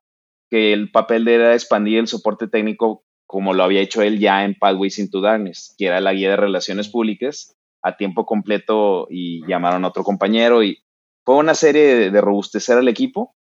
que 0.49 0.73
el 0.73 0.89
papel 0.89 1.25
de 1.25 1.35
era 1.35 1.53
expandir 1.53 1.99
el 1.99 2.07
soporte 2.07 2.47
técnico 2.47 3.03
como 3.27 3.53
lo 3.53 3.63
había 3.63 3.81
hecho 3.81 4.01
él 4.01 4.19
ya 4.19 4.45
en 4.45 4.55
Pathways 4.55 4.97
into 4.99 5.21
Darkness, 5.21 5.75
que 5.77 5.87
era 5.87 5.99
la 5.99 6.13
guía 6.13 6.31
de 6.31 6.37
relaciones 6.37 6.87
públicas, 6.87 7.57
a 7.87 7.97
tiempo 7.97 8.25
completo 8.25 9.07
y 9.09 9.45
llamaron 9.47 9.85
a 9.85 9.87
otro 9.87 10.03
compañero 10.03 10.63
y 10.63 10.83
fue 11.25 11.35
una 11.35 11.55
serie 11.55 12.09
de, 12.11 12.21
robustecer 12.21 12.77
al 12.77 12.87
equipo 12.87 13.35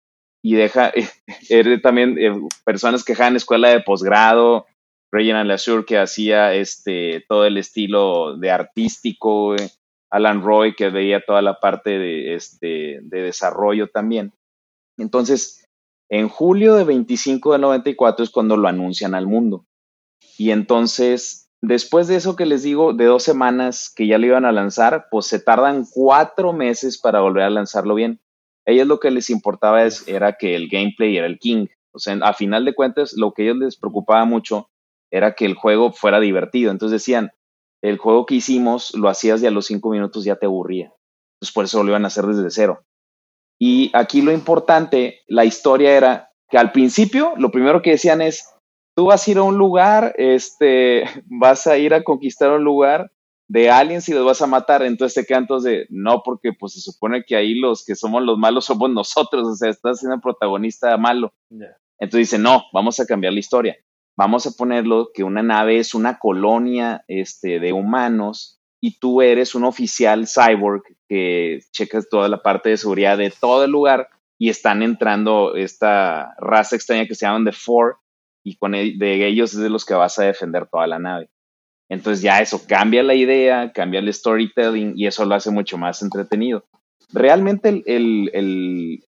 y 0.43 0.55
deja 0.55 0.91
también 1.83 2.17
eh, 2.17 2.33
personas 2.63 3.03
que 3.03 3.13
dejaban 3.13 3.35
escuela 3.35 3.69
de 3.69 3.81
posgrado, 3.81 4.65
Reginald 5.11 5.47
Lasure 5.47 5.85
que 5.85 5.97
hacía 5.97 6.53
este 6.53 7.25
todo 7.27 7.45
el 7.45 7.57
estilo 7.57 8.37
de 8.37 8.51
artístico, 8.51 9.55
Alan 10.11 10.43
Roy 10.43 10.75
que 10.75 10.89
veía 10.89 11.23
toda 11.25 11.41
la 11.41 11.59
parte 11.59 11.97
de, 11.97 12.35
este, 12.35 12.99
de 13.01 13.21
desarrollo 13.21 13.89
también. 13.89 14.33
Entonces, 14.97 15.67
en 16.09 16.29
julio 16.29 16.75
de 16.75 16.83
25 16.83 17.53
del 17.53 17.61
94 17.61 18.23
es 18.23 18.29
cuando 18.29 18.57
lo 18.57 18.67
anuncian 18.67 19.15
al 19.15 19.27
mundo. 19.27 19.65
Y 20.37 20.51
entonces 20.51 21.44
Después 21.67 22.07
de 22.07 22.15
eso 22.15 22.35
que 22.35 22.45
les 22.45 22.61
digo, 22.61 22.93
de 22.93 23.05
dos 23.05 23.23
semanas 23.23 23.91
que 23.93 24.05
ya 24.05 24.19
lo 24.19 24.27
iban 24.27 24.45
a 24.45 24.51
lanzar, 24.51 25.07
pues 25.09 25.25
se 25.25 25.39
tardan 25.39 25.87
cuatro 25.91 26.53
meses 26.53 26.99
para 26.99 27.21
volver 27.21 27.41
a 27.41 27.49
lanzarlo 27.49 27.95
bien. 27.95 28.21
Ellos 28.65 28.85
lo 28.85 28.99
que 28.99 29.09
les 29.09 29.31
importaba 29.31 29.83
es, 29.83 30.07
era 30.07 30.33
que 30.33 30.55
el 30.55 30.69
gameplay 30.69 31.17
era 31.17 31.25
el 31.25 31.39
king. 31.39 31.65
O 31.91 31.97
sea, 31.97 32.19
a 32.21 32.33
final 32.33 32.65
de 32.65 32.75
cuentas, 32.75 33.13
lo 33.17 33.33
que 33.33 33.41
a 33.41 33.45
ellos 33.45 33.57
les 33.57 33.77
preocupaba 33.77 34.25
mucho 34.25 34.69
era 35.09 35.33
que 35.33 35.45
el 35.45 35.55
juego 35.55 35.91
fuera 35.91 36.19
divertido. 36.19 36.69
Entonces 36.69 37.01
decían, 37.01 37.31
el 37.81 37.97
juego 37.97 38.27
que 38.27 38.35
hicimos 38.35 38.93
lo 38.93 39.09
hacías 39.09 39.41
y 39.41 39.47
a 39.47 39.51
los 39.51 39.65
cinco 39.65 39.89
minutos 39.89 40.23
ya 40.23 40.35
te 40.35 40.45
aburría. 40.45 40.93
Entonces 41.37 41.51
por 41.51 41.65
eso 41.65 41.83
lo 41.83 41.89
iban 41.89 42.03
a 42.03 42.09
hacer 42.09 42.27
desde 42.27 42.51
cero. 42.51 42.85
Y 43.57 43.89
aquí 43.95 44.21
lo 44.21 44.31
importante, 44.31 45.21
la 45.25 45.45
historia 45.45 45.97
era 45.97 46.29
que 46.47 46.59
al 46.59 46.71
principio 46.71 47.33
lo 47.37 47.49
primero 47.49 47.81
que 47.81 47.89
decían 47.89 48.21
es, 48.21 48.51
tú 48.95 49.05
vas 49.05 49.27
a 49.27 49.31
ir 49.31 49.37
a 49.37 49.43
un 49.43 49.57
lugar, 49.57 50.15
este, 50.17 51.03
vas 51.25 51.67
a 51.67 51.77
ir 51.77 51.93
a 51.93 52.03
conquistar 52.03 52.51
un 52.51 52.63
lugar 52.63 53.11
de 53.47 53.69
aliens 53.69 54.09
y 54.09 54.13
los 54.13 54.25
vas 54.25 54.41
a 54.41 54.47
matar, 54.47 54.81
entonces 54.81 55.21
te 55.21 55.27
quedan 55.27 55.45
todos 55.45 55.63
de, 55.63 55.85
no, 55.89 56.23
porque 56.23 56.53
pues 56.53 56.73
se 56.73 56.81
supone 56.81 57.23
que 57.23 57.35
ahí 57.35 57.53
los 57.53 57.85
que 57.85 57.95
somos 57.95 58.23
los 58.23 58.39
malos 58.39 58.65
somos 58.65 58.89
nosotros, 58.89 59.47
o 59.47 59.55
sea, 59.55 59.69
estás 59.69 59.99
siendo 59.99 60.19
protagonista 60.19 60.97
malo. 60.97 61.31
Entonces 61.99 62.31
dice, 62.31 62.39
no, 62.39 62.63
vamos 62.73 62.99
a 62.99 63.05
cambiar 63.05 63.33
la 63.33 63.39
historia. 63.39 63.77
Vamos 64.17 64.47
a 64.47 64.51
ponerlo 64.51 65.11
que 65.13 65.23
una 65.23 65.43
nave 65.43 65.77
es 65.77 65.93
una 65.93 66.17
colonia 66.17 67.03
este, 67.07 67.59
de 67.59 67.71
humanos 67.71 68.59
y 68.81 68.97
tú 68.99 69.21
eres 69.21 69.53
un 69.53 69.65
oficial 69.65 70.25
cyborg 70.25 70.83
que 71.07 71.59
checas 71.71 72.07
toda 72.09 72.27
la 72.29 72.41
parte 72.41 72.69
de 72.69 72.77
seguridad 72.77 73.17
de 73.17 73.31
todo 73.31 73.65
el 73.65 73.71
lugar 73.71 74.09
y 74.37 74.49
están 74.49 74.81
entrando 74.81 75.55
esta 75.55 76.33
raza 76.39 76.75
extraña 76.75 77.05
que 77.05 77.15
se 77.15 77.25
llaman 77.25 77.45
The 77.45 77.51
Four, 77.51 77.97
y 78.45 78.55
con 78.55 78.75
e, 78.75 78.93
de 78.95 79.27
ellos 79.27 79.53
es 79.53 79.59
de 79.59 79.69
los 79.69 79.83
que 79.83 79.95
vas 79.95 80.17
a 80.19 80.23
defender 80.23 80.67
toda 80.67 80.87
la 80.87 80.99
nave. 80.99 81.29
Entonces 81.89 82.21
ya 82.21 82.39
eso 82.41 82.61
cambia 82.67 83.03
la 83.03 83.15
idea, 83.15 83.71
cambia 83.73 83.99
el 83.99 84.13
storytelling 84.13 84.93
y 84.95 85.07
eso 85.07 85.25
lo 85.25 85.35
hace 85.35 85.51
mucho 85.51 85.77
más 85.77 86.01
entretenido. 86.01 86.63
Realmente 87.11 87.69
el, 87.85 88.31
el, 88.33 89.03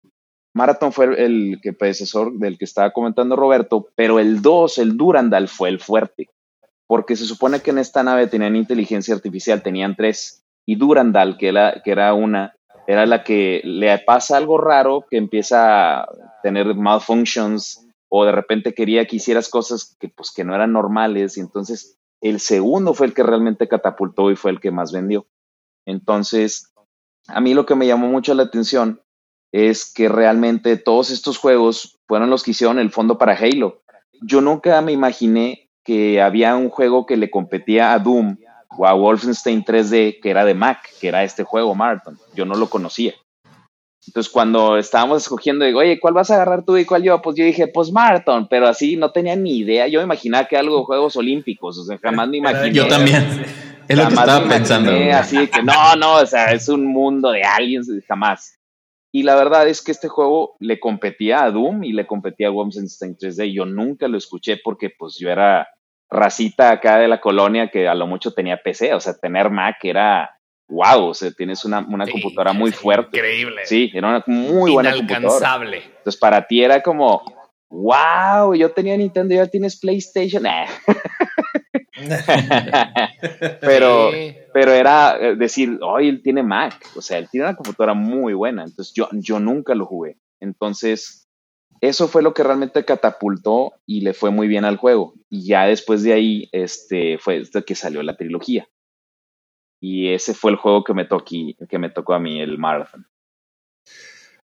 Marathon 0.53 0.91
fue 0.91 1.23
el 1.23 1.59
que 1.61 1.73
predecesor 1.73 2.33
del 2.37 2.57
que 2.57 2.65
estaba 2.65 2.91
comentando 2.91 3.35
Roberto, 3.35 3.87
pero 3.95 4.19
el 4.19 4.41
2, 4.41 4.79
el 4.79 4.97
Durandal, 4.97 5.47
fue 5.47 5.69
el 5.69 5.79
fuerte, 5.79 6.29
porque 6.87 7.15
se 7.15 7.25
supone 7.25 7.59
que 7.61 7.71
en 7.71 7.79
esta 7.79 8.03
nave 8.03 8.27
tenían 8.27 8.55
inteligencia 8.55 9.13
artificial, 9.13 9.61
tenían 9.61 9.95
tres, 9.95 10.43
y 10.65 10.75
Durandal, 10.75 11.37
que 11.37 11.47
era, 11.47 11.81
que 11.83 11.91
era 11.91 12.13
una, 12.13 12.55
era 12.87 13.05
la 13.05 13.23
que 13.23 13.61
le 13.63 13.97
pasa 13.99 14.37
algo 14.37 14.57
raro, 14.57 15.05
que 15.09 15.17
empieza 15.17 16.01
a 16.01 16.07
tener 16.43 16.73
malfunctions, 16.75 17.86
o 18.09 18.25
de 18.25 18.31
repente 18.31 18.73
quería 18.73 19.05
que 19.05 19.17
hicieras 19.17 19.49
cosas 19.49 19.95
que 19.99 20.09
pues 20.09 20.31
que 20.31 20.43
no 20.43 20.55
eran 20.55 20.73
normales 20.73 21.37
y 21.37 21.41
entonces 21.41 21.97
el 22.21 22.39
segundo 22.39 22.93
fue 22.93 23.07
el 23.07 23.13
que 23.13 23.23
realmente 23.23 23.67
catapultó 23.67 24.31
y 24.31 24.35
fue 24.35 24.51
el 24.51 24.59
que 24.59 24.71
más 24.71 24.91
vendió. 24.91 25.27
Entonces, 25.85 26.73
a 27.27 27.41
mí 27.41 27.53
lo 27.53 27.65
que 27.65 27.75
me 27.75 27.87
llamó 27.87 28.07
mucho 28.07 28.33
la 28.33 28.43
atención 28.43 29.01
es 29.51 29.91
que 29.91 30.09
realmente 30.09 30.77
todos 30.77 31.11
estos 31.11 31.37
juegos 31.37 31.99
fueron 32.07 32.29
los 32.29 32.43
que 32.43 32.51
hicieron 32.51 32.79
el 32.79 32.91
fondo 32.91 33.17
para 33.17 33.37
Halo. 33.37 33.81
Yo 34.21 34.41
nunca 34.41 34.81
me 34.81 34.91
imaginé 34.91 35.69
que 35.83 36.21
había 36.21 36.55
un 36.55 36.69
juego 36.69 37.05
que 37.05 37.17
le 37.17 37.29
competía 37.29 37.93
a 37.93 37.99
Doom 37.99 38.37
o 38.77 38.85
a 38.85 38.93
Wolfenstein 38.93 39.63
3D 39.63 40.19
que 40.21 40.29
era 40.29 40.43
de 40.43 40.53
Mac, 40.53 40.89
que 40.99 41.07
era 41.07 41.23
este 41.23 41.43
juego 41.43 41.75
Marathon. 41.75 42.19
Yo 42.35 42.45
no 42.45 42.55
lo 42.55 42.69
conocía. 42.69 43.13
Entonces, 44.07 44.31
cuando 44.31 44.77
estábamos 44.77 45.21
escogiendo, 45.23 45.65
digo, 45.65 45.79
oye, 45.79 45.99
¿cuál 45.99 46.13
vas 46.13 46.31
a 46.31 46.35
agarrar 46.35 46.63
tú 46.63 46.77
y 46.77 46.85
cuál 46.85 47.03
yo? 47.03 47.21
Pues 47.21 47.35
yo 47.35 47.43
dije, 47.43 47.67
pues 47.67 47.91
Marathon, 47.91 48.47
pero 48.49 48.67
así 48.67 48.95
no 48.95 49.11
tenía 49.11 49.35
ni 49.35 49.57
idea. 49.57 49.87
Yo 49.87 49.99
me 49.99 50.05
imaginaba 50.05 50.47
que 50.47 50.57
algo 50.57 50.79
de 50.79 50.85
Juegos 50.85 51.17
Olímpicos, 51.17 51.77
o 51.77 51.83
sea, 51.83 51.97
jamás 51.97 52.29
me 52.29 52.37
imaginé. 52.37 52.73
Yo 52.73 52.87
también. 52.87 53.25
Es 53.87 53.97
lo 53.97 54.07
que 54.09 54.15
estaba 54.15 54.45
pensando. 54.49 54.91
Así 55.13 55.47
que 55.47 55.63
no, 55.63 55.95
no, 55.95 56.15
o 56.15 56.25
sea, 56.25 56.51
es 56.51 56.67
un 56.67 56.85
mundo 56.85 57.31
de 57.31 57.43
aliens, 57.43 57.89
jamás. 58.05 58.59
Y 59.13 59.23
la 59.23 59.35
verdad 59.35 59.67
es 59.67 59.81
que 59.81 59.93
este 59.93 60.09
juego 60.09 60.57
le 60.59 60.79
competía 60.79 61.43
a 61.43 61.51
Doom 61.51 61.85
y 61.85 61.93
le 61.93 62.05
competía 62.05 62.47
a 62.47 62.51
Wolfenstein 62.51 63.15
3D. 63.15 63.53
Yo 63.53 63.65
nunca 63.65 64.09
lo 64.09 64.17
escuché 64.17 64.57
porque 64.61 64.89
pues 64.89 65.17
yo 65.17 65.29
era 65.29 65.69
racita 66.09 66.71
acá 66.71 66.97
de 66.97 67.07
la 67.07 67.21
colonia 67.21 67.69
que 67.69 67.87
a 67.87 67.95
lo 67.95 68.07
mucho 68.07 68.33
tenía 68.33 68.57
PC, 68.57 68.93
o 68.93 68.99
sea, 68.99 69.17
tener 69.17 69.49
Mac 69.49 69.77
era 69.83 70.36
wow, 70.67 71.07
o 71.07 71.13
sea, 71.13 71.31
tienes 71.31 71.63
una, 71.65 71.85
computadora 71.85 72.53
muy 72.53 72.71
fuerte. 72.71 73.17
Increíble. 73.17 73.61
Sí, 73.65 73.91
era 73.93 74.09
una 74.09 74.23
muy 74.27 74.71
buena 74.71 74.95
computadora. 74.95 75.59
Entonces, 75.63 76.19
para 76.19 76.45
ti 76.45 76.63
era 76.63 76.81
como, 76.81 77.21
wow, 77.69 78.53
yo 78.53 78.71
tenía 78.71 78.97
Nintendo 78.97 79.33
y 79.33 79.37
ya 79.37 79.47
tienes 79.47 79.79
PlayStation. 79.79 80.43
pero, 83.61 84.11
pero 84.53 84.71
era 84.71 85.17
eh, 85.19 85.35
decir, 85.35 85.79
hoy 85.81 86.09
él 86.09 86.21
tiene 86.21 86.43
Mac, 86.43 86.75
o 86.95 87.01
sea, 87.01 87.17
él 87.17 87.27
tiene 87.29 87.47
una 87.47 87.55
computadora 87.55 87.93
muy 87.93 88.33
buena, 88.33 88.63
entonces 88.63 88.93
yo, 88.93 89.09
yo 89.13 89.39
nunca 89.39 89.73
lo 89.73 89.85
jugué. 89.85 90.17
Entonces, 90.39 91.27
eso 91.81 92.07
fue 92.07 92.21
lo 92.21 92.33
que 92.33 92.43
realmente 92.43 92.85
catapultó 92.85 93.73
y 93.85 94.01
le 94.01 94.13
fue 94.13 94.31
muy 94.31 94.47
bien 94.47 94.65
al 94.65 94.77
juego. 94.77 95.13
Y 95.29 95.47
ya 95.47 95.65
después 95.65 96.03
de 96.03 96.13
ahí, 96.13 96.49
este, 96.51 97.17
fue 97.17 97.43
que 97.65 97.75
salió 97.75 98.03
la 98.03 98.15
trilogía. 98.15 98.67
Y 99.79 100.13
ese 100.13 100.33
fue 100.33 100.51
el 100.51 100.57
juego 100.57 100.83
que 100.83 100.93
me, 100.93 101.05
tocó, 101.05 101.25
que 101.25 101.79
me 101.79 101.89
tocó 101.89 102.13
a 102.13 102.19
mí, 102.19 102.39
el 102.41 102.57
Marathon. 102.57 103.07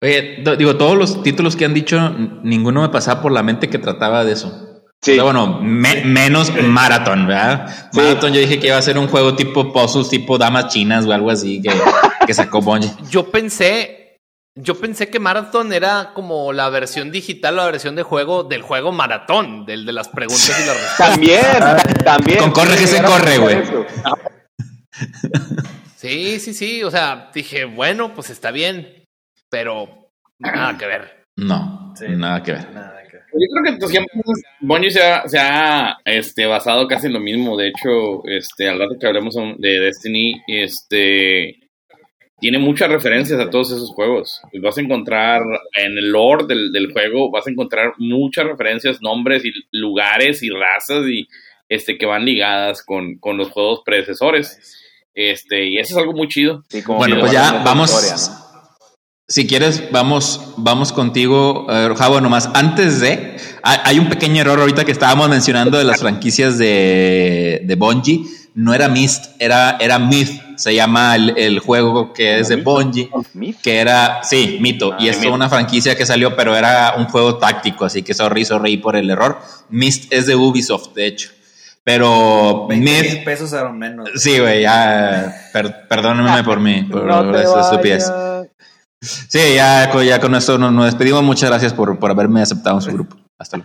Oye, 0.01 0.43
digo, 0.57 0.77
todos 0.77 0.95
los 0.95 1.23
títulos 1.23 1.55
que 1.55 1.65
han 1.65 1.73
dicho, 1.73 1.97
ninguno 2.43 2.81
me 2.81 2.89
pasaba 2.89 3.21
por 3.21 3.31
la 3.31 3.43
mente 3.43 3.69
que 3.69 3.79
trataba 3.79 4.23
de 4.23 4.33
eso. 4.33 4.63
Sí. 5.01 5.19
bueno, 5.19 5.59
menos 5.61 6.51
Marathon, 6.63 7.27
¿verdad? 7.27 7.89
Marathon 7.93 8.33
yo 8.33 8.39
dije 8.39 8.59
que 8.59 8.67
iba 8.67 8.77
a 8.77 8.81
ser 8.81 8.97
un 8.97 9.07
juego 9.07 9.35
tipo 9.35 9.71
puzzles, 9.71 10.09
tipo 10.09 10.37
damas 10.37 10.69
chinas 10.69 11.05
o 11.05 11.13
algo 11.13 11.29
así 11.29 11.61
que, 11.61 11.71
que 12.25 12.33
sacó 12.33 12.61
Bungie. 12.61 12.91
Yo 13.09 13.29
pensé, 13.29 14.19
yo 14.55 14.75
pensé 14.75 15.09
que 15.09 15.19
Marathon 15.19 15.71
era 15.71 16.13
como 16.15 16.51
la 16.51 16.69
versión 16.69 17.11
digital 17.11 17.53
o 17.53 17.57
la 17.57 17.65
versión 17.67 17.95
de 17.95 18.01
juego 18.01 18.43
del 18.43 18.63
juego 18.63 18.91
Maratón, 18.91 19.67
del 19.67 19.85
de 19.85 19.93
las 19.93 20.09
preguntas 20.09 20.59
y 20.63 20.67
las 20.67 20.75
respuestas. 20.81 21.09
También, 21.11 22.03
también. 22.03 22.39
Con 22.39 22.51
corre 22.51 22.75
que 22.75 22.87
se 22.87 23.03
corre, 23.03 23.37
güey. 23.37 23.57
Sí, 25.97 26.39
sí, 26.39 26.53
sí. 26.53 26.83
O 26.83 26.91
sea, 26.91 27.31
dije, 27.33 27.65
bueno, 27.65 28.13
pues 28.13 28.29
está 28.29 28.51
bien, 28.51 29.03
pero 29.49 30.11
nada 30.37 30.77
que 30.77 30.85
ver. 30.85 31.23
No, 31.35 31.93
nada 32.09 32.43
que 32.43 32.51
ver. 32.51 32.67
Yo 33.33 33.47
creo 33.51 33.77
que 33.79 33.87
siempre 33.87 34.21
Bonnie 34.61 34.91
se 34.91 35.01
ha, 35.01 35.27
se 35.27 35.39
ha 35.39 35.97
este, 36.05 36.45
basado 36.45 36.87
casi 36.87 37.07
en 37.07 37.13
lo 37.13 37.19
mismo. 37.19 37.57
De 37.57 37.69
hecho, 37.69 38.23
este, 38.25 38.69
al 38.69 38.79
rato 38.79 38.95
que 38.99 39.07
hablemos 39.07 39.35
de 39.57 39.79
Destiny, 39.79 40.41
este 40.47 41.59
tiene 42.39 42.59
muchas 42.59 42.91
referencias 42.91 43.39
a 43.39 43.49
todos 43.49 43.71
esos 43.71 43.89
juegos. 43.89 44.41
Vas 44.61 44.77
a 44.77 44.81
encontrar 44.81 45.41
en 45.73 45.97
el 45.97 46.11
lore 46.11 46.45
del, 46.45 46.71
del, 46.71 46.93
juego, 46.93 47.31
vas 47.31 47.47
a 47.47 47.49
encontrar 47.49 47.93
muchas 47.97 48.45
referencias, 48.45 49.01
nombres 49.01 49.43
y 49.43 49.51
lugares 49.71 50.43
y 50.43 50.49
razas 50.51 51.07
y 51.07 51.27
este 51.67 51.97
que 51.97 52.05
van 52.05 52.25
ligadas 52.25 52.83
con, 52.83 53.17
con 53.17 53.37
los 53.37 53.49
juegos 53.49 53.81
predecesores. 53.83 54.86
Este, 55.17 55.65
y 55.65 55.79
eso 55.79 55.95
es 55.95 55.97
algo 55.97 56.13
muy 56.13 56.27
chido. 56.27 56.63
bueno, 56.85 57.19
pues 57.19 57.31
ya 57.31 57.63
vamos. 57.65 57.91
Si 59.27 59.47
quieres, 59.47 59.91
vamos, 59.91 60.53
vamos 60.57 60.93
contigo, 60.93 61.65
uh, 61.65 61.95
Javo, 61.95 62.21
nomás. 62.21 62.51
Antes 62.53 63.01
de, 63.01 63.35
hay 63.63 63.97
un 63.97 64.09
pequeño 64.09 64.41
error 64.41 64.59
ahorita 64.59 64.85
que 64.85 64.91
estábamos 64.91 65.27
mencionando 65.27 65.79
de 65.79 65.85
las 65.85 66.01
franquicias 66.01 66.59
de, 66.59 67.61
de 67.65 67.75
Bungie. 67.75 68.25
No 68.53 68.75
era 68.75 68.89
Mist, 68.89 69.25
era, 69.39 69.77
era 69.79 69.97
Myth. 69.97 70.39
Se 70.55 70.75
llama 70.75 71.15
el, 71.15 71.59
juego 71.59 72.13
que 72.13 72.39
es 72.39 72.49
de 72.49 72.57
Bungie. 72.57 73.09
Que 73.63 73.77
era, 73.77 74.23
sí, 74.23 74.59
Mito. 74.61 74.95
y 74.99 75.09
ah, 75.09 75.11
es 75.11 75.25
una 75.25 75.49
franquicia 75.49 75.95
que 75.95 76.05
salió, 76.05 76.35
pero 76.35 76.55
era 76.55 76.93
un 76.97 77.05
juego 77.05 77.37
táctico, 77.37 77.85
así 77.85 78.03
que 78.03 78.13
sorry, 78.13 78.45
sorry 78.45 78.77
por 78.77 78.95
el 78.95 79.09
error. 79.09 79.39
Mist 79.69 80.13
es 80.13 80.27
de 80.27 80.35
Ubisoft, 80.35 80.93
de 80.93 81.07
hecho. 81.07 81.29
Pero 81.87 82.67
20 82.67 83.21
pesos 83.23 83.53
eran 83.53 83.79
menos. 83.79 84.09
Sí, 84.15 84.39
güey, 84.39 84.63
ya. 84.63 85.33
perdónenme 85.87 86.43
por 86.43 86.59
mí, 86.59 86.83
por 86.83 87.05
no 87.05 87.33
estupidez. 87.33 88.11
Sí, 88.99 89.39
ya, 89.55 89.89
ya 90.03 90.19
con 90.19 90.35
esto 90.35 90.57
nos, 90.57 90.83
despedimos. 90.83 91.23
Muchas 91.23 91.49
gracias 91.49 91.71
por, 91.71 91.97
por, 91.97 92.11
haberme 92.11 92.41
aceptado 92.41 92.75
en 92.75 92.81
su 92.81 92.91
grupo. 92.91 93.15
Hasta 93.39 93.61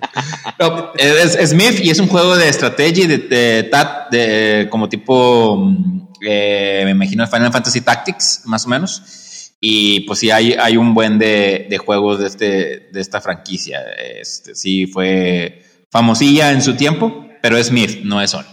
luego. 0.60 0.92
es, 0.98 1.50
Smith 1.50 1.80
y 1.82 1.90
es 1.90 1.98
un 1.98 2.06
juego 2.06 2.36
de 2.36 2.48
estrategia 2.48 3.08
de, 3.08 3.18
de, 3.18 3.68
de, 4.12 4.68
como 4.70 4.88
tipo, 4.88 5.56
mm, 5.56 6.10
eh, 6.24 6.82
me 6.84 6.92
imagino, 6.92 7.26
Final 7.26 7.50
Fantasy 7.50 7.80
Tactics, 7.80 8.42
más 8.44 8.64
o 8.66 8.68
menos. 8.68 9.56
Y 9.58 9.98
pues 10.06 10.20
sí, 10.20 10.30
hay, 10.30 10.52
hay 10.52 10.76
un 10.76 10.94
buen 10.94 11.18
de, 11.18 11.66
de 11.68 11.76
juegos 11.76 12.20
de, 12.20 12.28
este, 12.28 12.46
de 12.92 13.00
esta 13.00 13.20
franquicia. 13.20 13.80
Este, 13.98 14.54
sí, 14.54 14.86
fue 14.86 15.64
famosilla 15.90 16.52
en 16.52 16.62
su 16.62 16.76
tiempo 16.76 17.31
pero 17.42 17.56
es 17.56 17.66
Smith, 17.66 18.02
no 18.04 18.22
es 18.22 18.30
Sony. 18.30 18.46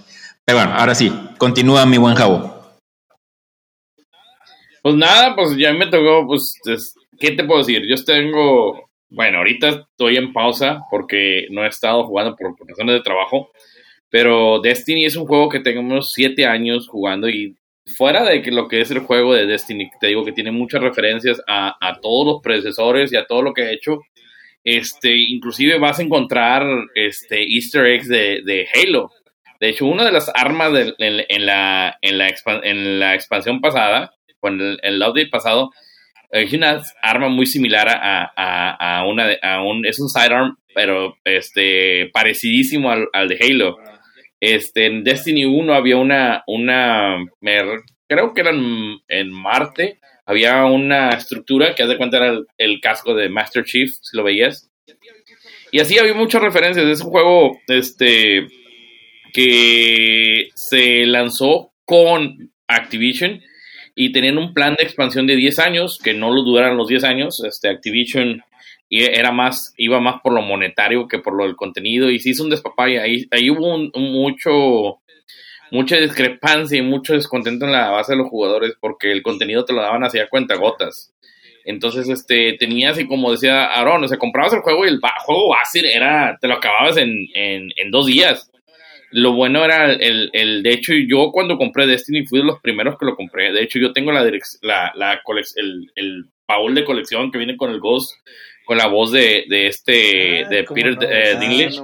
Pero 0.43 0.57
bueno, 0.57 0.73
ahora 0.73 0.95
sí, 0.95 1.11
continúa 1.37 1.85
mi 1.85 1.97
buen 1.97 2.15
Jabo. 2.15 2.59
Pues 4.81 4.95
nada, 4.95 5.35
pues 5.35 5.55
ya 5.55 5.71
me 5.73 5.87
tocó, 5.87 6.25
pues, 6.25 6.55
¿qué 7.19 7.31
te 7.31 7.43
puedo 7.43 7.59
decir? 7.59 7.83
Yo 7.87 8.03
tengo, 8.03 8.89
bueno, 9.09 9.37
ahorita 9.37 9.85
estoy 9.91 10.17
en 10.17 10.33
pausa 10.33 10.81
porque 10.89 11.47
no 11.51 11.63
he 11.63 11.67
estado 11.67 12.03
jugando 12.05 12.35
por, 12.35 12.55
razones 12.67 12.95
de 12.95 13.01
trabajo, 13.01 13.51
pero 14.09 14.59
Destiny 14.59 15.05
es 15.05 15.15
un 15.15 15.27
juego 15.27 15.49
que 15.49 15.59
tenemos 15.59 16.11
siete 16.11 16.45
años 16.45 16.87
jugando 16.87 17.29
y 17.29 17.55
fuera 17.97 18.23
de 18.23 18.41
que 18.41 18.51
lo 18.51 18.67
que 18.67 18.81
es 18.81 18.89
el 18.89 18.99
juego 18.99 19.33
de 19.33 19.45
Destiny, 19.45 19.89
te 19.99 20.07
digo 20.07 20.25
que 20.25 20.31
tiene 20.31 20.51
muchas 20.51 20.81
referencias 20.81 21.41
a, 21.47 21.75
a 21.79 21.99
todos 21.99 22.25
los 22.25 22.41
predecesores 22.41 23.11
y 23.11 23.17
a 23.17 23.25
todo 23.25 23.41
lo 23.41 23.53
que 23.53 23.63
he 23.63 23.73
hecho, 23.73 23.99
este, 24.77 25.15
inclusive 25.15 25.79
vas 25.79 25.99
a 25.99 26.03
encontrar 26.03 26.63
este, 26.95 27.43
easter 27.43 27.85
eggs 27.85 28.07
de, 28.07 28.67
Halo. 28.73 29.11
De 29.59 29.69
hecho, 29.69 29.85
una 29.85 30.05
de 30.05 30.11
las 30.11 30.31
armas 30.33 30.71
en, 30.97 31.45
la, 31.45 31.97
en, 32.01 32.99
la 32.99 33.13
expansión 33.13 33.61
pasada, 33.61 34.13
con 34.39 34.59
el, 34.61 34.79
el 34.83 35.01
update 35.01 35.29
pasado, 35.29 35.71
es 36.31 36.53
una 36.53 36.81
arma 37.01 37.29
muy 37.29 37.45
similar 37.45 37.87
a, 37.89 39.03
una 39.07 39.29
a 39.41 39.63
un 39.63 39.85
es 39.85 39.99
un 39.99 40.09
sidearm 40.09 40.57
pero 40.75 41.17
este 41.23 42.09
parecidísimo 42.13 42.91
al, 42.91 43.27
de 43.27 43.39
Halo 43.41 43.77
este 44.39 44.85
en 44.85 45.03
Destiny 45.03 45.45
1 45.45 45.73
había 45.73 45.97
una 45.97 46.43
una 46.45 47.17
creo 48.07 48.33
que 48.33 48.41
era 48.41 48.51
en 48.51 49.31
Marte 49.31 49.99
había 50.29 50.63
una 50.65 51.09
estructura 51.09 51.73
que 51.73 51.81
haz 51.81 51.89
de 51.89 51.97
cuenta 51.97 52.17
era 52.17 52.39
el, 52.59 52.79
casco 52.81 53.15
de 53.15 53.29
Master 53.29 53.63
Chief, 53.63 53.89
si 53.99 54.15
lo 54.15 54.23
veías. 54.23 54.69
Y 55.71 55.79
así 55.79 55.97
había 55.97 56.13
muchas 56.13 56.43
referencias. 56.43 56.85
Es 56.85 57.01
un 57.01 57.09
juego 57.09 57.59
este, 57.67 58.45
que 59.33 60.49
se 60.53 61.07
lanzó 61.07 61.71
con 61.83 62.51
Activision 62.67 63.41
y 63.95 64.11
tenían 64.11 64.37
un 64.37 64.53
plan 64.53 64.75
de 64.75 64.83
expansión 64.83 65.25
de 65.25 65.35
10 65.35 65.57
años, 65.57 65.97
que 65.97 66.13
no 66.13 66.29
lo 66.31 66.43
duraran 66.43 66.77
los 66.77 66.89
10 66.89 67.05
años. 67.05 67.43
Este, 67.43 67.67
Activision 67.67 68.43
era 68.87 69.31
más, 69.31 69.73
iba 69.77 69.99
más 69.99 70.21
por 70.21 70.33
lo 70.33 70.43
monetario 70.43 71.07
que 71.07 71.17
por 71.17 71.33
lo 71.33 71.45
del 71.45 71.55
contenido 71.55 72.11
y 72.11 72.19
se 72.19 72.29
hizo 72.29 72.43
un 72.43 72.51
despapaya. 72.51 73.01
Ahí, 73.01 73.25
ahí 73.31 73.49
hubo 73.49 73.73
un, 73.73 73.91
mucho 73.95 74.99
mucha 75.71 75.97
discrepancia 75.97 76.77
y 76.77 76.81
mucho 76.81 77.13
descontento 77.13 77.65
en 77.65 77.71
la 77.71 77.89
base 77.89 78.13
de 78.13 78.17
los 78.17 78.29
jugadores 78.29 78.73
porque 78.79 79.11
el 79.11 79.21
contenido 79.21 79.65
te 79.65 79.73
lo 79.73 79.81
daban 79.81 80.03
así 80.03 80.19
a 80.19 80.29
cuenta 80.29 80.55
gotas. 80.55 81.13
Entonces, 81.65 82.09
este, 82.09 82.53
tenías, 82.53 82.99
y 82.99 83.07
como 83.07 83.31
decía 83.31 83.65
Aaron, 83.65 84.03
o 84.03 84.07
sea, 84.07 84.17
comprabas 84.17 84.53
el 84.53 84.61
juego 84.61 84.85
y 84.85 84.89
el 84.89 84.99
juego 85.25 85.49
base 85.49 85.81
era, 85.93 86.37
te 86.41 86.47
lo 86.47 86.55
acababas 86.55 86.97
en, 86.97 87.27
en, 87.33 87.69
en 87.75 87.91
dos 87.91 88.07
días. 88.07 88.49
Lo 89.11 89.33
bueno 89.33 89.63
era 89.65 89.91
el, 89.91 90.29
el, 90.33 90.63
de 90.63 90.71
hecho, 90.71 90.93
yo 90.93 91.31
cuando 91.31 91.57
compré 91.57 91.87
Destiny 91.87 92.25
fui 92.25 92.39
de 92.39 92.45
los 92.45 92.59
primeros 92.59 92.97
que 92.97 93.05
lo 93.05 93.15
compré. 93.15 93.51
De 93.51 93.63
hecho, 93.63 93.79
yo 93.79 93.91
tengo 93.91 94.11
la, 94.11 94.23
la, 94.61 94.91
la 94.95 95.21
el, 95.55 95.91
el 95.95 96.25
baúl 96.47 96.75
de 96.75 96.85
colección 96.85 97.31
que 97.31 97.37
viene 97.37 97.57
con 97.57 97.71
el 97.71 97.79
Ghost, 97.79 98.13
con 98.65 98.77
la 98.77 98.87
voz 98.87 99.11
de, 99.11 99.45
de 99.49 99.67
este, 99.67 100.45
ah, 100.45 100.49
de 100.49 100.63
Peter 100.63 100.97
eh, 101.01 101.37
Dinklage. 101.39 101.81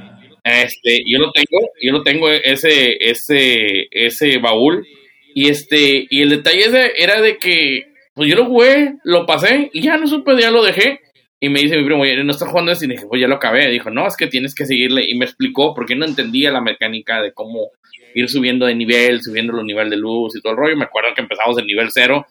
este, 0.46 1.02
yo 1.06 1.18
lo 1.18 1.32
tengo, 1.32 1.70
yo 1.82 1.92
lo 1.92 2.02
tengo 2.02 2.30
ese, 2.30 2.96
ese, 3.00 3.88
ese 3.90 4.38
baúl. 4.38 4.86
Y 5.34 5.48
este, 5.48 6.06
y 6.08 6.22
el 6.22 6.30
detalle 6.30 6.92
era 6.96 7.20
de 7.20 7.36
que, 7.38 7.92
pues 8.14 8.30
yo 8.30 8.36
lo 8.36 8.46
jugué, 8.46 8.94
lo 9.04 9.26
pasé 9.26 9.70
y 9.72 9.82
ya 9.82 9.96
no 9.96 10.06
supe, 10.06 10.40
ya 10.40 10.50
lo 10.50 10.64
dejé. 10.64 11.00
Y 11.38 11.48
me 11.48 11.60
dice 11.60 11.76
mi 11.76 11.84
primo, 11.84 12.04
no 12.04 12.30
estás 12.30 12.48
jugando 12.48 12.72
eso. 12.72 12.84
Y 12.84 12.88
dije, 12.88 13.06
pues 13.08 13.20
ya 13.20 13.28
lo 13.28 13.34
acabé. 13.34 13.68
Dijo, 13.70 13.90
no, 13.90 14.06
es 14.06 14.16
que 14.16 14.28
tienes 14.28 14.54
que 14.54 14.64
seguirle. 14.64 15.04
Y 15.06 15.14
me 15.16 15.26
explicó, 15.26 15.74
porque 15.74 15.94
no 15.94 16.06
entendía 16.06 16.50
la 16.50 16.62
mecánica 16.62 17.20
de 17.20 17.32
cómo 17.32 17.72
ir 18.14 18.28
subiendo 18.30 18.66
de 18.66 18.74
nivel, 18.74 19.20
subiendo 19.20 19.52
los 19.52 19.64
niveles 19.64 19.90
de 19.90 19.96
luz 19.98 20.36
y 20.36 20.40
todo 20.40 20.52
el 20.52 20.58
rollo. 20.58 20.76
Me 20.76 20.84
acuerdo 20.84 21.10
que 21.14 21.20
empezamos 21.20 21.58
en 21.58 21.66
nivel 21.66 21.88
0 21.90 22.24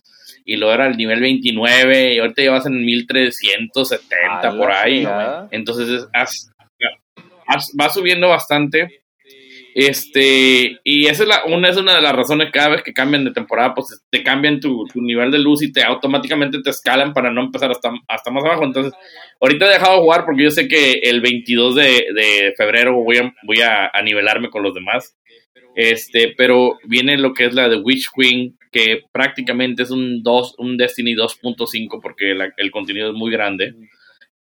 y 0.46 0.56
luego 0.56 0.74
era 0.74 0.88
el 0.88 0.98
nivel 0.98 1.20
29 1.20 2.16
y 2.16 2.20
ahorita 2.20 2.42
llevas 2.42 2.66
en 2.66 2.84
1370 2.84 4.58
por 4.58 4.72
ahí. 4.72 5.06
Entonces 5.52 6.08
va 7.80 7.90
subiendo 7.90 8.30
bastante. 8.30 9.06
Este, 9.78 10.80
y 10.86 11.08
esa 11.08 11.24
es 11.24 11.28
la, 11.28 11.44
una, 11.48 11.68
es 11.68 11.76
una 11.76 11.96
de 11.96 12.02
las 12.02 12.16
razones 12.16 12.50
cada 12.50 12.70
vez 12.70 12.82
que 12.82 12.94
cambian 12.94 13.26
de 13.26 13.34
temporada, 13.34 13.74
pues 13.74 14.06
te 14.10 14.24
cambian 14.24 14.62
tu, 14.62 14.86
nivel 14.96 15.32
de 15.32 15.40
luz 15.40 15.64
y 15.64 15.72
te 15.74 15.84
automáticamente 15.84 16.62
te 16.62 16.70
escalan 16.70 17.12
para 17.12 17.30
no 17.30 17.42
empezar 17.42 17.72
hasta, 17.72 17.92
hasta 18.08 18.32
más 18.32 18.46
abajo. 18.46 18.64
Entonces, 18.64 18.94
ahorita 19.42 19.66
he 19.66 19.74
dejado 19.74 19.96
de 19.96 20.02
jugar 20.04 20.24
porque 20.24 20.44
yo 20.44 20.50
sé 20.50 20.70
que 20.70 20.94
el 21.04 21.20
22 21.20 21.76
de, 21.76 22.54
febrero 22.56 22.94
voy 23.04 23.18
a, 23.18 23.36
voy 23.44 23.62
a, 23.62 23.92
nivelarme 24.02 24.50
con 24.50 24.64
los 24.64 24.74
demás. 24.74 25.18
Este, 25.76 26.34
pero 26.38 26.80
viene 26.86 27.18
lo 27.18 27.34
que 27.34 27.48
es 27.48 27.54
la 27.54 27.68
de 27.68 27.76
Witch 27.76 28.08
Queen, 28.16 28.58
que 28.72 29.02
prácticamente 29.12 29.84
es 29.84 29.92
un, 29.92 30.24
dos, 30.24 30.56
un 30.58 30.78
Destiny 30.78 31.16
2.5 31.16 32.00
porque 32.02 32.34
el 32.56 32.72
contenido 32.72 33.10
es 33.10 33.14
muy 33.14 33.30
grande. 33.30 33.74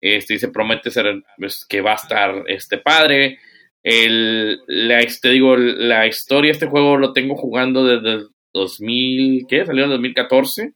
Este, 0.08 0.36
y 0.36 0.40
se 0.40 0.50
promete 0.50 0.92
ser, 0.92 1.24
pues, 1.38 1.66
que 1.68 1.82
va 1.82 1.94
a 1.94 1.96
estar 1.96 2.44
este 2.48 2.78
padre 2.78 3.40
el, 3.86 4.62
la, 4.66 5.06
te 5.22 5.30
digo, 5.30 5.56
la 5.56 6.08
historia 6.08 6.50
de 6.50 6.54
este 6.54 6.66
juego 6.66 6.98
lo 6.98 7.14
tengo 7.14 7.36
jugando 7.36 7.86
desde 7.86 8.14
el 8.14 8.28
2000, 8.52 9.46
¿qué? 9.48 9.64
Salió 9.64 9.84
en 9.84 9.92
2014. 9.92 10.74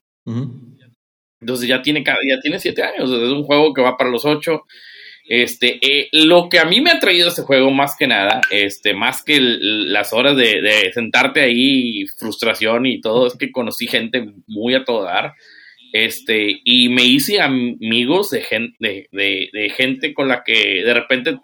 Entonces 1.41 1.67
ya 1.67 1.81
tiene, 1.81 2.03
ya 2.03 2.39
tiene 2.39 2.59
siete 2.59 2.83
años. 2.83 3.09
Es 3.09 3.31
un 3.31 3.43
juego 3.43 3.73
que 3.73 3.81
va 3.81 3.97
para 3.97 4.11
los 4.11 4.25
ocho. 4.25 4.61
Este, 5.27 5.79
eh, 5.81 6.09
lo 6.11 6.49
que 6.49 6.59
a 6.59 6.65
mí 6.65 6.81
me 6.81 6.91
ha 6.91 6.99
traído 6.99 7.29
este 7.29 7.41
juego 7.41 7.71
más 7.71 7.95
que 7.97 8.05
nada, 8.05 8.41
este, 8.51 8.93
más 8.93 9.23
que 9.23 9.39
las 9.41 10.13
horas 10.13 10.37
de, 10.37 10.91
sentarte 10.93 11.41
ahí, 11.41 12.05
frustración 12.15 12.85
y 12.85 13.01
todo, 13.01 13.25
es 13.25 13.35
que 13.35 13.51
conocí 13.51 13.87
gente 13.87 14.23
muy 14.45 14.75
a 14.75 14.83
todo 14.83 15.05
dar. 15.05 15.33
Este, 15.91 16.61
y 16.63 16.89
me 16.89 17.03
hice 17.03 17.41
amigos 17.41 18.29
de, 18.29 18.41
gente, 18.41 19.07
de, 19.11 19.49
de, 19.51 19.69
gente 19.69 20.13
con 20.13 20.27
la 20.27 20.43
que 20.43 20.83
de 20.83 20.93
repente 20.93 21.39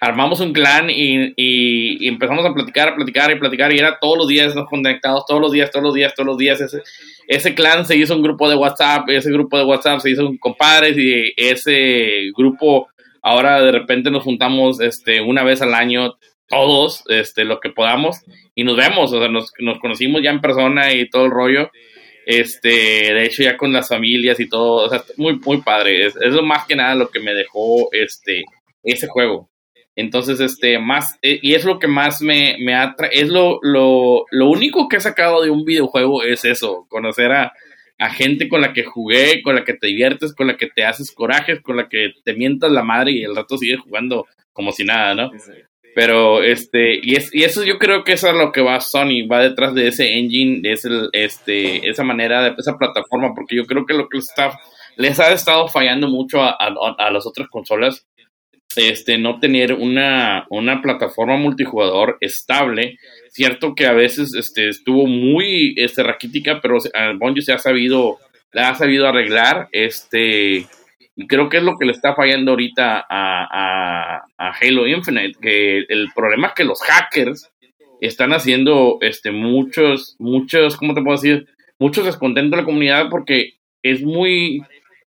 armamos 0.00 0.40
un 0.40 0.52
clan 0.52 0.88
y, 0.90 2.06
empezamos 2.06 2.44
a 2.44 2.54
platicar, 2.54 2.88
a 2.88 2.96
platicar 2.96 3.30
y 3.30 3.38
platicar 3.38 3.72
y 3.72 3.78
era 3.78 3.98
todos 4.00 4.18
los 4.18 4.28
días 4.28 4.54
nos 4.54 4.68
conectados, 4.68 5.24
todos 5.26 5.40
los 5.40 5.52
días, 5.52 5.70
todos 5.70 5.84
los 5.84 5.94
días, 5.94 6.14
todos 6.14 6.26
los 6.26 6.38
días. 6.38 6.60
Ese, 6.60 6.82
ese 7.28 7.54
clan 7.54 7.86
se 7.86 7.96
hizo 7.96 8.14
un 8.14 8.22
grupo 8.22 8.48
de 8.48 8.56
WhatsApp, 8.56 9.08
ese 9.08 9.30
grupo 9.30 9.58
de 9.58 9.64
WhatsApp 9.64 10.00
se 10.00 10.10
hizo 10.10 10.26
un 10.26 10.38
compadres 10.38 10.96
y 10.98 11.32
ese 11.36 12.30
grupo 12.36 12.88
ahora 13.22 13.62
de 13.62 13.72
repente 13.72 14.10
nos 14.10 14.22
juntamos 14.22 14.80
este, 14.80 15.20
una 15.20 15.42
vez 15.42 15.62
al 15.62 15.74
año 15.74 16.14
todos, 16.48 17.04
este, 17.08 17.44
lo 17.44 17.60
que 17.60 17.70
podamos 17.70 18.22
y 18.54 18.64
nos 18.64 18.76
vemos, 18.76 19.12
o 19.12 19.18
sea, 19.18 19.28
nos, 19.28 19.50
conocimos 19.80 20.22
ya 20.22 20.30
en 20.30 20.40
persona 20.40 20.92
y 20.92 21.08
todo 21.08 21.24
el 21.24 21.30
rollo. 21.30 21.70
Este, 22.26 22.68
de 22.68 23.24
hecho 23.24 23.42
ya 23.42 23.56
con 23.56 23.72
las 23.72 23.88
familias 23.88 24.40
y 24.40 24.48
todo, 24.48 24.86
o 24.86 24.88
sea, 24.88 25.02
muy, 25.16 25.38
muy 25.38 25.62
padre. 25.62 26.06
Es, 26.06 26.14
lo 26.16 26.42
más 26.42 26.66
que 26.66 26.76
nada 26.76 26.94
lo 26.94 27.10
que 27.10 27.20
me 27.20 27.34
dejó 27.34 27.88
este, 27.92 28.44
ese 28.82 29.06
juego. 29.06 29.50
Entonces, 29.96 30.40
este, 30.40 30.78
más, 30.78 31.18
eh, 31.22 31.38
y 31.40 31.54
es 31.54 31.64
lo 31.64 31.78
que 31.78 31.86
más 31.86 32.20
me, 32.20 32.56
me 32.58 32.74
atrae, 32.74 33.10
es 33.12 33.28
lo, 33.28 33.60
lo, 33.62 34.24
lo 34.30 34.48
único 34.48 34.88
que 34.88 34.96
he 34.96 35.00
sacado 35.00 35.42
de 35.42 35.50
un 35.50 35.64
videojuego 35.64 36.24
es 36.24 36.44
eso, 36.44 36.86
conocer 36.88 37.30
a, 37.30 37.52
a 37.98 38.10
gente 38.10 38.48
con 38.48 38.60
la 38.60 38.72
que 38.72 38.84
jugué, 38.84 39.42
con 39.42 39.54
la 39.54 39.64
que 39.64 39.74
te 39.74 39.86
diviertes, 39.86 40.34
con 40.34 40.48
la 40.48 40.56
que 40.56 40.68
te 40.68 40.84
haces 40.84 41.12
corajes, 41.12 41.60
con 41.60 41.76
la 41.76 41.88
que 41.88 42.12
te 42.24 42.34
mientas 42.34 42.72
la 42.72 42.82
madre 42.82 43.12
y 43.12 43.22
el 43.22 43.36
rato 43.36 43.56
sigues 43.56 43.80
jugando 43.80 44.26
como 44.52 44.72
si 44.72 44.84
nada, 44.84 45.14
¿no? 45.14 45.30
Pero 45.94 46.42
este, 46.42 46.98
y, 47.00 47.14
es, 47.14 47.32
y 47.32 47.44
eso 47.44 47.62
yo 47.62 47.78
creo 47.78 48.02
que 48.02 48.12
eso 48.14 48.28
es 48.28 48.34
lo 48.34 48.50
que 48.50 48.60
va 48.60 48.80
Sony, 48.80 49.26
va 49.30 49.42
detrás 49.42 49.74
de 49.74 49.88
ese 49.88 50.18
engine, 50.18 50.60
de 50.60 50.72
ese, 50.72 50.88
este, 51.12 51.88
esa 51.88 52.02
manera, 52.02 52.42
de 52.42 52.54
esa 52.58 52.76
plataforma, 52.76 53.32
porque 53.34 53.56
yo 53.56 53.64
creo 53.64 53.86
que 53.86 53.94
lo 53.94 54.08
que 54.08 54.18
está, 54.18 54.58
les 54.96 55.20
ha 55.20 55.32
estado 55.32 55.68
fallando 55.68 56.08
mucho 56.08 56.42
a, 56.42 56.50
a, 56.50 57.10
las 57.10 57.26
otras 57.26 57.48
consolas 57.48 58.06
este, 58.76 59.18
no 59.18 59.38
tener 59.38 59.72
una, 59.72 60.46
una 60.50 60.82
plataforma 60.82 61.36
multijugador 61.36 62.18
estable. 62.20 62.98
Cierto 63.30 63.74
que 63.74 63.86
a 63.86 63.92
veces 63.92 64.34
este, 64.34 64.68
estuvo 64.68 65.06
muy 65.06 65.74
este, 65.76 66.02
raquítica, 66.02 66.60
pero 66.60 66.78
Bungie 67.18 67.42
se 67.42 67.52
ha 67.52 67.58
sabido, 67.58 68.18
la 68.52 68.70
ha 68.70 68.74
sabido 68.74 69.06
arreglar. 69.06 69.68
Este, 69.70 70.66
y 71.16 71.26
creo 71.26 71.48
que 71.48 71.58
es 71.58 71.62
lo 71.62 71.76
que 71.76 71.86
le 71.86 71.92
está 71.92 72.14
fallando 72.14 72.52
ahorita 72.52 73.06
a, 73.08 74.24
Halo 74.60 74.86
Infinite, 74.86 75.38
que 75.40 75.78
el 75.88 76.08
problema 76.14 76.48
es 76.48 76.54
que 76.54 76.64
los 76.64 76.80
hackers 76.82 77.50
están 78.00 78.32
haciendo 78.32 78.98
este, 79.00 79.30
muchos, 79.30 80.16
muchos, 80.18 80.76
¿cómo 80.76 80.94
te 80.94 81.02
puedo 81.02 81.16
decir? 81.16 81.46
Muchos 81.78 82.04
descontentos 82.04 82.52
de 82.52 82.56
la 82.58 82.64
comunidad 82.64 83.08
porque 83.10 83.54
es 83.82 84.02
muy 84.02 84.62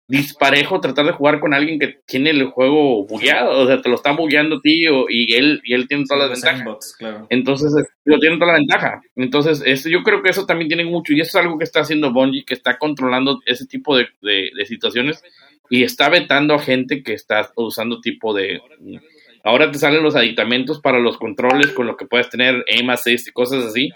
disparejo 0.07 0.79
tratar 0.79 1.05
de 1.05 1.11
jugar 1.11 1.39
con 1.41 1.53
alguien 1.53 1.79
que 1.79 1.99
tiene 2.05 2.29
el 2.29 2.45
juego 2.45 3.05
bugueado, 3.05 3.59
o 3.59 3.67
sea, 3.67 3.81
te 3.81 3.89
lo 3.89 3.95
están 3.95 4.15
bugueando 4.15 4.61
tío 4.61 5.05
y 5.09 5.33
él 5.35 5.61
y 5.65 5.73
él 5.73 5.87
tiene 5.87 6.05
todas 6.07 6.29
las 6.29 6.41
ventajas. 6.41 6.97
Entonces, 7.29 7.73
lo 8.05 8.17
tiene 8.19 8.37
toda 8.37 8.53
la 8.53 8.59
ventaja. 8.59 9.01
Entonces, 9.15 9.61
eso, 9.65 9.89
yo 9.89 10.03
creo 10.03 10.23
que 10.23 10.29
eso 10.29 10.45
también 10.45 10.69
tiene 10.69 10.85
mucho 10.85 11.13
y 11.13 11.19
eso 11.19 11.37
es 11.37 11.43
algo 11.43 11.57
que 11.57 11.65
está 11.65 11.81
haciendo 11.81 12.13
Bungie, 12.13 12.45
que 12.45 12.53
está 12.53 12.77
controlando 12.77 13.39
ese 13.45 13.65
tipo 13.67 13.97
de, 13.97 14.07
de, 14.21 14.65
situaciones 14.65 15.21
y 15.69 15.83
está 15.83 16.07
vetando 16.07 16.53
a 16.53 16.59
gente 16.59 17.03
que 17.03 17.13
está 17.13 17.51
usando 17.55 17.99
tipo 17.99 18.33
de 18.33 18.61
ahora 19.43 19.71
te 19.71 19.77
salen 19.77 20.03
los 20.03 20.15
aditamentos 20.15 20.79
para 20.79 20.99
los 20.99 21.17
controles 21.17 21.71
con 21.71 21.87
lo 21.87 21.97
que 21.97 22.05
puedes 22.05 22.29
tener 22.29 22.63
aim 22.73 22.89
assist 22.89 23.27
y 23.27 23.31
cosas 23.31 23.65
así. 23.65 23.89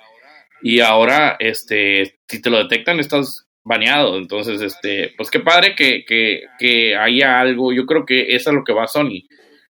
Y 0.61 0.79
ahora, 0.79 1.37
este, 1.39 2.19
si 2.27 2.41
te 2.41 2.49
lo 2.49 2.59
detectan, 2.59 2.99
estás 2.99 3.47
baneado. 3.63 4.17
Entonces, 4.17 4.61
este, 4.61 5.13
pues 5.17 5.29
qué 5.29 5.39
padre 5.39 5.75
que, 5.75 6.05
que, 6.05 6.43
que 6.59 6.95
haya 6.95 7.39
algo. 7.39 7.73
Yo 7.73 7.85
creo 7.85 8.05
que 8.05 8.35
eso 8.35 8.49
es 8.49 8.55
lo 8.55 8.63
que 8.63 8.73
va 8.73 8.87
Sony. 8.87 9.23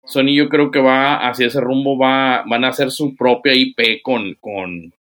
Sony 0.05 0.33
yo 0.35 0.49
creo 0.49 0.71
que 0.71 0.79
va 0.79 1.27
hacia 1.27 1.47
ese 1.47 1.59
rumbo, 1.59 1.97
va, 1.97 2.43
van 2.47 2.63
a 2.63 2.69
hacer 2.69 2.91
su 2.91 3.15
propia 3.15 3.53
IP 3.53 4.01
con, 4.01 4.35
con, 4.35 4.93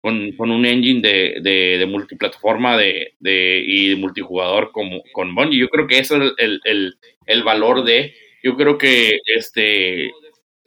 con, 0.00 0.50
un 0.50 0.64
engine 0.64 1.00
de, 1.02 1.40
de, 1.78 1.86
multiplataforma 1.86 2.76
de, 2.76 3.14
de, 3.20 3.62
y 3.66 3.90
de 3.90 3.96
multijugador 3.96 4.72
como, 4.72 5.02
con 5.12 5.34
Bungie. 5.34 5.60
Yo 5.60 5.68
creo 5.68 5.86
que 5.86 5.98
eso 5.98 6.16
es 6.16 6.32
el, 6.38 6.60
el, 6.64 6.94
el 7.26 7.42
valor 7.42 7.84
de, 7.84 8.14
yo 8.42 8.56
creo 8.56 8.78
que 8.78 9.18
este 9.26 10.10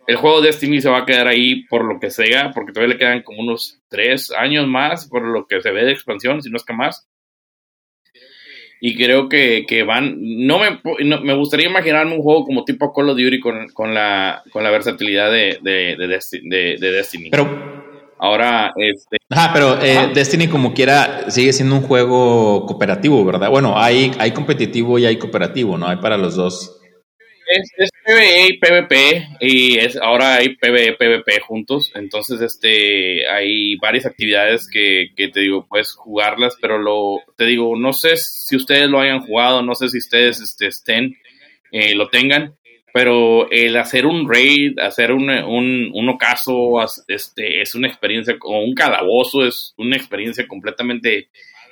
el 0.06 0.18
juego 0.18 0.42
de 0.42 0.48
Destiny 0.48 0.82
se 0.82 0.90
va 0.90 1.00
a 1.00 1.06
quedar 1.06 1.28
ahí 1.28 1.64
por 1.68 1.86
lo 1.86 1.98
que 2.00 2.10
sea, 2.10 2.52
porque 2.52 2.74
todavía 2.74 2.94
le 2.94 3.00
quedan 3.00 3.24
como 3.24 3.40
unos 3.40 3.80
tres 3.88 4.32
años 4.32 4.68
más 4.68 5.08
por 5.08 5.24
lo 5.24 5.48
que 5.48 5.62
se 5.62 5.72
ve 5.72 5.86
de 5.86 5.94
expansión, 5.94 6.42
si 6.42 6.50
no 6.50 6.58
es 6.58 6.66
que 6.66 6.74
más 6.74 7.08
y 8.86 8.98
creo 8.98 9.30
que, 9.30 9.64
que 9.66 9.84
van, 9.84 10.18
no 10.20 10.60
me, 10.60 10.78
me 11.22 11.34
gustaría 11.36 11.70
imaginarme 11.70 12.18
un 12.18 12.22
juego 12.22 12.44
como 12.44 12.66
tipo 12.66 12.92
Call 12.92 13.12
of 13.12 13.18
Duty 13.18 13.40
con, 13.40 13.70
con 13.70 13.94
la, 13.94 14.44
con 14.52 14.62
la 14.62 14.72
versatilidad 14.72 15.32
de, 15.32 15.58
de, 15.62 15.96
de, 15.96 16.92
Destiny. 16.92 17.30
Pero, 17.30 17.94
Ahora, 18.20 18.74
este... 18.76 19.18
Ajá, 19.30 19.52
pero 19.54 19.82
eh, 19.82 20.12
Destiny 20.14 20.50
como 20.50 20.74
quiera 20.74 21.32
sigue 21.32 21.54
siendo 21.54 21.76
un 21.76 21.82
juego 21.82 22.66
cooperativo, 22.66 23.24
¿verdad? 23.24 23.50
Bueno, 23.50 23.80
hay, 23.80 24.12
hay 24.20 24.32
competitivo 24.32 25.00
y 25.00 25.06
hay 25.06 25.16
cooperativo, 25.16 25.78
¿no? 25.78 25.88
Hay 25.88 25.98
para 25.98 26.18
los 26.18 26.36
dos 26.36 26.82
es, 27.78 27.90
PvE 28.06 28.48
y 28.48 28.58
PvP 28.58 29.28
y 29.40 29.78
es, 29.78 29.96
ahora 29.98 30.36
hay 30.36 30.56
PvE 30.56 30.94
PvP 30.94 31.40
juntos, 31.42 31.92
entonces 31.96 32.42
este 32.42 33.28
hay 33.28 33.76
varias 33.78 34.06
actividades 34.06 34.68
que, 34.70 35.12
que, 35.16 35.30
te 35.30 35.42
digo, 35.42 35.66
puedes 35.68 35.94
jugarlas, 35.94 36.58
pero 36.62 36.78
lo 36.78 37.22
te 37.38 37.46
digo, 37.46 37.78
no 37.78 37.94
sé 37.94 38.18
si 38.18 38.56
ustedes 38.56 38.90
lo 38.90 39.00
hayan 39.00 39.22
jugado, 39.22 39.62
no 39.62 39.76
sé 39.76 39.90
si 39.90 40.00
ustedes 40.00 40.42
este, 40.42 40.68
estén, 40.68 41.16
eh, 41.72 41.96
lo 41.96 42.10
tengan, 42.10 42.56
pero 42.94 43.50
el 43.50 43.76
hacer 43.78 44.06
un 44.06 44.32
raid, 44.32 44.78
hacer 44.80 45.12
un, 45.12 45.30
un, 45.30 45.92
un 45.94 46.10
ocaso, 46.10 46.76
este, 47.08 47.62
es 47.62 47.74
una 47.74 47.88
experiencia, 47.88 48.36
o 48.42 48.60
un 48.60 48.76
calabozo, 48.76 49.46
es 49.46 49.74
una 49.78 49.96
experiencia 49.96 50.48
completamente 50.48 51.30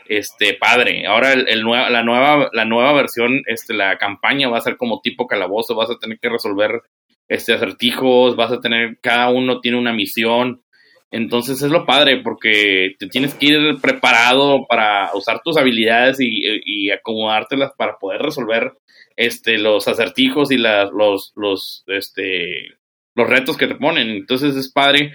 este 0.07 0.53
padre. 0.55 1.05
Ahora 1.05 1.33
el, 1.33 1.63
la 1.63 2.03
nueva 2.03 2.49
la 2.53 2.65
nueva 2.65 2.93
versión, 2.93 3.41
este 3.45 3.73
la 3.73 3.97
campaña 3.97 4.49
va 4.49 4.57
a 4.57 4.61
ser 4.61 4.77
como 4.77 5.01
tipo 5.01 5.27
calabozo, 5.27 5.75
vas 5.75 5.89
a 5.89 5.97
tener 5.97 6.19
que 6.19 6.29
resolver 6.29 6.81
este 7.27 7.53
acertijos, 7.53 8.35
vas 8.35 8.51
a 8.51 8.59
tener 8.59 8.99
cada 9.01 9.29
uno 9.29 9.61
tiene 9.61 9.77
una 9.77 9.93
misión. 9.93 10.63
Entonces 11.11 11.61
es 11.61 11.71
lo 11.71 11.85
padre 11.85 12.21
porque 12.23 12.95
te 12.97 13.07
tienes 13.07 13.33
que 13.35 13.47
ir 13.47 13.81
preparado 13.81 14.65
para 14.67 15.11
usar 15.13 15.41
tus 15.43 15.57
habilidades 15.57 16.17
y, 16.19 16.89
acomodártelas 16.89 17.71
para 17.77 17.97
poder 17.99 18.21
resolver 18.21 18.73
este, 19.17 19.57
los 19.57 19.87
acertijos 19.87 20.51
y 20.51 20.57
los, 20.57 21.33
los, 21.35 21.83
este, 21.87 22.77
los 23.15 23.29
retos 23.29 23.57
que 23.57 23.67
te 23.67 23.75
ponen. 23.75 24.09
Entonces 24.09 24.55
es 24.55 24.71
padre 24.71 25.13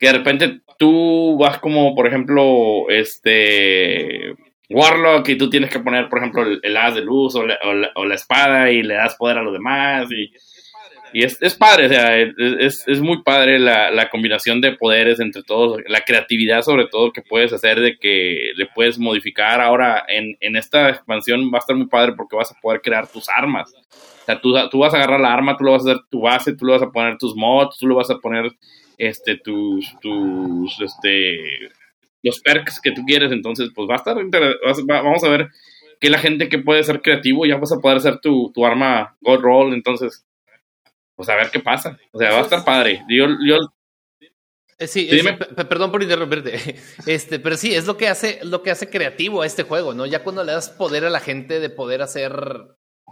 que 0.00 0.06
de 0.06 0.12
repente 0.14 0.60
tú 0.78 1.36
vas 1.38 1.58
como, 1.58 1.94
por 1.94 2.08
ejemplo, 2.08 2.88
este 2.88 4.34
Warlock 4.70 5.28
y 5.28 5.36
tú 5.36 5.50
tienes 5.50 5.70
que 5.70 5.80
poner, 5.80 6.08
por 6.08 6.18
ejemplo, 6.18 6.42
el, 6.42 6.76
haz 6.76 6.94
de 6.94 7.02
luz 7.02 7.36
o 7.36 7.46
la, 7.46 7.58
o 7.94 8.04
la, 8.04 8.14
espada 8.14 8.70
y 8.70 8.82
le 8.82 8.94
das 8.94 9.14
poder 9.16 9.38
a 9.38 9.42
los 9.42 9.52
demás 9.52 10.08
y 11.12 11.24
es, 11.24 11.40
es 11.40 11.54
padre, 11.54 11.86
o 11.86 11.88
sea, 11.88 12.16
es, 12.18 12.86
es 12.86 13.00
muy 13.00 13.22
padre 13.22 13.58
la, 13.58 13.90
la, 13.90 14.08
combinación 14.10 14.60
de 14.60 14.72
poderes 14.72 15.20
entre 15.20 15.42
todos, 15.42 15.80
la 15.86 16.02
creatividad 16.02 16.62
sobre 16.62 16.86
todo 16.86 17.12
que 17.12 17.22
puedes 17.22 17.52
hacer 17.52 17.80
de 17.80 17.98
que 17.98 18.52
le 18.54 18.66
puedes 18.66 18.98
modificar. 18.98 19.60
Ahora 19.60 20.04
en, 20.08 20.36
en 20.40 20.56
esta 20.56 20.88
expansión 20.88 21.50
va 21.52 21.58
a 21.58 21.60
estar 21.60 21.76
muy 21.76 21.86
padre 21.86 22.12
porque 22.16 22.36
vas 22.36 22.52
a 22.52 22.60
poder 22.60 22.80
crear 22.80 23.08
tus 23.08 23.28
armas. 23.28 23.72
O 23.74 24.24
sea, 24.24 24.40
tú, 24.40 24.54
tú 24.70 24.78
vas 24.78 24.94
a 24.94 24.98
agarrar 24.98 25.20
la 25.20 25.32
arma, 25.32 25.56
tú 25.56 25.64
lo 25.64 25.72
vas 25.72 25.86
a 25.86 25.90
hacer 25.90 26.02
tu 26.10 26.20
base, 26.22 26.56
tú 26.56 26.66
le 26.66 26.72
vas 26.72 26.82
a 26.82 26.90
poner 26.90 27.18
tus 27.18 27.34
mods, 27.34 27.78
tú 27.78 27.88
le 27.88 27.94
vas 27.94 28.10
a 28.10 28.18
poner 28.18 28.52
este 29.00 29.36
tus, 29.36 29.98
tus 30.00 30.80
este 30.80 31.70
los 32.22 32.40
perks 32.40 32.80
que 32.80 32.92
tú 32.92 33.02
quieres, 33.06 33.32
entonces 33.32 33.70
pues 33.74 33.88
va 33.88 33.94
a 33.94 33.96
estar 33.96 34.16
vamos 34.86 35.24
a 35.24 35.28
ver 35.28 35.48
que 35.98 36.10
la 36.10 36.18
gente 36.18 36.48
que 36.48 36.58
puede 36.58 36.84
ser 36.84 37.00
creativo 37.00 37.46
ya 37.46 37.56
vas 37.56 37.72
a 37.72 37.78
poder 37.78 37.96
hacer 37.96 38.20
tu, 38.20 38.52
tu 38.52 38.66
arma 38.66 39.16
God 39.20 39.40
Roll, 39.40 39.74
entonces 39.74 40.26
pues 41.16 41.28
a 41.28 41.36
ver 41.36 41.50
qué 41.50 41.60
pasa. 41.60 41.98
O 42.12 42.18
sea, 42.18 42.30
va 42.30 42.38
a 42.38 42.42
estar 42.42 42.64
padre. 42.64 43.04
Yo, 43.08 43.26
yo 43.46 43.56
eh, 44.78 44.86
Sí, 44.86 45.08
perdón 45.68 45.90
por 45.90 46.02
interrumpirte. 46.02 46.76
Este, 47.06 47.38
pero 47.38 47.56
sí, 47.56 47.74
es 47.74 47.86
lo 47.86 47.96
que 47.96 48.08
hace, 48.08 48.40
lo 48.42 48.62
que 48.62 48.70
hace 48.70 48.88
creativo 48.88 49.42
a 49.42 49.46
este 49.46 49.62
juego, 49.62 49.94
¿no? 49.94 50.06
Ya 50.06 50.22
cuando 50.22 50.44
le 50.44 50.52
das 50.52 50.70
poder 50.70 51.04
a 51.04 51.10
la 51.10 51.20
gente 51.20 51.60
de 51.60 51.70
poder 51.70 52.00
hacer 52.00 52.32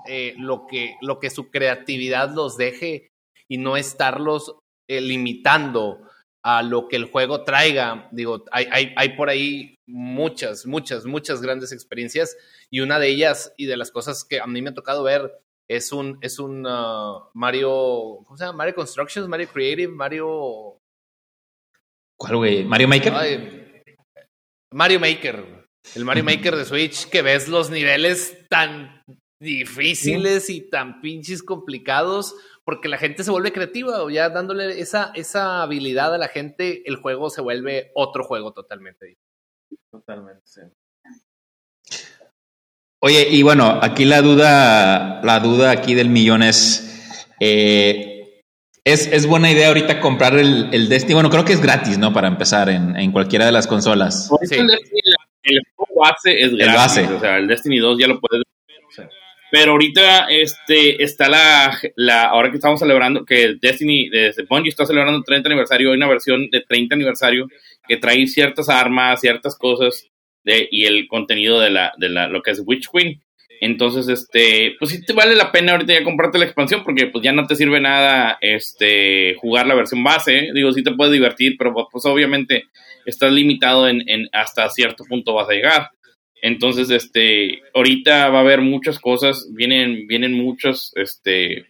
eh, 0.06 0.34
lo, 0.38 0.66
que, 0.66 0.96
lo 1.02 1.18
que 1.18 1.28
su 1.30 1.50
creatividad 1.50 2.34
los 2.34 2.56
deje 2.56 3.10
y 3.46 3.58
no 3.58 3.76
estarlos 3.76 4.56
eh, 4.88 5.00
limitando 5.00 6.00
a 6.42 6.62
lo 6.62 6.88
que 6.88 6.96
el 6.96 7.04
juego 7.04 7.44
traiga. 7.44 8.08
Digo, 8.10 8.44
hay, 8.50 8.66
hay, 8.70 8.92
hay 8.96 9.08
por 9.10 9.28
ahí 9.28 9.74
muchas, 9.86 10.66
muchas, 10.66 11.04
muchas 11.04 11.42
grandes 11.42 11.72
experiencias 11.72 12.36
y 12.70 12.80
una 12.80 12.98
de 12.98 13.08
ellas 13.08 13.52
y 13.56 13.66
de 13.66 13.76
las 13.76 13.90
cosas 13.90 14.24
que 14.24 14.40
a 14.40 14.46
mí 14.46 14.62
me 14.62 14.70
ha 14.70 14.74
tocado 14.74 15.02
ver 15.02 15.40
es 15.68 15.92
un, 15.92 16.18
es 16.22 16.38
un 16.38 16.66
uh, 16.66 17.28
Mario, 17.34 18.22
¿cómo 18.24 18.36
se 18.36 18.44
llama? 18.44 18.58
Mario 18.58 18.74
Constructions, 18.74 19.28
Mario 19.28 19.48
Creative, 19.48 19.92
Mario... 19.92 20.78
¿Cuál, 22.18 22.36
güey? 22.36 22.64
¿Mario 22.64 22.88
Maker? 22.88 23.12
Mario 24.72 25.00
Maker. 25.00 25.66
El 25.94 26.04
Mario 26.04 26.24
Maker 26.24 26.56
de 26.56 26.64
Switch, 26.64 27.08
que 27.08 27.22
ves 27.22 27.48
los 27.48 27.70
niveles 27.70 28.46
tan 28.48 29.04
difíciles 29.40 30.50
y 30.50 30.68
tan 30.68 31.00
pinches 31.00 31.42
complicados, 31.42 32.34
porque 32.68 32.90
la 32.90 32.98
gente 32.98 33.24
se 33.24 33.30
vuelve 33.30 33.50
creativa, 33.50 34.02
o 34.02 34.10
ya 34.10 34.28
dándole 34.28 34.78
esa, 34.78 35.10
esa 35.14 35.62
habilidad 35.62 36.14
a 36.14 36.18
la 36.18 36.28
gente, 36.28 36.82
el 36.84 36.96
juego 36.96 37.30
se 37.30 37.40
vuelve 37.40 37.92
otro 37.94 38.24
juego 38.24 38.52
totalmente 38.52 39.16
Totalmente, 39.90 40.42
sí. 40.44 40.60
Oye, 43.00 43.26
y 43.30 43.42
bueno, 43.42 43.78
aquí 43.80 44.04
la 44.04 44.20
duda, 44.20 45.22
la 45.22 45.40
duda 45.40 45.70
aquí 45.70 45.94
del 45.94 46.10
millón 46.10 46.42
es, 46.42 47.24
eh, 47.40 48.42
es, 48.84 49.26
buena 49.26 49.50
idea 49.50 49.68
ahorita 49.68 49.98
comprar 49.98 50.36
el, 50.36 50.68
el, 50.70 50.90
Destiny. 50.90 51.14
Bueno, 51.14 51.30
creo 51.30 51.46
que 51.46 51.54
es 51.54 51.62
gratis, 51.62 51.96
¿no? 51.96 52.12
Para 52.12 52.28
empezar 52.28 52.68
en, 52.68 52.94
en 52.96 53.12
cualquiera 53.12 53.46
de 53.46 53.52
las 53.52 53.66
consolas. 53.66 54.28
Sí. 54.42 54.56
El, 54.56 54.70
el, 54.70 55.62
base 55.96 56.38
es 56.38 56.54
gratis. 56.54 56.74
Base. 56.74 57.14
O 57.14 57.20
sea, 57.20 57.38
el 57.38 57.48
Destiny 57.48 57.78
2 57.78 57.98
ya 57.98 58.08
lo 58.08 58.20
puedes. 58.20 58.44
Pero 59.50 59.72
ahorita 59.72 60.26
este, 60.28 61.02
está 61.02 61.28
la, 61.28 61.78
la, 61.96 62.24
ahora 62.24 62.50
que 62.50 62.56
estamos 62.56 62.80
celebrando, 62.80 63.24
que 63.24 63.56
Destiny, 63.60 64.10
desde 64.10 64.44
Bungie 64.44 64.68
está 64.68 64.84
celebrando 64.84 65.18
el 65.18 65.24
30 65.24 65.48
aniversario, 65.48 65.90
hay 65.90 65.96
una 65.96 66.08
versión 66.08 66.50
de 66.50 66.60
30 66.60 66.94
aniversario 66.94 67.48
que 67.86 67.96
trae 67.96 68.26
ciertas 68.26 68.68
armas, 68.68 69.20
ciertas 69.20 69.56
cosas 69.56 70.08
y 70.44 70.84
el 70.84 71.08
contenido 71.08 71.60
de 71.60 71.70
la, 71.70 71.92
de 71.98 72.08
la, 72.08 72.28
lo 72.28 72.42
que 72.42 72.52
es 72.52 72.62
Witch 72.64 72.88
Queen. 72.92 73.22
Entonces, 73.60 74.08
este, 74.08 74.76
pues 74.78 74.92
sí 74.92 75.04
te 75.04 75.12
vale 75.12 75.34
la 75.34 75.50
pena 75.50 75.72
ahorita 75.72 75.92
ya 75.92 76.04
comprarte 76.04 76.38
la 76.38 76.44
expansión 76.44 76.84
porque 76.84 77.06
pues 77.06 77.24
ya 77.24 77.32
no 77.32 77.46
te 77.46 77.56
sirve 77.56 77.80
nada 77.80 78.38
este 78.40 79.34
jugar 79.34 79.66
la 79.66 79.74
versión 79.74 80.04
base. 80.04 80.50
Digo, 80.54 80.72
sí 80.72 80.82
te 80.82 80.92
puedes 80.92 81.12
divertir, 81.12 81.56
pero 81.58 81.74
pues 81.90 82.06
obviamente 82.06 82.66
estás 83.04 83.32
limitado 83.32 83.88
en, 83.88 84.08
en 84.08 84.28
hasta 84.32 84.68
cierto 84.70 85.04
punto 85.04 85.34
vas 85.34 85.48
a 85.48 85.54
llegar. 85.54 85.90
Entonces, 86.42 86.90
este, 86.90 87.62
ahorita 87.74 88.28
va 88.30 88.38
a 88.38 88.42
haber 88.42 88.60
muchas 88.60 88.98
cosas, 88.98 89.48
vienen, 89.54 90.06
vienen 90.06 90.32
muchos, 90.32 90.92
este, 90.94 91.66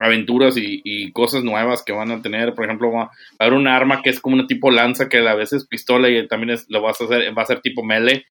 aventuras 0.00 0.56
y, 0.56 1.12
cosas 1.12 1.44
nuevas 1.44 1.84
que 1.84 1.92
van 1.92 2.10
a 2.10 2.22
tener. 2.22 2.54
Por 2.54 2.64
ejemplo, 2.64 2.90
va 2.90 3.02
a 3.02 3.10
haber 3.38 3.52
un 3.52 3.68
arma 3.68 4.02
que 4.02 4.10
es 4.10 4.20
como 4.20 4.34
una 4.34 4.46
tipo 4.46 4.70
lanza 4.70 5.08
que 5.08 5.18
a 5.18 5.34
veces 5.34 5.66
pistola 5.66 6.08
y 6.08 6.26
también 6.26 6.50
es, 6.50 6.66
lo 6.68 6.80
vas 6.82 7.00
a 7.00 7.04
hacer, 7.04 7.36
va 7.36 7.42
a 7.42 7.46
ser 7.46 7.60
tipo 7.60 7.84
melee, 7.84 8.24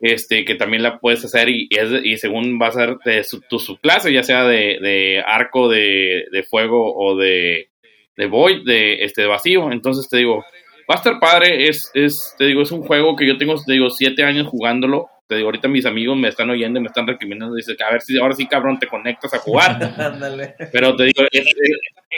este, 0.00 0.44
que 0.44 0.54
también 0.54 0.82
la 0.82 0.98
puedes 0.98 1.24
hacer 1.24 1.50
y, 1.50 1.68
y 2.02 2.16
según 2.16 2.58
va 2.60 2.68
a 2.68 2.72
ser 2.72 2.96
de 3.04 3.22
su, 3.24 3.42
tu 3.42 3.58
subclase, 3.58 4.12
ya 4.12 4.22
sea 4.22 4.44
de, 4.44 4.78
de 4.80 5.22
arco 5.24 5.68
de, 5.68 6.24
de, 6.32 6.42
fuego 6.44 6.94
o 6.96 7.16
de, 7.16 7.68
de 8.16 8.26
void, 8.26 8.64
de 8.64 9.04
este 9.04 9.26
vacío. 9.26 9.70
Entonces 9.70 10.08
te 10.08 10.16
digo, 10.16 10.44
va 10.92 10.96
a 10.96 10.98
estar 10.98 11.18
padre, 11.18 11.68
es, 11.68 11.90
es, 11.94 12.34
te 12.38 12.44
digo, 12.44 12.62
es 12.62 12.70
un 12.70 12.82
juego 12.82 13.16
que 13.16 13.26
yo 13.26 13.36
tengo, 13.38 13.54
te 13.64 13.72
digo, 13.72 13.90
siete 13.90 14.24
años 14.24 14.46
jugándolo 14.46 15.08
te 15.32 15.36
digo, 15.36 15.48
ahorita 15.48 15.66
mis 15.66 15.86
amigos 15.86 16.14
me 16.18 16.28
están 16.28 16.50
oyendo 16.50 16.78
y 16.78 16.82
me 16.82 16.88
están 16.88 17.06
recriminando. 17.06 17.54
Dice, 17.54 17.74
a 17.82 17.90
ver 17.90 18.02
si 18.02 18.18
ahora 18.18 18.34
sí, 18.34 18.46
cabrón, 18.46 18.78
te 18.78 18.86
conectas 18.86 19.32
a 19.32 19.38
jugar. 19.38 19.78
Pero 20.72 20.94
te 20.94 21.04
digo, 21.04 21.22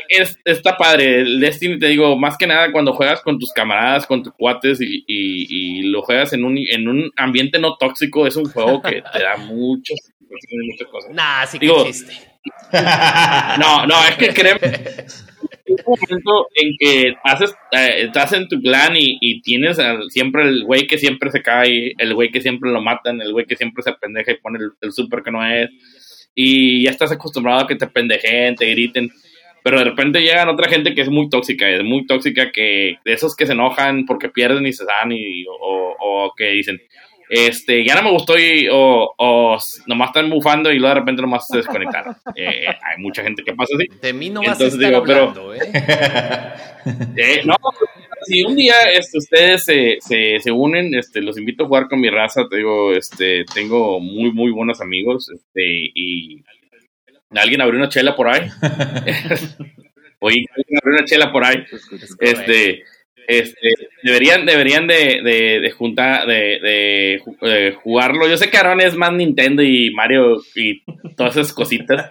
es, 0.08 0.36
está 0.44 0.76
padre. 0.76 1.20
El 1.20 1.38
Destiny, 1.38 1.78
te 1.78 1.86
digo, 1.86 2.18
más 2.18 2.36
que 2.36 2.48
nada 2.48 2.72
cuando 2.72 2.92
juegas 2.92 3.20
con 3.22 3.38
tus 3.38 3.52
camaradas, 3.52 4.04
con 4.06 4.24
tus 4.24 4.32
cuates 4.32 4.80
y, 4.80 5.04
y, 5.06 5.82
lo 5.84 6.02
juegas 6.02 6.32
en 6.32 6.44
un, 6.44 6.58
en 6.58 6.88
un 6.88 7.12
ambiente 7.16 7.60
no 7.60 7.76
tóxico, 7.76 8.26
es 8.26 8.34
un 8.34 8.46
juego 8.46 8.82
que 8.82 9.02
te 9.12 9.22
da 9.22 9.36
muchos, 9.36 9.96
muchas 10.20 10.88
cosas. 10.88 11.12
Nah, 11.12 11.46
sí 11.46 11.60
que 11.60 11.66
existe. 11.66 12.14
no, 13.60 13.86
no, 13.86 14.04
es 14.08 14.16
que 14.16 14.34
créeme 14.34 15.06
un 15.66 15.76
momento 15.86 16.48
en 16.54 16.74
que 16.78 17.14
haces, 17.24 17.54
eh, 17.72 18.04
estás 18.04 18.32
en 18.32 18.48
tu 18.48 18.60
plan 18.60 18.94
y, 18.96 19.40
tienes 19.42 19.78
siempre 20.08 20.42
el 20.42 20.64
güey 20.64 20.86
que 20.86 20.98
siempre 20.98 21.30
se 21.30 21.42
cae, 21.42 21.94
el 21.98 22.14
güey 22.14 22.30
que 22.30 22.40
siempre 22.40 22.70
lo 22.70 22.80
matan, 22.82 23.20
el 23.20 23.32
güey 23.32 23.46
que 23.46 23.56
siempre 23.56 23.82
se 23.82 23.92
pendeja 23.92 24.32
y 24.32 24.38
pone 24.38 24.58
el, 24.58 24.70
el 24.80 24.92
súper 24.92 25.22
que 25.22 25.30
no 25.30 25.44
es, 25.46 25.70
y 26.34 26.84
ya 26.84 26.90
estás 26.90 27.12
acostumbrado 27.12 27.60
a 27.60 27.66
que 27.66 27.76
te 27.76 27.86
pendejen, 27.86 28.56
te 28.56 28.66
griten, 28.66 29.10
pero 29.62 29.78
de 29.78 29.84
repente 29.84 30.20
llegan 30.20 30.48
otra 30.48 30.68
gente 30.68 30.94
que 30.94 31.00
es 31.00 31.08
muy 31.08 31.28
tóxica, 31.28 31.68
es 31.68 31.82
muy 31.82 32.06
tóxica, 32.06 32.52
que 32.52 32.98
de 33.04 33.12
esos 33.12 33.34
que 33.34 33.46
se 33.46 33.52
enojan 33.52 34.04
porque 34.04 34.28
pierden 34.28 34.66
y 34.66 34.72
se 34.72 34.84
dan, 34.84 35.12
y, 35.12 35.44
o, 35.46 35.96
o 35.98 36.34
que 36.36 36.50
dicen, 36.50 36.80
este, 37.28 37.84
ya 37.84 37.94
no 37.94 38.02
me 38.02 38.10
gustó 38.10 38.38
y, 38.38 38.68
o, 38.70 39.14
o 39.16 39.58
nomás 39.86 40.08
están 40.08 40.30
bufando 40.30 40.72
y 40.72 40.78
luego 40.78 40.94
de 40.94 41.00
repente 41.00 41.22
nomás 41.22 41.46
se 41.46 41.58
desconectaron. 41.58 42.16
Eh, 42.36 42.66
hay 42.66 42.98
mucha 42.98 43.22
gente 43.22 43.44
que 43.44 43.54
pasa 43.54 43.74
así. 43.76 43.86
De 44.00 44.12
mí 44.12 44.28
no 44.28 44.42
vas 44.42 44.60
a 44.60 44.66
estar 44.66 44.80
digo, 44.80 44.96
hablando, 44.96 45.54
¿eh? 45.54 45.60
¿eh? 47.16 47.42
no, 47.44 47.54
si 48.26 48.42
un 48.42 48.56
día 48.56 48.74
este, 48.92 49.18
ustedes 49.18 49.64
se, 49.64 49.98
se, 50.00 50.40
se, 50.40 50.50
unen, 50.50 50.94
este, 50.94 51.20
los 51.20 51.38
invito 51.38 51.64
a 51.64 51.66
jugar 51.66 51.88
con 51.88 52.00
mi 52.00 52.10
raza, 52.10 52.48
te 52.48 52.56
digo, 52.56 52.92
este, 52.92 53.44
tengo 53.54 54.00
muy, 54.00 54.32
muy 54.32 54.50
buenos 54.50 54.80
amigos, 54.80 55.30
este, 55.30 55.62
y 55.94 56.42
alguien 57.30 57.60
abrió 57.60 57.78
una 57.78 57.88
chela 57.88 58.16
por 58.16 58.28
ahí. 58.28 58.48
Oye, 60.20 60.44
alguien 60.56 60.78
abrió 60.82 60.96
una 60.96 61.04
chela 61.04 61.32
por 61.32 61.44
ahí. 61.44 61.56
Este, 62.18 62.82
este, 63.26 63.74
deberían, 64.02 64.46
deberían 64.46 64.86
de, 64.86 65.20
de, 65.62 65.70
juntar, 65.70 66.26
de, 66.26 67.20
de, 67.40 67.76
jugarlo. 67.82 68.28
Yo 68.28 68.36
sé 68.36 68.50
que 68.50 68.56
Aaron 68.56 68.80
es 68.80 68.96
más 68.96 69.12
Nintendo 69.12 69.62
y 69.62 69.90
Mario 69.92 70.38
y 70.54 70.82
todas 71.16 71.36
esas 71.36 71.52
cositas, 71.52 72.10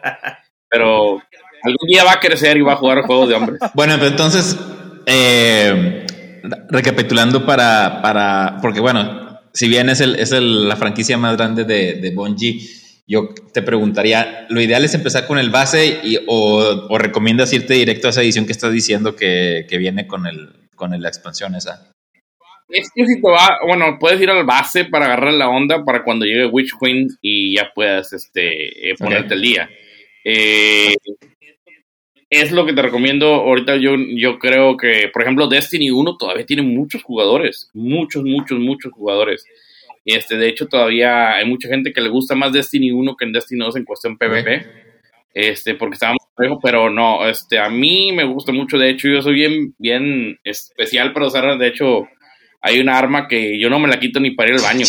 pero 0.69 1.21
algún 1.63 1.87
día 1.87 2.03
va 2.03 2.13
a 2.13 2.19
crecer 2.19 2.57
y 2.57 2.61
va 2.61 2.73
a 2.73 2.77
jugar 2.77 3.01
juegos 3.03 3.29
de 3.29 3.35
hombres. 3.35 3.59
Bueno, 3.73 3.95
entonces, 3.95 4.57
eh, 5.05 6.05
recapitulando 6.69 7.45
para, 7.45 8.01
para, 8.01 8.57
porque 8.61 8.79
bueno, 8.79 9.39
si 9.53 9.67
bien 9.67 9.89
es, 9.89 10.01
el, 10.01 10.15
es 10.15 10.31
el, 10.31 10.67
la 10.67 10.75
franquicia 10.75 11.17
más 11.17 11.37
grande 11.37 11.63
de, 11.63 11.95
de 11.95 12.11
Bungie, 12.11 12.59
yo 13.05 13.29
te 13.53 13.61
preguntaría, 13.61 14.47
¿lo 14.49 14.61
ideal 14.61 14.83
es 14.85 14.93
empezar 14.93 15.27
con 15.27 15.37
el 15.37 15.49
base 15.49 15.99
y, 16.03 16.17
o, 16.25 16.87
o 16.89 16.97
recomiendas 16.97 17.51
irte 17.53 17.73
directo 17.73 18.07
a 18.07 18.11
esa 18.11 18.21
edición 18.21 18.45
que 18.45 18.53
estás 18.53 18.71
diciendo 18.71 19.15
que, 19.15 19.65
que 19.69 19.77
viene 19.77 20.07
con 20.07 20.25
el, 20.25 20.62
con 20.83 21.01
la 21.01 21.07
expansión 21.07 21.55
esa. 21.55 21.93
Es 22.67 22.89
que 22.93 23.05
si 23.05 23.21
te 23.21 23.29
va, 23.29 23.59
bueno, 23.65 23.97
puedes 23.99 24.19
ir 24.19 24.29
al 24.29 24.45
base 24.45 24.85
para 24.85 25.05
agarrar 25.05 25.33
la 25.33 25.47
onda 25.47 25.85
para 25.85 26.03
cuando 26.03 26.25
llegue 26.25 26.45
Witch 26.45 26.73
Queen 26.79 27.07
y 27.21 27.55
ya 27.55 27.71
puedas 27.73 28.11
este, 28.11 28.89
eh, 28.89 28.95
ponerte 28.97 29.35
el 29.35 29.41
día. 29.41 29.69
Eh, 30.25 30.95
es 32.29 32.51
lo 32.51 32.65
que 32.65 32.73
te 32.73 32.81
recomiendo. 32.81 33.27
Ahorita 33.27 33.77
yo, 33.77 33.95
yo 33.95 34.39
creo 34.39 34.75
que, 34.75 35.09
por 35.13 35.21
ejemplo, 35.21 35.47
Destiny 35.47 35.91
1 35.91 36.17
todavía 36.17 36.45
tiene 36.45 36.63
muchos 36.63 37.03
jugadores. 37.03 37.69
Muchos, 37.73 38.23
muchos, 38.23 38.59
muchos 38.59 38.91
jugadores. 38.91 39.45
Y 40.03 40.15
este, 40.15 40.35
de 40.35 40.49
hecho, 40.49 40.67
todavía 40.67 41.35
hay 41.35 41.45
mucha 41.45 41.69
gente 41.69 41.93
que 41.93 42.01
le 42.01 42.09
gusta 42.09 42.35
más 42.35 42.51
Destiny 42.51 42.91
1 42.91 43.15
que 43.15 43.25
en 43.25 43.31
Destiny 43.31 43.63
2 43.63 43.77
en 43.77 43.85
cuestión 43.85 44.17
PvP. 44.17 44.82
Este, 45.33 45.75
porque 45.75 45.95
estábamos 45.95 46.19
pero 46.61 46.89
no, 46.89 47.27
este, 47.27 47.59
a 47.59 47.69
mí 47.69 48.11
me 48.11 48.23
gusta 48.23 48.51
mucho. 48.51 48.77
De 48.77 48.89
hecho, 48.89 49.07
yo 49.07 49.21
soy 49.21 49.33
bien, 49.33 49.75
bien 49.77 50.39
especial 50.43 51.13
para 51.13 51.27
usar. 51.27 51.57
De 51.57 51.67
hecho, 51.67 52.07
hay 52.61 52.79
una 52.79 52.97
arma 52.97 53.27
que 53.27 53.59
yo 53.59 53.69
no 53.69 53.79
me 53.79 53.87
la 53.87 53.99
quito 53.99 54.19
ni 54.19 54.31
para 54.31 54.49
ir 54.49 54.55
al 54.55 54.63
baño. 54.63 54.85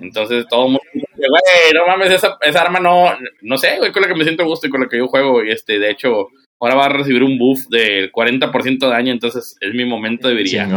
Entonces, 0.00 0.46
todo 0.48 0.66
el 0.66 0.72
mundo 0.72 0.80
güey, 1.28 1.72
no 1.74 1.86
mames, 1.86 2.10
esa, 2.10 2.38
esa, 2.40 2.62
arma 2.62 2.80
no, 2.80 3.16
no 3.42 3.58
sé, 3.58 3.78
güey, 3.78 3.92
con 3.92 4.02
la 4.02 4.08
que 4.08 4.14
me 4.14 4.24
siento 4.24 4.44
gusto 4.44 4.66
y 4.66 4.70
con 4.70 4.80
la 4.80 4.88
que 4.88 4.98
yo 4.98 5.08
juego. 5.08 5.44
Y 5.44 5.50
este, 5.50 5.78
de 5.78 5.90
hecho, 5.90 6.28
ahora 6.60 6.74
va 6.74 6.86
a 6.86 6.88
recibir 6.90 7.22
un 7.22 7.38
buff 7.38 7.66
del 7.68 8.12
40% 8.12 8.78
de 8.78 8.86
daño, 8.86 9.12
entonces 9.12 9.56
es 9.60 9.74
mi 9.74 9.84
momento 9.84 10.28
de 10.28 10.34
brillar. 10.34 10.68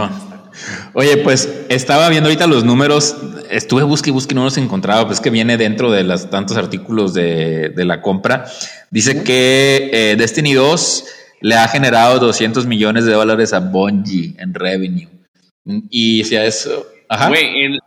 Oye, 0.93 1.17
pues 1.17 1.65
estaba 1.69 2.07
viendo 2.09 2.29
ahorita 2.29 2.47
los 2.47 2.63
números, 2.63 3.17
estuve 3.49 3.83
busque 3.83 4.09
y 4.09 4.13
busque 4.13 4.33
y 4.33 4.35
no 4.35 4.45
los 4.45 4.57
encontraba, 4.57 5.05
pues 5.05 5.19
que 5.19 5.29
viene 5.29 5.57
dentro 5.57 5.91
de 5.91 6.03
los 6.03 6.29
tantos 6.29 6.57
artículos 6.57 7.13
de, 7.13 7.69
de 7.69 7.85
la 7.85 8.01
compra. 8.01 8.45
Dice 8.89 9.23
que 9.23 9.89
eh, 9.91 10.15
Destiny 10.15 10.53
2 10.53 11.05
le 11.41 11.55
ha 11.55 11.67
generado 11.67 12.19
200 12.19 12.65
millones 12.65 13.05
de 13.05 13.13
dólares 13.13 13.51
a 13.53 13.59
Bungie 13.59 14.35
en 14.37 14.53
revenue. 14.53 15.09
Y 15.89 16.23
si 16.23 16.35
a 16.37 16.45
eso... 16.45 16.87
Ajá. 17.09 17.27
Güey, 17.27 17.79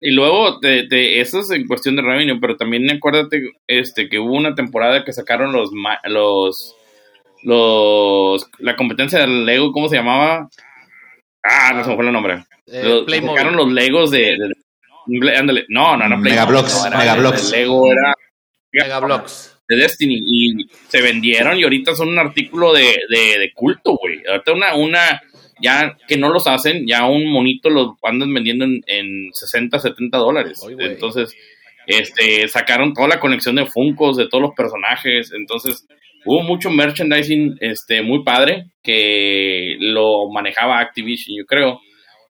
y 0.00 0.12
luego, 0.12 0.58
de, 0.60 1.20
eso 1.20 1.40
es 1.40 1.50
en 1.50 1.66
cuestión 1.66 1.96
de 1.96 2.02
revenue, 2.02 2.40
pero 2.40 2.56
también 2.56 2.90
acuérdate 2.90 3.50
este, 3.66 4.08
que 4.08 4.18
hubo 4.18 4.34
una 4.34 4.54
temporada 4.54 5.04
que 5.04 5.12
sacaron 5.12 5.52
los, 5.52 5.70
los, 6.04 6.74
los, 7.42 8.50
la 8.58 8.76
competencia 8.76 9.20
del 9.20 9.44
Lego, 9.44 9.72
¿cómo 9.72 9.88
se 9.88 9.96
llamaba? 9.96 10.48
Ah, 11.42 11.72
no 11.74 11.84
se 11.84 11.90
me 11.90 11.96
fue 11.96 12.06
el 12.06 12.12
nombre. 12.12 12.44
Eh, 12.66 13.04
sacaron 13.08 13.56
los 13.56 13.70
Legos 13.70 14.10
de, 14.10 14.38
ándale, 15.36 15.66
no, 15.68 15.96
no, 15.96 16.08
no, 16.08 16.16
Megablocks, 16.16 16.88
Megablocks. 16.90 17.50
Lego 17.50 17.92
era 17.92 18.14
Megablocks. 18.72 19.58
De 19.68 19.76
Destiny, 19.76 20.20
y 20.26 20.68
se 20.88 21.00
vendieron 21.00 21.58
y 21.58 21.62
ahorita 21.62 21.94
son 21.94 22.08
un 22.08 22.18
artículo 22.18 22.72
de, 22.72 23.02
de, 23.08 23.38
de 23.38 23.52
culto, 23.54 23.96
güey. 23.96 24.20
Ahorita 24.26 24.52
una, 24.52 24.74
una, 24.74 25.22
ya 25.60 25.96
que 26.08 26.16
no 26.16 26.30
los 26.30 26.46
hacen, 26.46 26.86
ya 26.86 27.06
un 27.06 27.30
monito 27.30 27.70
los 27.70 27.92
andan 28.02 28.32
vendiendo 28.32 28.64
en, 28.64 28.82
en 28.86 29.30
60, 29.32 29.78
70 29.78 30.18
dólares. 30.18 30.60
entonces, 30.78 31.36
este, 31.86 32.46
sacaron 32.48 32.94
toda 32.94 33.08
la 33.08 33.20
conexión 33.20 33.56
de 33.56 33.66
Funkos 33.66 34.16
de 34.16 34.28
todos 34.28 34.42
los 34.42 34.54
personajes. 34.54 35.32
Entonces, 35.32 35.86
hubo 36.24 36.42
mucho 36.42 36.70
merchandising 36.70 37.56
este, 37.60 38.02
muy 38.02 38.22
padre 38.22 38.66
que 38.82 39.76
lo 39.80 40.30
manejaba 40.30 40.80
Activision, 40.80 41.36
yo 41.36 41.46
creo. 41.46 41.80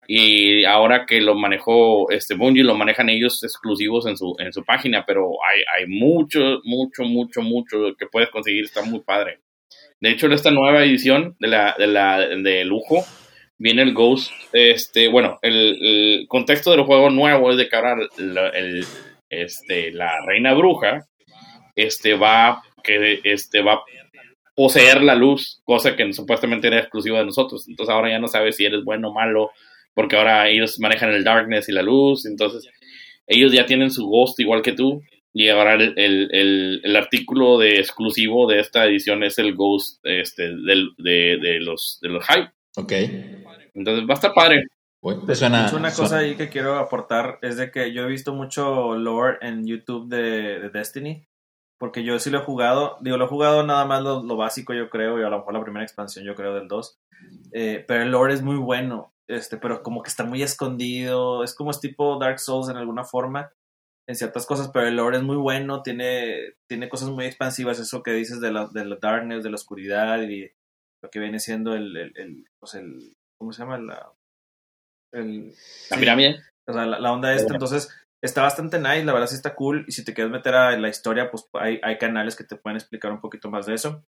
Y 0.07 0.64
ahora 0.64 1.07
que 1.07 1.20
lo 1.20 1.37
manejó 1.37 2.11
este 2.11 2.35
Bungie, 2.35 2.64
lo 2.64 2.74
manejan 2.74 3.09
ellos 3.09 3.45
exclusivos 3.45 4.07
en 4.07 4.16
su, 4.16 4.35
en 4.41 4.53
su 4.53 4.64
página, 4.64 5.05
pero 5.07 5.31
hay, 5.49 5.62
hay 5.76 5.87
mucho, 5.87 6.61
mucho, 6.64 7.05
mucho, 7.05 7.43
mucho 7.43 7.95
que 7.97 8.07
puedes 8.07 8.28
conseguir, 8.31 8.64
está 8.64 8.83
muy 8.83 9.01
padre. 9.01 9.39
De 10.01 10.11
hecho, 10.11 10.26
esta 10.28 10.51
nueva 10.51 10.83
edición 10.83 11.37
de 11.39 11.49
la, 11.49 11.76
de 11.78 11.87
la 11.87 12.18
de 12.18 12.64
lujo, 12.64 13.05
viene 13.61 13.83
el 13.83 13.95
Ghost. 13.95 14.33
Este, 14.53 15.09
bueno, 15.09 15.39
el, 15.43 16.25
contexto 16.29 16.73
del 16.73 16.83
juego 16.83 17.11
nuevo 17.11 17.53
es 17.53 17.59
de 17.59 17.69
que 17.69 17.77
ahora 17.77 17.97
el, 18.19 18.85
este, 19.29 19.93
la 19.93 20.25
reina 20.27 20.55
bruja 20.55 21.07
este, 21.77 22.15
va, 22.15 22.63
que, 22.83 23.21
este, 23.23 23.63
va 23.63 23.75
a 23.75 23.83
poseer 24.57 25.03
la 25.03 25.15
luz, 25.15 25.61
cosa 25.65 25.95
que 25.95 26.13
supuestamente 26.13 26.67
era 26.67 26.81
exclusiva 26.81 27.19
de 27.19 27.27
nosotros. 27.27 27.69
Entonces 27.69 27.95
ahora 27.95 28.11
ya 28.11 28.19
no 28.19 28.29
sabes 28.29 28.57
si 28.57 28.65
eres 28.65 28.83
bueno 28.83 29.11
o 29.11 29.15
malo, 29.15 29.51
porque 29.95 30.17
ahora 30.17 30.49
ellos 30.49 30.81
manejan 30.81 31.13
el 31.13 31.23
darkness 31.23 31.69
y 31.69 31.73
la 31.73 31.83
luz. 31.83 32.27
Entonces 32.27 32.67
ellos 33.27 33.53
ya 33.53 33.67
tienen 33.67 33.91
su 33.91 34.07
Ghost 34.07 34.41
igual 34.41 34.63
que 34.63 34.73
tú. 34.73 35.03
Y 35.33 35.49
ahora 35.49 35.75
el, 35.75 35.95
el, 35.97 36.81
el, 36.83 36.97
artículo 36.97 37.57
de 37.57 37.77
exclusivo 37.77 38.49
de 38.49 38.59
esta 38.59 38.87
edición 38.87 39.23
es 39.23 39.39
el 39.39 39.55
Ghost 39.55 40.01
este, 40.03 40.43
del, 40.43 40.91
de, 40.99 41.39
de, 41.41 41.61
los, 41.61 42.01
de 42.03 42.09
los 42.09 42.27
Hype. 42.27 42.51
Ok. 42.77 42.93
Entonces 43.75 44.05
va 44.09 44.12
a 44.12 44.14
estar 44.14 44.35
padre. 44.35 44.66
una 45.03 45.93
cosa 45.93 46.18
ahí 46.18 46.37
que 46.37 46.49
quiero 46.49 46.79
aportar 46.79 47.39
es 47.43 47.57
de 47.57 47.71
que 47.71 47.93
yo 47.93 48.03
he 48.03 48.09
visto 48.09 48.35
mucho 48.35 48.97
lore 48.97 49.39
en 49.41 49.66
YouTube 49.66 50.09
de, 50.09 50.71
Destiny. 50.71 51.27
Porque 51.79 52.05
yo 52.05 52.18
sí 52.18 52.29
lo 52.29 52.41
he 52.41 52.45
jugado. 52.45 52.99
Digo, 53.01 53.16
lo 53.16 53.25
he 53.25 53.29
jugado 53.29 53.64
nada 53.64 53.87
más 53.87 54.03
lo, 54.03 54.37
básico, 54.37 54.75
yo 54.75 54.91
creo. 54.91 55.18
Y 55.18 55.23
a 55.23 55.31
lo 55.31 55.39
mejor 55.39 55.55
la 55.55 55.62
primera 55.62 55.85
expansión, 55.85 56.27
yo 56.27 56.35
creo, 56.35 56.55
del 56.55 56.68
2. 56.68 56.99
Eh, 57.53 57.85
pero 57.89 58.03
el 58.03 58.11
lore 58.11 58.35
es 58.35 58.43
muy 58.43 58.57
bueno. 58.57 59.14
Este, 59.27 59.57
pero 59.57 59.83
como 59.83 60.03
que 60.03 60.11
está 60.11 60.25
muy 60.25 60.43
escondido. 60.43 61.43
Es 61.43 61.55
como 61.55 61.71
es 61.71 61.81
tipo 61.81 62.18
Dark 62.18 62.39
Souls 62.39 62.68
en 62.68 62.77
alguna 62.77 63.05
forma. 63.05 63.51
En 64.07 64.14
ciertas 64.14 64.45
cosas. 64.45 64.71
Pero 64.75 64.89
el 64.89 64.97
lore 64.97 65.16
es 65.16 65.23
muy 65.23 65.37
bueno. 65.37 65.83
Tiene, 65.83 66.55
tiene 66.68 66.91
cosas 66.91 67.09
muy 67.09 67.25
expansivas. 67.25 67.79
Eso 67.79 68.03
que 68.03 68.12
dices 68.12 68.43
de 68.43 68.53
la, 68.53 68.66
de 68.66 68.85
la 68.85 68.99
darkness, 69.01 69.43
de 69.43 69.49
la 69.49 69.57
oscuridad. 69.57 70.21
Y 70.21 70.51
lo 71.03 71.09
que 71.09 71.18
viene 71.18 71.39
siendo 71.39 71.75
el, 71.75 71.97
el, 71.97 72.45
pues 72.59 72.75
el 72.75 73.16
¿cómo 73.41 73.53
se 73.53 73.62
llama? 73.62 73.78
La, 73.78 74.12
el, 75.12 75.55
la 75.91 75.97
pirámide. 75.97 76.36
O 76.68 76.72
sea, 76.72 76.86
la, 76.86 77.12
onda 77.12 77.34
esta, 77.34 77.55
entonces 77.55 77.88
está 78.22 78.43
bastante 78.43 78.78
nice, 78.78 79.05
la 79.05 79.12
verdad 79.12 79.26
sí 79.26 79.34
está 79.34 79.55
cool. 79.55 79.84
Y 79.88 79.93
si 79.93 80.05
te 80.05 80.14
quieres 80.14 80.30
meter 80.30 80.55
a 80.55 80.78
la 80.78 80.88
historia, 80.88 81.30
pues 81.30 81.49
hay, 81.55 81.80
hay 81.82 81.99
canales 81.99 82.36
que 82.36 82.45
te 82.45 82.57
pueden 82.57 82.76
explicar 82.76 83.11
un 83.11 83.20
poquito 83.20 83.51
más 83.51 83.66
de 83.66 83.74
eso. 83.74 84.05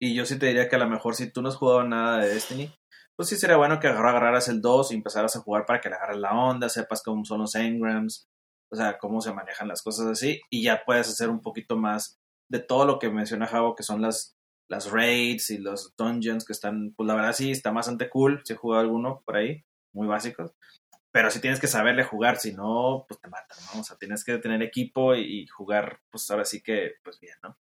Y 0.00 0.14
yo 0.14 0.24
sí 0.24 0.38
te 0.38 0.46
diría 0.46 0.68
que 0.68 0.76
a 0.76 0.78
lo 0.78 0.88
mejor 0.88 1.16
si 1.16 1.30
tú 1.30 1.42
no 1.42 1.48
has 1.48 1.56
jugado 1.56 1.82
nada 1.82 2.18
de 2.18 2.28
Destiny, 2.28 2.72
pues 3.16 3.28
sí 3.28 3.36
sería 3.36 3.56
bueno 3.56 3.80
que 3.80 3.88
agarraras 3.88 4.48
el 4.48 4.62
2 4.62 4.92
y 4.92 4.94
empezaras 4.94 5.34
a 5.34 5.40
jugar 5.40 5.66
para 5.66 5.80
que 5.80 5.88
le 5.88 5.96
agarres 5.96 6.18
la 6.18 6.32
onda, 6.32 6.68
sepas 6.68 7.02
cómo 7.02 7.24
son 7.24 7.40
los 7.40 7.56
engrams, 7.56 8.28
o 8.72 8.76
sea, 8.76 8.96
cómo 8.98 9.20
se 9.20 9.32
manejan 9.32 9.66
las 9.66 9.82
cosas 9.82 10.06
así, 10.06 10.40
y 10.50 10.62
ya 10.62 10.84
puedes 10.86 11.08
hacer 11.08 11.28
un 11.28 11.40
poquito 11.40 11.76
más 11.76 12.16
de 12.48 12.60
todo 12.60 12.86
lo 12.86 13.00
que 13.00 13.10
menciona 13.10 13.48
Javo, 13.48 13.74
que 13.74 13.82
son 13.82 14.02
las 14.02 14.37
las 14.68 14.90
raids 14.90 15.50
y 15.50 15.58
los 15.58 15.96
dungeons 15.96 16.44
que 16.44 16.52
están, 16.52 16.92
pues 16.94 17.06
la 17.06 17.14
verdad 17.14 17.32
sí, 17.32 17.50
está 17.50 17.70
bastante 17.70 18.08
cool. 18.08 18.42
Si 18.44 18.52
he 18.52 18.56
jugado 18.56 18.82
alguno 18.82 19.22
por 19.24 19.36
ahí, 19.36 19.64
muy 19.92 20.06
básicos. 20.06 20.52
Pero 21.10 21.30
sí 21.30 21.40
tienes 21.40 21.58
que 21.58 21.66
saberle 21.66 22.04
jugar, 22.04 22.36
si 22.36 22.52
no, 22.52 23.06
pues 23.08 23.20
te 23.20 23.28
matan, 23.28 23.58
¿no? 23.74 23.80
O 23.80 23.84
sea, 23.84 23.96
tienes 23.96 24.24
que 24.24 24.38
tener 24.38 24.62
equipo 24.62 25.14
y, 25.14 25.46
jugar, 25.46 26.00
pues 26.10 26.30
ahora 26.30 26.44
sí 26.44 26.62
que, 26.62 26.92
pues 27.02 27.18
bien, 27.18 27.34
¿no? 27.42 27.56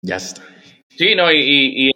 Ya 0.00 0.16
está. 0.16 0.42
Sí, 0.88 1.14
no, 1.14 1.30
y, 1.30 1.92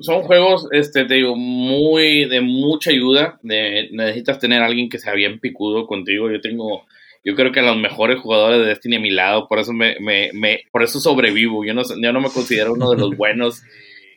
son, 0.00 0.22
juegos, 0.22 0.68
este, 0.70 1.04
te 1.04 1.14
digo, 1.14 1.34
muy, 1.34 2.26
de 2.28 2.40
mucha 2.40 2.90
ayuda. 2.90 3.38
De, 3.42 3.88
necesitas 3.92 4.38
tener 4.38 4.62
a 4.62 4.66
alguien 4.66 4.88
que 4.88 4.98
sea 4.98 5.12
bien 5.14 5.40
picudo 5.40 5.86
contigo. 5.86 6.30
Yo 6.30 6.40
tengo 6.40 6.86
yo 7.26 7.34
creo 7.34 7.50
que 7.50 7.60
los 7.60 7.76
mejores 7.76 8.20
jugadores 8.20 8.60
de 8.60 8.66
Destiny 8.66 8.96
a 8.96 9.00
mi 9.00 9.10
lado, 9.10 9.48
por 9.48 9.58
eso 9.58 9.72
me, 9.72 9.96
me, 9.98 10.30
me 10.32 10.60
por 10.70 10.84
eso 10.84 11.00
sobrevivo. 11.00 11.64
Yo 11.64 11.74
no, 11.74 11.82
yo 11.82 12.12
no 12.12 12.20
me 12.20 12.30
considero 12.30 12.74
uno 12.74 12.90
de 12.90 12.98
los 12.98 13.16
buenos 13.16 13.64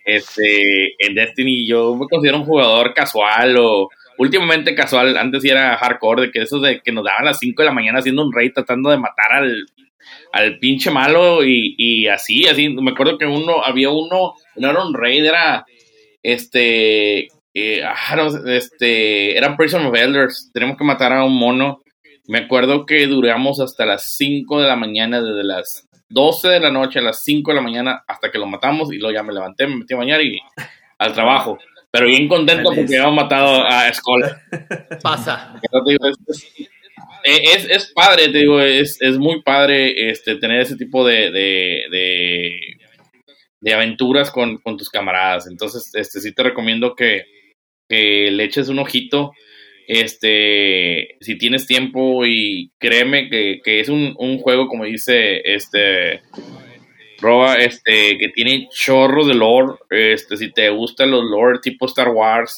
este, 0.05 0.93
en 1.03 1.15
Destiny. 1.15 1.67
Yo 1.67 1.95
me 1.95 2.05
considero 2.05 2.37
un 2.37 2.45
jugador 2.45 2.93
casual 2.93 3.57
o 3.57 3.89
últimamente 4.19 4.75
casual. 4.75 5.17
Antes 5.17 5.41
sí 5.41 5.49
era 5.49 5.75
hardcore, 5.75 6.27
de 6.27 6.31
que 6.31 6.43
eso 6.43 6.59
de 6.59 6.81
que 6.81 6.91
nos 6.91 7.03
daban 7.03 7.23
a 7.23 7.31
las 7.31 7.39
5 7.39 7.59
de 7.59 7.65
la 7.65 7.73
mañana 7.73 7.97
haciendo 7.97 8.23
un 8.23 8.31
raid 8.31 8.51
tratando 8.53 8.91
de 8.91 8.99
matar 8.99 9.31
al, 9.31 9.65
al 10.31 10.59
pinche 10.59 10.91
malo 10.91 11.43
y, 11.43 11.73
y 11.79 12.07
así, 12.07 12.45
así. 12.45 12.69
Me 12.69 12.91
acuerdo 12.91 13.17
que 13.17 13.25
uno, 13.25 13.63
había 13.63 13.89
uno, 13.89 14.35
no 14.55 14.69
era 14.69 14.83
un 14.83 14.93
raid, 14.93 15.25
era 15.25 15.65
este, 16.21 17.29
eh, 17.55 17.83
ah, 17.83 18.29
este, 18.45 19.35
eran 19.35 19.57
Prison 19.57 19.87
of 19.87 19.95
Elders. 19.95 20.51
Tenemos 20.53 20.77
que 20.77 20.83
matar 20.83 21.11
a 21.11 21.23
un 21.23 21.35
mono 21.35 21.81
me 22.29 22.37
acuerdo 22.37 22.85
que 22.85 23.07
duramos 23.07 23.59
hasta 23.59 23.87
las 23.87 24.13
5 24.15 24.61
de 24.61 24.67
la 24.67 24.75
mañana, 24.75 25.19
desde 25.19 25.43
las 25.43 25.89
12 26.09 26.47
de 26.47 26.59
la 26.59 26.69
noche 26.69 26.99
a 26.99 27.01
las 27.01 27.23
5 27.23 27.49
de 27.49 27.55
la 27.55 27.61
mañana 27.63 28.03
hasta 28.07 28.29
que 28.29 28.37
lo 28.37 28.45
matamos 28.45 28.93
y 28.93 28.99
luego 28.99 29.15
ya 29.15 29.23
me 29.23 29.33
levanté, 29.33 29.65
me 29.65 29.77
metí 29.77 29.95
a 29.95 29.97
bañar 29.97 30.21
y 30.21 30.39
al 30.99 31.13
trabajo. 31.13 31.57
Pero 31.89 32.05
bien 32.05 32.27
contento 32.27 32.65
porque 32.65 32.81
habíamos 32.81 33.15
matado 33.15 33.65
a 33.65 33.89
Escola. 33.89 34.43
Pasa. 35.01 35.59
Es, 37.23 37.65
es, 37.67 37.91
padre, 37.95 38.29
te 38.29 38.37
digo, 38.37 38.61
es, 38.61 39.01
es 39.01 39.17
muy 39.17 39.41
padre 39.41 40.11
este, 40.11 40.35
tener 40.35 40.61
ese 40.61 40.75
tipo 40.75 41.03
de, 41.07 41.31
de, 41.31 42.77
de, 43.59 43.73
aventuras 43.73 44.29
con, 44.29 44.59
con, 44.59 44.77
tus 44.77 44.91
camaradas. 44.91 45.47
Entonces, 45.47 45.89
este, 45.95 46.21
sí 46.21 46.31
te 46.31 46.43
recomiendo 46.43 46.93
que, 46.93 47.25
que 47.87 48.29
le 48.29 48.43
eches 48.43 48.69
un 48.69 48.77
ojito 48.77 49.31
este, 49.91 51.17
si 51.19 51.35
tienes 51.39 51.65
tiempo 51.65 52.23
y 52.23 52.71
créeme 52.77 53.27
que, 53.27 53.79
es 53.79 53.89
un, 53.89 54.13
juego, 54.37 54.67
como 54.67 54.83
dice 54.85 55.41
este 55.43 56.21
Roba, 57.19 57.55
este, 57.55 58.19
que 58.19 58.29
tiene 58.29 58.69
chorros 58.71 59.27
de 59.27 59.33
lore, 59.33 59.79
este, 59.89 60.37
si 60.37 60.51
te 60.51 60.69
gustan 60.69 61.09
los 61.09 61.23
lore 61.23 61.57
tipo 61.59 61.87
Star 61.87 62.09
Wars, 62.09 62.55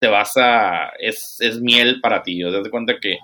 te 0.00 0.08
vas 0.08 0.32
a, 0.36 0.90
es, 0.98 1.36
es 1.38 1.60
miel 1.60 2.00
para 2.00 2.24
ti, 2.24 2.42
o 2.42 2.50
das 2.50 2.68
cuenta 2.70 2.98
que 3.00 3.18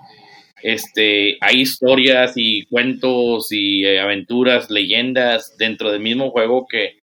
este, 0.63 1.37
hay 1.41 1.59
historias 1.59 2.35
y 2.37 2.65
cuentos 2.67 3.51
y 3.51 3.83
eh, 3.83 3.99
aventuras, 3.99 4.71
leyendas 4.71 5.57
dentro 5.57 5.91
del 5.91 5.99
mismo 5.99 6.31
juego 6.31 6.67
que, 6.69 6.99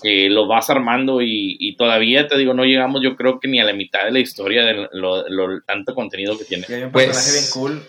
que 0.00 0.28
lo 0.28 0.46
vas 0.46 0.68
armando 0.70 1.20
y, 1.22 1.74
todavía 1.76 2.26
te 2.26 2.36
digo, 2.36 2.54
no 2.54 2.64
llegamos 2.64 3.00
yo 3.02 3.16
creo 3.16 3.40
que 3.40 3.48
ni 3.48 3.60
a 3.60 3.64
la 3.64 3.72
mitad 3.72 4.04
de 4.04 4.12
la 4.12 4.18
historia 4.18 4.64
de 4.64 4.88
lo, 4.92 5.60
tanto 5.66 5.94
contenido 5.94 6.36
que 6.38 6.44
tiene. 6.44 6.66
Y 6.68 6.72
hay 6.72 6.82
un 6.84 6.92
personaje 6.92 7.32
bien 7.32 7.44
pues, 7.44 7.52
cool 7.52 7.82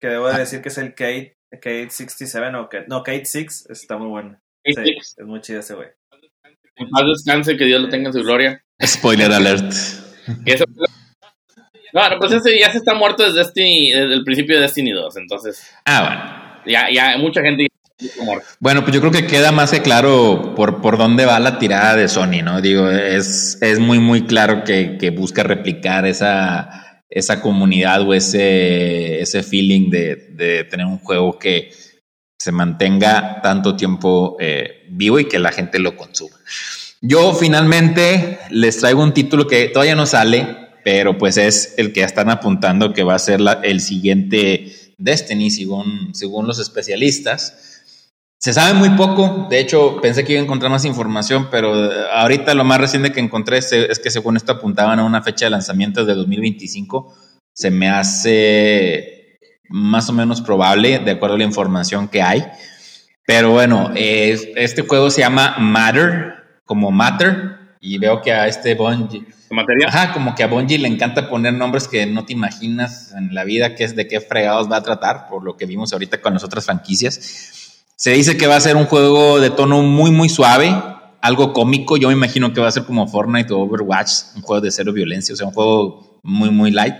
que 0.00 0.08
debo 0.08 0.28
de 0.28 0.38
decir 0.38 0.62
que 0.62 0.70
es 0.70 0.78
el 0.78 0.94
Kate, 0.94 1.36
Kate 1.50 1.90
67 1.90 2.56
o 2.56 2.68
Kate, 2.68 2.86
no, 2.88 3.02
Kate 3.02 3.24
6 3.24 3.66
está 3.70 3.98
muy 3.98 4.08
bueno. 4.08 4.40
Sí, 4.64 4.74
es 4.76 5.26
muy 5.26 5.40
chido 5.40 5.60
ese 5.60 5.74
güey. 5.74 5.88
Más 6.90 7.04
descanse, 7.06 7.56
que 7.56 7.66
Dios 7.66 7.82
lo 7.82 7.88
tenga 7.88 8.08
en 8.08 8.14
su 8.14 8.22
gloria. 8.22 8.64
Spoiler 8.82 9.30
alert. 9.30 9.72
No, 11.92 12.02
pues 12.18 12.32
ese 12.32 12.58
ya 12.58 12.70
se 12.70 12.78
está 12.78 12.94
muerto 12.94 13.24
desde, 13.24 13.38
Destiny, 13.40 13.92
desde 13.92 14.14
el 14.14 14.24
principio 14.24 14.56
de 14.56 14.62
Destiny 14.62 14.92
2, 14.92 15.16
entonces. 15.16 15.74
Ah, 15.84 16.54
bueno. 16.62 16.62
Ya, 16.66 16.88
ya 16.90 17.18
mucha 17.18 17.42
gente 17.42 17.66
bueno, 18.60 18.82
pues 18.82 18.94
yo 18.94 19.00
creo 19.00 19.12
que 19.12 19.26
queda 19.26 19.52
más 19.52 19.70
que 19.70 19.82
claro 19.82 20.54
por, 20.54 20.80
por 20.80 20.98
dónde 20.98 21.26
va 21.26 21.38
la 21.40 21.58
tirada 21.58 21.96
de 21.96 22.08
Sony, 22.08 22.42
¿no? 22.42 22.60
Digo, 22.60 22.90
es, 22.90 23.58
es 23.60 23.78
muy, 23.78 23.98
muy 23.98 24.26
claro 24.26 24.64
que, 24.64 24.96
que 24.98 25.10
busca 25.10 25.42
replicar 25.42 26.06
esa, 26.06 27.02
esa 27.08 27.40
comunidad 27.40 28.02
o 28.02 28.14
ese, 28.14 29.20
ese 29.20 29.42
feeling 29.42 29.90
de, 29.90 30.16
de 30.32 30.64
tener 30.64 30.86
un 30.86 30.98
juego 30.98 31.38
que 31.38 31.72
se 32.38 32.52
mantenga 32.52 33.42
tanto 33.42 33.76
tiempo 33.76 34.36
eh, 34.40 34.86
vivo 34.88 35.18
y 35.18 35.26
que 35.26 35.38
la 35.38 35.52
gente 35.52 35.78
lo 35.78 35.96
consuma. 35.96 36.36
Yo 37.02 37.34
finalmente 37.34 38.38
les 38.50 38.78
traigo 38.78 39.02
un 39.02 39.12
título 39.12 39.46
que 39.46 39.68
todavía 39.68 39.94
no 39.94 40.06
sale, 40.06 40.46
pero 40.84 41.18
pues 41.18 41.36
es 41.36 41.74
el 41.76 41.92
que 41.92 42.02
están 42.02 42.30
apuntando 42.30 42.94
que 42.94 43.02
va 43.02 43.14
a 43.14 43.18
ser 43.18 43.40
el 43.62 43.80
siguiente 43.80 44.72
Destiny, 44.96 45.50
según, 45.50 46.14
según 46.14 46.46
los 46.46 46.58
especialistas. 46.58 47.69
Se 48.42 48.54
sabe 48.54 48.72
muy 48.72 48.88
poco, 48.96 49.48
de 49.50 49.60
hecho 49.60 50.00
pensé 50.00 50.24
que 50.24 50.32
iba 50.32 50.40
a 50.40 50.44
encontrar 50.44 50.70
más 50.70 50.86
información, 50.86 51.48
pero 51.50 51.92
eh, 51.92 52.06
ahorita 52.14 52.54
lo 52.54 52.64
más 52.64 52.80
reciente 52.80 53.12
que 53.12 53.20
encontré 53.20 53.58
es, 53.58 53.98
que 54.02 54.10
según 54.10 54.38
esto 54.38 54.52
apuntaban 54.52 54.98
a 54.98 55.04
una 55.04 55.22
fecha 55.22 55.44
de 55.44 55.50
lanzamiento 55.50 56.06
de 56.06 56.14
2025. 56.14 57.14
Se 57.52 57.70
me 57.70 57.90
hace 57.90 59.38
más 59.68 60.08
o 60.08 60.14
menos 60.14 60.40
probable, 60.40 61.00
de 61.00 61.10
acuerdo 61.10 61.34
a 61.34 61.38
la 61.38 61.44
información 61.44 62.08
que 62.08 62.22
hay. 62.22 62.46
Pero 63.26 63.50
bueno, 63.50 63.90
este 63.94 64.82
juego 64.88 65.10
se 65.10 65.20
llama 65.20 65.56
Matter, 65.58 66.62
como 66.64 66.90
Matter, 66.90 67.76
y 67.78 67.98
veo 67.98 68.22
que 68.22 68.32
a 68.32 68.48
este 68.48 68.74
Bungie... 68.74 69.26
¿Materia? 69.50 69.88
Ajá, 69.88 70.12
como 70.14 70.34
que 70.34 70.44
a 70.44 70.46
Bungie 70.46 70.78
le 70.78 70.88
encanta 70.88 71.28
poner 71.28 71.52
nombres 71.52 71.88
que 71.88 72.06
no 72.06 72.24
te 72.24 72.32
imaginas 72.32 73.12
en 73.12 73.34
la 73.34 73.44
vida 73.44 73.74
que 73.74 73.84
es 73.84 73.94
de 73.94 74.08
qué 74.08 74.18
fregados 74.22 74.70
va 74.70 74.76
a 74.76 74.82
tratar, 74.82 75.28
por 75.28 75.44
lo 75.44 75.58
que 75.58 75.66
vimos 75.66 75.92
ahorita 75.92 76.22
con 76.22 76.32
las 76.32 76.42
otras 76.42 76.64
franquicias. 76.64 77.59
Se 78.00 78.12
dice 78.12 78.38
que 78.38 78.46
va 78.46 78.56
a 78.56 78.60
ser 78.60 78.76
un 78.76 78.86
juego 78.86 79.40
de 79.40 79.50
tono 79.50 79.82
muy, 79.82 80.10
muy 80.10 80.30
suave, 80.30 80.74
algo 81.20 81.52
cómico. 81.52 81.98
Yo 81.98 82.08
me 82.08 82.14
imagino 82.14 82.50
que 82.50 82.58
va 82.62 82.68
a 82.68 82.72
ser 82.72 82.84
como 82.84 83.06
Fortnite 83.06 83.52
o 83.52 83.58
Overwatch, 83.58 84.10
un 84.36 84.40
juego 84.40 84.62
de 84.62 84.70
cero 84.70 84.94
violencia, 84.94 85.34
o 85.34 85.36
sea, 85.36 85.46
un 85.46 85.52
juego 85.52 86.18
muy, 86.22 86.48
muy 86.48 86.70
light. 86.70 86.94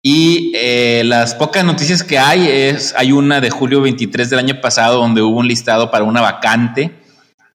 Y 0.00 0.52
eh, 0.54 1.02
las 1.04 1.34
pocas 1.34 1.64
noticias 1.64 2.04
que 2.04 2.20
hay 2.20 2.46
es, 2.46 2.94
hay 2.96 3.10
una 3.10 3.40
de 3.40 3.50
julio 3.50 3.80
23 3.80 4.30
del 4.30 4.38
año 4.38 4.60
pasado 4.60 5.00
donde 5.00 5.22
hubo 5.22 5.40
un 5.40 5.48
listado 5.48 5.90
para 5.90 6.04
una 6.04 6.20
vacante 6.20 6.92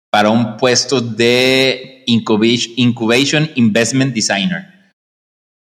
para 0.09 0.29
un 0.29 0.57
puesto 0.57 0.99
de 0.99 2.03
Incubation, 2.05 3.49
Investment 3.55 4.13
Designer. 4.13 4.91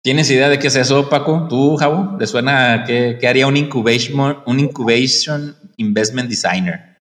¿Tienes 0.02 0.28
idea 0.28 0.48
de 0.48 0.58
qué 0.58 0.66
es 0.66 0.74
eso, 0.74 1.08
Paco? 1.08 1.46
¿Tú, 1.48 1.76
Javo? 1.76 2.16
¿Le 2.18 2.26
suena 2.26 2.82
qué, 2.84 3.16
qué 3.20 3.28
haría 3.28 3.46
un 3.46 3.56
incubation, 3.56 4.38
un 4.44 4.58
incubation 4.58 5.54
Investment 5.76 6.28
Designer? 6.28 6.95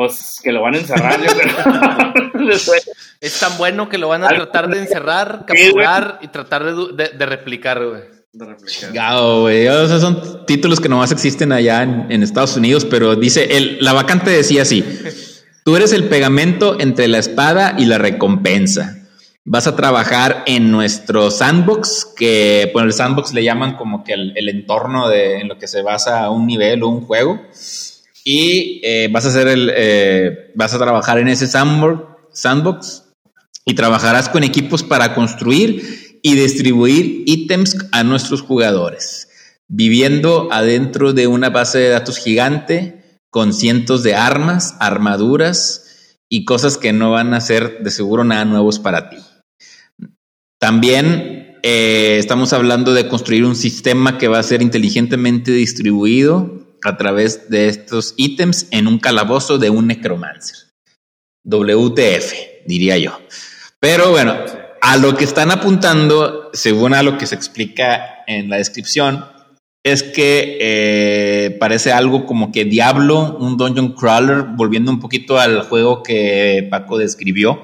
Pues 0.00 0.40
que 0.42 0.50
lo 0.50 0.62
van 0.62 0.76
a 0.76 0.78
encerrar, 0.78 1.20
es 3.20 3.38
tan 3.38 3.58
bueno 3.58 3.90
que 3.90 3.98
lo 3.98 4.08
van 4.08 4.24
a 4.24 4.28
tratar 4.28 4.70
de 4.70 4.78
encerrar, 4.78 5.44
capturar 5.46 6.20
y 6.22 6.28
tratar 6.28 6.74
de, 6.74 7.26
replicar, 7.26 7.84
güey. 7.84 8.04
De 8.32 8.46
replicar. 8.46 9.20
güey. 9.20 9.66
Esos 9.66 10.00
son 10.00 10.46
títulos 10.46 10.80
que 10.80 10.88
nomás 10.88 11.12
existen 11.12 11.52
allá 11.52 11.82
en, 11.82 12.22
Estados 12.22 12.56
Unidos, 12.56 12.86
pero 12.86 13.14
dice, 13.14 13.58
el, 13.58 13.76
la 13.82 13.92
vacante 13.92 14.30
decía 14.30 14.62
así, 14.62 14.82
tú 15.66 15.76
eres 15.76 15.92
el 15.92 16.04
pegamento 16.04 16.80
entre 16.80 17.06
la 17.06 17.18
espada 17.18 17.74
y 17.76 17.84
la 17.84 17.98
recompensa. 17.98 18.96
Vas 19.44 19.66
a 19.66 19.76
trabajar 19.76 20.44
en 20.46 20.70
nuestro 20.70 21.30
sandbox, 21.30 22.08
que 22.16 22.70
bueno, 22.72 22.86
el 22.86 22.94
sandbox 22.94 23.34
le 23.34 23.44
llaman 23.44 23.76
como 23.76 24.02
que 24.02 24.14
el, 24.14 24.32
el 24.34 24.48
entorno 24.48 25.10
de, 25.10 25.40
en 25.40 25.48
lo 25.48 25.58
que 25.58 25.68
se 25.68 25.82
basa 25.82 26.30
un 26.30 26.46
nivel 26.46 26.82
o 26.84 26.88
un 26.88 27.02
juego 27.02 27.38
y 28.32 28.80
eh, 28.84 29.08
vas 29.10 29.26
a 29.26 29.30
hacer 29.30 29.48
el, 29.48 29.72
eh, 29.74 30.52
vas 30.54 30.72
a 30.72 30.78
trabajar 30.78 31.18
en 31.18 31.26
ese 31.26 31.48
sandbox 31.48 33.10
y 33.66 33.74
trabajarás 33.74 34.28
con 34.28 34.44
equipos 34.44 34.84
para 34.84 35.16
construir 35.16 36.20
y 36.22 36.36
distribuir 36.36 37.24
ítems 37.26 37.88
a 37.90 38.04
nuestros 38.04 38.40
jugadores, 38.40 39.28
viviendo 39.66 40.48
adentro 40.52 41.12
de 41.12 41.26
una 41.26 41.50
base 41.50 41.78
de 41.78 41.88
datos 41.88 42.18
gigante 42.18 43.18
con 43.30 43.52
cientos 43.52 44.04
de 44.04 44.14
armas, 44.14 44.76
armaduras 44.78 46.14
y 46.28 46.44
cosas 46.44 46.78
que 46.78 46.92
no 46.92 47.10
van 47.10 47.34
a 47.34 47.40
ser 47.40 47.82
de 47.82 47.90
seguro 47.90 48.22
nada 48.22 48.44
nuevos 48.44 48.78
para 48.78 49.10
ti. 49.10 49.16
También 50.60 51.58
eh, 51.64 52.18
estamos 52.20 52.52
hablando 52.52 52.94
de 52.94 53.08
construir 53.08 53.44
un 53.44 53.56
sistema 53.56 54.18
que 54.18 54.28
va 54.28 54.38
a 54.38 54.44
ser 54.44 54.62
inteligentemente 54.62 55.50
distribuido 55.50 56.59
a 56.84 56.96
través 56.96 57.50
de 57.50 57.68
estos 57.68 58.14
ítems 58.16 58.66
en 58.70 58.86
un 58.86 58.98
calabozo 58.98 59.58
de 59.58 59.70
un 59.70 59.86
necromancer. 59.86 60.70
WTF, 61.44 62.34
diría 62.66 62.98
yo. 62.98 63.18
Pero 63.78 64.10
bueno, 64.10 64.36
a 64.80 64.96
lo 64.96 65.16
que 65.16 65.24
están 65.24 65.50
apuntando, 65.50 66.50
según 66.52 66.94
a 66.94 67.02
lo 67.02 67.18
que 67.18 67.26
se 67.26 67.34
explica 67.34 68.24
en 68.26 68.50
la 68.50 68.56
descripción, 68.56 69.24
es 69.82 70.02
que 70.02 70.58
eh, 70.60 71.56
parece 71.58 71.92
algo 71.92 72.26
como 72.26 72.52
que 72.52 72.64
Diablo, 72.64 73.36
un 73.38 73.56
dungeon 73.56 73.94
crawler, 73.94 74.44
volviendo 74.54 74.90
un 74.90 75.00
poquito 75.00 75.38
al 75.38 75.62
juego 75.62 76.02
que 76.02 76.68
Paco 76.70 76.98
describió, 76.98 77.62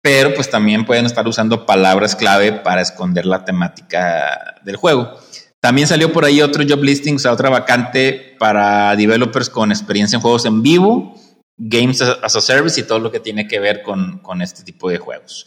pero 0.00 0.34
pues 0.34 0.50
también 0.50 0.84
pueden 0.84 1.06
estar 1.06 1.28
usando 1.28 1.66
palabras 1.66 2.16
clave 2.16 2.52
para 2.52 2.80
esconder 2.80 3.26
la 3.26 3.44
temática 3.44 4.56
del 4.64 4.76
juego. 4.76 5.16
También 5.62 5.86
salió 5.86 6.12
por 6.12 6.24
ahí 6.24 6.42
otro 6.42 6.64
job 6.68 6.82
listing, 6.82 7.14
o 7.14 7.18
sea, 7.20 7.32
otra 7.32 7.48
vacante 7.48 8.34
para 8.40 8.96
developers 8.96 9.48
con 9.48 9.70
experiencia 9.70 10.16
en 10.16 10.20
juegos 10.20 10.44
en 10.44 10.60
vivo, 10.60 11.14
games 11.56 12.02
as 12.02 12.34
a 12.34 12.40
service 12.40 12.80
y 12.80 12.82
todo 12.82 12.98
lo 12.98 13.12
que 13.12 13.20
tiene 13.20 13.46
que 13.46 13.60
ver 13.60 13.82
con, 13.82 14.20
este 14.42 14.64
tipo 14.64 14.90
de 14.90 14.98
juegos. 14.98 15.46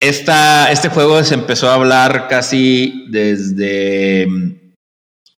Esta, 0.00 0.72
este 0.72 0.88
juego 0.88 1.22
se 1.22 1.34
empezó 1.34 1.68
a 1.68 1.74
hablar 1.74 2.28
casi 2.28 3.04
desde, 3.10 4.26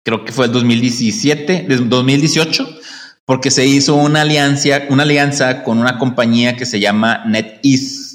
creo 0.03 0.23
que 0.25 0.31
fue 0.31 0.45
el 0.45 0.51
2017, 0.51 1.65
desde 1.67 1.83
2018, 1.85 2.79
porque 3.25 3.49
se 3.49 3.65
hizo 3.65 3.95
una 3.95 4.21
alianza, 4.21 4.83
una 4.89 5.03
alianza 5.03 5.63
con 5.63 5.79
una 5.79 5.97
compañía 5.97 6.55
que 6.55 6.67
se 6.67 6.79
llama 6.79 7.23
NetEase 7.25 8.06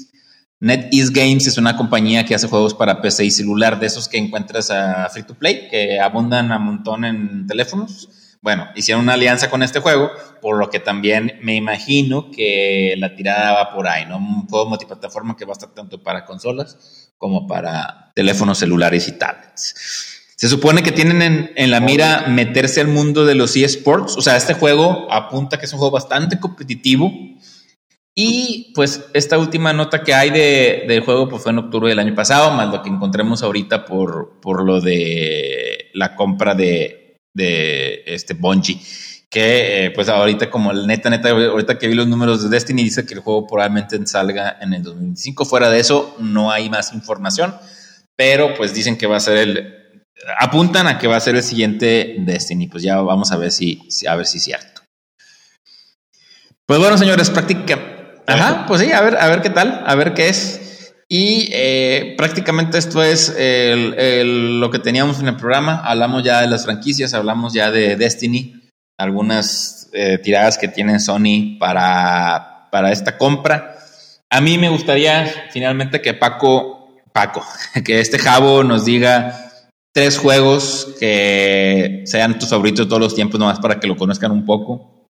NetEase 0.63 1.11
Games 1.11 1.45
es 1.45 1.57
una 1.57 1.75
compañía 1.75 2.25
que 2.25 2.33
hace 2.33 2.47
juegos 2.47 2.73
para 2.73 3.01
PC 3.01 3.25
y 3.25 3.31
celular, 3.31 3.81
de 3.81 3.87
esos 3.87 4.07
que 4.07 4.17
encuentras 4.17 4.71
a 4.71 5.09
free 5.09 5.23
to 5.23 5.35
play, 5.35 5.67
que 5.69 5.99
abundan 5.99 6.53
a 6.53 6.57
montón 6.57 7.03
en 7.03 7.45
teléfonos. 7.47 8.37
Bueno, 8.41 8.69
hicieron 8.73 9.03
una 9.03 9.15
alianza 9.15 9.49
con 9.49 9.61
este 9.61 9.81
juego, 9.81 10.09
por 10.41 10.57
lo 10.57 10.69
que 10.69 10.79
también 10.79 11.33
me 11.41 11.55
imagino 11.55 12.31
que 12.31 12.95
la 12.97 13.13
tirada 13.13 13.51
va 13.51 13.73
por 13.73 13.89
ahí, 13.89 14.05
¿no? 14.05 14.15
Un 14.15 14.47
juego 14.47 14.69
multiplataforma 14.69 15.35
que 15.35 15.43
va 15.43 15.51
a 15.51 15.59
estar 15.59 15.73
tanto 15.73 16.01
para 16.01 16.23
consolas 16.23 17.11
como 17.17 17.45
para 17.45 18.13
teléfonos 18.15 18.57
celulares 18.57 19.09
y 19.09 19.17
tablets. 19.17 20.13
Se 20.37 20.47
supone 20.47 20.81
que 20.81 20.93
tienen 20.93 21.51
en, 21.53 21.71
la 21.71 21.81
mira 21.81 22.27
meterse 22.29 22.79
al 22.79 22.87
mundo 22.87 23.25
de 23.25 23.35
los 23.35 23.57
eSports. 23.57 24.15
O 24.15 24.21
sea, 24.21 24.37
este 24.37 24.53
juego 24.53 25.11
apunta 25.11 25.57
que 25.57 25.65
es 25.65 25.73
un 25.73 25.79
juego 25.79 25.91
bastante 25.91 26.39
competitivo. 26.39 27.11
Y 28.15 28.71
pues 28.75 29.05
esta 29.13 29.39
última 29.39 29.73
nota 29.73 30.03
que 30.03 30.13
hay 30.13 30.29
de, 30.29 30.85
del 30.87 31.01
juego 31.01 31.27
pues 31.27 31.41
fue 31.41 31.51
en 31.51 31.57
octubre 31.59 31.89
del 31.89 31.97
año 31.97 32.13
pasado, 32.13 32.51
más 32.51 32.71
lo 32.71 32.83
que 32.83 32.89
encontremos 32.89 33.41
ahorita 33.41 33.85
por, 33.85 34.39
por 34.39 34.63
lo 34.63 34.81
de 34.81 35.89
la 35.93 36.15
compra 36.15 36.53
de, 36.53 37.19
este 38.05 38.35
Bungie. 38.35 38.79
Que 39.31 39.85
eh, 39.85 39.91
pues 39.91 40.09
ahorita 40.09 40.51
como 40.51 40.71
el 40.71 40.85
neta, 40.85 41.09
neta, 41.09 41.31
ahorita 41.31 41.79
que 41.79 41.87
vi 41.87 41.95
los 41.95 42.07
números 42.07 42.43
de 42.43 42.49
Destiny 42.49 42.83
dice 42.83 43.03
que 43.03 43.15
el 43.15 43.21
juego 43.21 43.47
probablemente 43.47 44.05
salga 44.05 44.59
en 44.61 44.73
el 44.73 44.83
2025. 44.83 45.45
Fuera 45.45 45.71
de 45.71 45.79
eso 45.79 46.15
no 46.19 46.51
hay 46.51 46.69
más 46.69 46.93
información, 46.93 47.55
pero 48.15 48.53
pues 48.53 48.75
dicen 48.75 48.95
que 48.95 49.07
va 49.07 49.17
a 49.17 49.21
ser 49.21 49.37
el... 49.37 49.79
Apuntan 50.39 50.85
a 50.85 50.99
que 50.99 51.07
va 51.07 51.15
a 51.15 51.19
ser 51.19 51.35
el 51.35 51.41
siguiente 51.41 52.17
Destiny, 52.19 52.67
pues 52.67 52.83
ya 52.83 53.01
vamos 53.01 53.31
a 53.31 53.37
ver 53.37 53.51
si, 53.51 53.81
a 54.07 54.15
ver 54.15 54.27
si 54.27 54.37
es 54.37 54.43
cierto. 54.43 54.83
Pues 56.67 56.79
bueno, 56.79 56.95
señores, 56.97 57.31
prácticamente 57.31 57.92
Ajá, 58.27 58.65
pues 58.67 58.81
sí, 58.81 58.91
a 58.91 59.01
ver, 59.01 59.17
a 59.17 59.27
ver 59.27 59.41
qué 59.41 59.49
tal, 59.49 59.83
a 59.85 59.95
ver 59.95 60.13
qué 60.13 60.29
es. 60.29 60.93
Y 61.09 61.49
eh, 61.51 62.15
prácticamente 62.17 62.77
esto 62.77 63.03
es 63.03 63.29
lo 63.29 64.71
que 64.71 64.79
teníamos 64.79 65.19
en 65.19 65.27
el 65.27 65.35
programa. 65.35 65.81
Hablamos 65.83 66.23
ya 66.23 66.41
de 66.41 66.47
las 66.47 66.65
franquicias, 66.65 67.13
hablamos 67.13 67.53
ya 67.53 67.69
de 67.69 67.95
Destiny, 67.95 68.63
algunas 68.97 69.89
eh, 69.93 70.17
tiradas 70.17 70.57
que 70.57 70.67
tiene 70.67 70.99
Sony 70.99 71.57
para, 71.59 72.67
para 72.71 72.91
esta 72.91 73.17
compra. 73.17 73.75
A 74.31 74.41
mí 74.41 74.57
me 74.57 74.69
gustaría 74.69 75.31
finalmente 75.51 76.01
que 76.01 76.15
Paco, 76.15 76.95
Paco, 77.11 77.45
que 77.85 77.99
este 77.99 78.17
Jabo 78.17 78.63
nos 78.63 78.85
diga 78.85 79.69
tres 79.93 80.17
juegos 80.17 80.95
que 80.99 82.01
sean 82.05 82.39
tus 82.39 82.49
favoritos 82.49 82.87
de 82.87 82.89
todos 82.89 83.01
los 83.01 83.15
tiempos, 83.15 83.39
nomás 83.39 83.59
para 83.59 83.79
que 83.79 83.87
lo 83.87 83.95
conozcan 83.95 84.31
un 84.31 84.45
poco. 84.45 85.05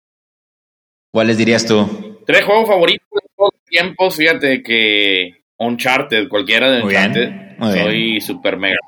¿Cuáles 1.12 1.38
dirías 1.38 1.64
tú? 1.64 2.11
Tres 2.26 2.44
juegos 2.44 2.68
favoritos 2.68 3.08
de 3.10 3.28
todos 3.36 3.50
los 3.52 3.64
tiempos, 3.64 4.16
fíjate 4.16 4.62
que 4.62 5.42
Uncharted, 5.58 6.28
cualquiera 6.28 6.70
de 6.70 6.82
Uncharted. 6.82 7.30
Soy 7.60 8.20
super 8.20 8.56
mega. 8.56 8.78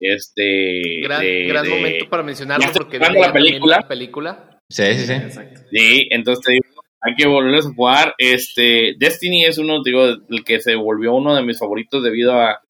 Este. 0.00 1.02
Gran, 1.02 1.68
momento 1.68 2.08
para 2.08 2.22
mencionarlo 2.22 2.66
porque 2.72 2.98
la 2.98 3.32
película. 3.32 3.86
película. 3.86 4.58
Sí, 4.68 4.94
sí, 4.94 5.06
sí. 5.06 5.40
Sí, 5.70 6.08
entonces 6.10 6.44
te 6.44 6.52
digo, 6.52 6.64
hay 7.00 7.14
que 7.16 7.26
volverles 7.26 7.66
a 7.66 7.74
jugar. 7.74 8.14
Este, 8.18 8.94
Destiny 8.98 9.44
es 9.44 9.58
uno, 9.58 9.82
digo, 9.82 10.04
el 10.06 10.44
que 10.44 10.60
se 10.60 10.74
volvió 10.74 11.14
uno 11.14 11.34
de 11.34 11.42
mis 11.42 11.58
favoritos 11.58 12.02
debido 12.02 12.32
a, 12.34 12.60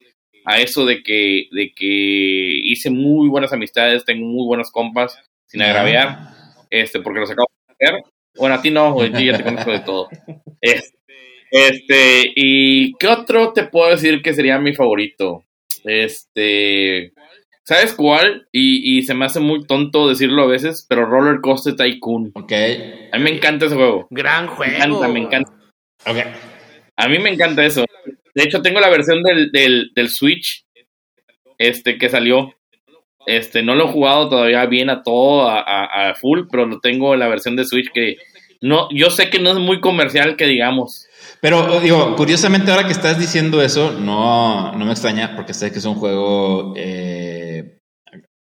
a 0.45 0.59
eso 0.59 0.85
de 0.85 1.03
que, 1.03 1.47
de 1.51 1.71
que 1.73 1.85
hice 1.85 2.89
muy 2.89 3.29
buenas 3.29 3.53
amistades, 3.53 4.05
tengo 4.05 4.25
muy 4.25 4.45
buenas 4.45 4.71
compas, 4.71 5.17
sin 5.47 5.61
agraviar, 5.61 6.17
este, 6.69 6.99
porque 6.99 7.19
los 7.19 7.31
acabo 7.31 7.47
de 7.67 7.87
hacer. 7.87 8.03
Bueno, 8.37 8.55
a 8.55 8.61
ti 8.61 8.71
no, 8.71 8.93
güey, 8.93 9.11
ya 9.25 9.37
te 9.37 9.43
conozco 9.43 9.71
de 9.71 9.79
todo. 9.79 10.09
Este, 10.63 11.01
este, 11.51 12.31
y 12.35 12.93
¿qué 12.93 13.07
otro 13.07 13.51
te 13.51 13.63
puedo 13.65 13.89
decir 13.89 14.21
que 14.21 14.33
sería 14.33 14.59
mi 14.59 14.73
favorito? 14.73 15.43
Este, 15.83 17.13
¿sabes 17.63 17.93
cuál? 17.93 18.47
Y, 18.51 18.97
y 18.97 19.03
se 19.03 19.13
me 19.13 19.25
hace 19.25 19.39
muy 19.39 19.65
tonto 19.65 20.07
decirlo 20.07 20.43
a 20.43 20.47
veces, 20.47 20.85
pero 20.87 21.05
Roller 21.05 21.41
Coaster 21.41 21.75
Tycoon. 21.75 22.31
Ok. 22.35 22.53
A 23.11 23.17
mí 23.17 23.23
me 23.23 23.35
encanta 23.35 23.65
ese 23.65 23.75
juego. 23.75 24.07
Gran 24.11 24.47
juego. 24.47 24.71
Me 24.71 24.77
encanta, 24.77 25.07
me 25.07 25.19
encanta. 25.19 25.51
Ok. 26.05 26.17
A 26.95 27.07
mí 27.07 27.19
me 27.19 27.31
encanta 27.31 27.65
eso. 27.65 27.85
De 28.33 28.43
hecho, 28.43 28.61
tengo 28.61 28.79
la 28.79 28.89
versión 28.89 29.21
del, 29.23 29.51
del, 29.51 29.91
del 29.93 30.09
Switch, 30.09 30.65
este, 31.57 31.97
que 31.97 32.09
salió. 32.09 32.55
Este, 33.25 33.63
no 33.63 33.75
lo 33.75 33.85
he 33.85 33.91
jugado 33.91 34.29
todavía 34.29 34.65
bien 34.65 34.89
a 34.89 35.03
todo, 35.03 35.47
a, 35.47 35.59
a, 35.59 36.09
a 36.09 36.15
full, 36.15 36.41
pero 36.49 36.65
lo 36.65 36.79
tengo 36.79 37.13
en 37.13 37.19
la 37.19 37.27
versión 37.27 37.55
de 37.55 37.65
Switch 37.65 37.91
que 37.93 38.17
no, 38.61 38.87
yo 38.91 39.09
sé 39.09 39.29
que 39.29 39.39
no 39.39 39.51
es 39.51 39.57
muy 39.57 39.81
comercial 39.81 40.35
que 40.35 40.45
digamos. 40.45 41.07
Pero 41.41 41.79
digo, 41.79 42.15
curiosamente 42.15 42.69
ahora 42.69 42.85
que 42.85 42.93
estás 42.93 43.17
diciendo 43.19 43.61
eso, 43.61 43.91
no, 43.99 44.71
no 44.73 44.85
me 44.85 44.91
extraña 44.91 45.35
porque 45.35 45.55
sé 45.55 45.71
que 45.71 45.79
es 45.79 45.85
un 45.85 45.95
juego 45.95 46.73
eh, 46.77 47.79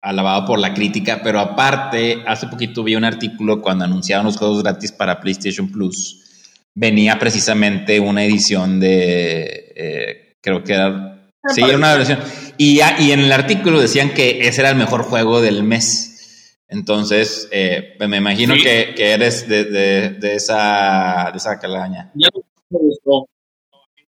alabado 0.03 0.45
por 0.45 0.59
la 0.59 0.74
crítica, 0.76 1.21
pero 1.24 1.39
aparte, 1.39 2.24
hace 2.28 2.47
poquito 2.47 2.84
vi 2.84 2.95
un 2.95 3.03
artículo 3.03 3.61
cuando 3.61 3.86
anunciaron 3.86 4.26
los 4.26 4.38
juegos 4.38 4.61
gratis 4.61 4.91
para 4.91 5.19
PlayStation 5.19 5.71
Plus. 5.71 6.19
Venía 6.76 7.17
precisamente 7.17 7.99
una 7.99 8.24
edición 8.24 8.80
de, 8.80 9.74
eh, 9.76 10.34
creo 10.39 10.63
que 10.63 10.74
era, 10.74 11.30
sí, 11.47 11.63
una 11.63 11.95
versión. 11.95 12.19
Y, 12.57 12.79
y 12.99 13.11
en 13.11 13.19
el 13.21 13.31
artículo 13.31 13.79
decían 13.79 14.13
que 14.13 14.47
ese 14.47 14.61
era 14.61 14.69
el 14.69 14.75
mejor 14.75 15.03
juego 15.03 15.41
del 15.41 15.63
mes. 15.63 16.59
Entonces, 16.67 17.47
eh, 17.51 17.95
me 17.99 18.17
imagino 18.17 18.55
que, 18.55 18.93
que, 18.95 19.11
eres 19.11 19.47
de, 19.47 19.65
de, 19.65 20.09
de, 20.09 20.35
esa, 20.35 21.29
de 21.31 21.37
esa 21.37 21.59
calaña 21.59 22.11
me 22.73 22.79
gustó. 22.79 23.29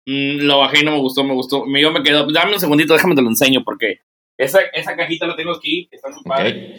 Mm, 0.05 0.45
lo 0.45 0.59
bajé 0.59 0.81
y 0.81 0.83
no 0.83 0.91
me 0.91 0.99
gustó, 0.99 1.23
me 1.23 1.33
gustó. 1.33 1.63
Yo 1.79 1.91
me 1.91 2.03
quedo, 2.03 2.27
dame 2.31 2.53
un 2.53 2.59
segundito, 2.59 2.93
déjame 2.93 3.15
te 3.15 3.21
lo 3.21 3.29
enseño 3.29 3.63
porque 3.63 3.99
esa, 4.37 4.59
esa 4.73 4.95
cajita 4.95 5.27
la 5.27 5.35
tengo 5.35 5.51
aquí, 5.55 5.87
está 5.91 6.09
muy 6.09 6.23
padre. 6.23 6.75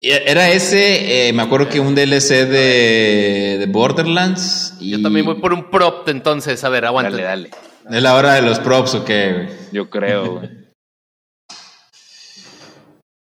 Era 0.00 0.50
ese, 0.50 1.28
eh, 1.28 1.32
me 1.32 1.42
acuerdo 1.42 1.68
que 1.68 1.80
un 1.80 1.94
DLC 1.94 2.46
de, 2.46 3.56
de 3.58 3.66
Borderlands. 3.66 4.76
Yo 4.80 5.00
también 5.00 5.24
voy 5.24 5.36
por 5.36 5.54
un 5.54 5.70
prop 5.70 6.06
entonces, 6.08 6.62
a 6.62 6.68
ver, 6.68 6.84
aguanta. 6.84 7.10
Dale, 7.10 7.22
dale. 7.22 7.50
¿Es 7.90 8.02
la 8.02 8.14
hora 8.14 8.34
de 8.34 8.42
los 8.42 8.58
props 8.58 8.94
o 8.96 9.04
qué? 9.04 9.48
Yo 9.72 9.88
creo, 9.88 10.38
güey. 10.38 10.63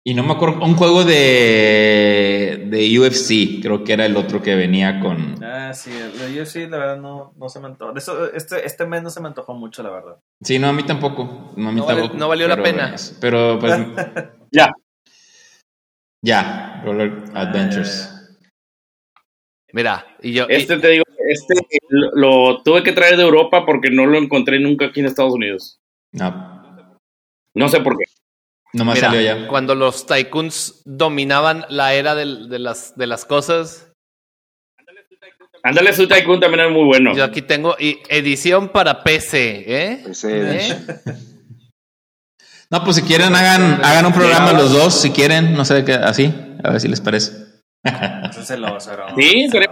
Y 0.07 0.13
no 0.13 0.23
me 0.23 0.31
acuerdo, 0.31 0.63
un 0.63 0.77
juego 0.77 1.03
de, 1.03 2.63
de 2.67 2.97
UFC, 2.97 3.61
creo 3.61 3.83
que 3.83 3.91
era 3.91 4.05
el 4.05 4.15
otro 4.15 4.41
que 4.41 4.55
venía 4.55 5.01
con... 5.01 5.43
Ah, 5.43 5.73
sí, 5.73 5.91
el 5.91 6.33
de 6.33 6.41
UFC 6.41 6.71
la 6.71 6.77
verdad 6.77 6.97
no, 6.97 7.33
no 7.35 7.49
se 7.49 7.59
me 7.59 7.65
antojó. 7.65 7.93
este, 8.33 8.65
este 8.65 8.85
mes 8.85 9.03
no 9.03 9.09
se 9.09 9.19
me 9.19 9.27
antojó 9.27 9.53
mucho, 9.53 9.83
la 9.83 9.89
verdad. 9.89 10.17
Sí, 10.41 10.59
no, 10.59 10.69
a 10.69 10.71
mí 10.71 10.83
tampoco. 10.83 11.51
No, 11.57 11.67
a 11.67 11.71
mí 11.73 11.81
no, 11.81 11.85
tampoco, 11.85 12.15
no 12.15 12.29
valió 12.29 12.47
la 12.47 12.63
pena. 12.63 12.95
Pero 13.19 13.59
pues... 13.59 13.77
ya. 14.53 14.71
Ya, 16.21 16.81
Roller 16.85 17.25
Adventures. 17.33 18.39
Mira, 19.73 20.05
y 20.21 20.31
yo... 20.31 20.45
Este 20.47 20.77
te 20.77 20.87
digo, 20.87 21.03
este 21.27 21.53
lo, 21.89 22.11
lo 22.15 22.63
tuve 22.63 22.81
que 22.81 22.93
traer 22.93 23.17
de 23.17 23.23
Europa 23.23 23.65
porque 23.65 23.91
no 23.91 24.05
lo 24.05 24.17
encontré 24.17 24.57
nunca 24.57 24.85
aquí 24.85 25.01
en 25.01 25.07
Estados 25.07 25.33
Unidos. 25.33 25.81
No. 26.13 26.95
No 27.53 27.67
sé 27.67 27.81
por 27.81 27.97
qué. 27.97 28.05
No 28.73 28.85
más 28.85 28.99
salió 28.99 29.21
ya. 29.21 29.47
Cuando 29.47 29.75
los 29.75 30.05
tycoons 30.05 30.81
dominaban 30.85 31.65
la 31.69 31.93
era 31.93 32.15
de, 32.15 32.47
de, 32.47 32.59
las, 32.59 32.95
de 32.95 33.07
las 33.07 33.25
cosas. 33.25 33.87
Ándale, 35.63 35.93
su 35.93 36.07
Tycoon 36.07 36.39
también 36.39 36.67
es 36.67 36.71
muy 36.71 36.85
bueno. 36.85 37.13
Yo 37.13 37.25
aquí 37.25 37.41
tengo 37.41 37.75
edición 37.79 38.69
para 38.69 39.03
PC, 39.03 39.65
¿eh? 39.67 40.03
PC. 40.05 40.29
¿Eh? 40.31 40.77
No, 42.69 42.83
pues 42.83 42.97
si 42.97 43.01
quieren, 43.01 43.35
hagan, 43.35 43.79
hagan 43.83 44.05
un 44.05 44.13
programa 44.13 44.53
los 44.53 44.71
dos, 44.71 44.93
si 44.93 45.11
quieren, 45.11 45.53
no 45.53 45.63
sé 45.65 45.85
qué, 45.85 45.93
así, 45.93 46.33
a 46.63 46.71
ver 46.71 46.81
si 46.81 46.87
les 46.87 46.99
parece. 46.99 47.46
Sí, 49.17 49.47
sería 49.49 49.69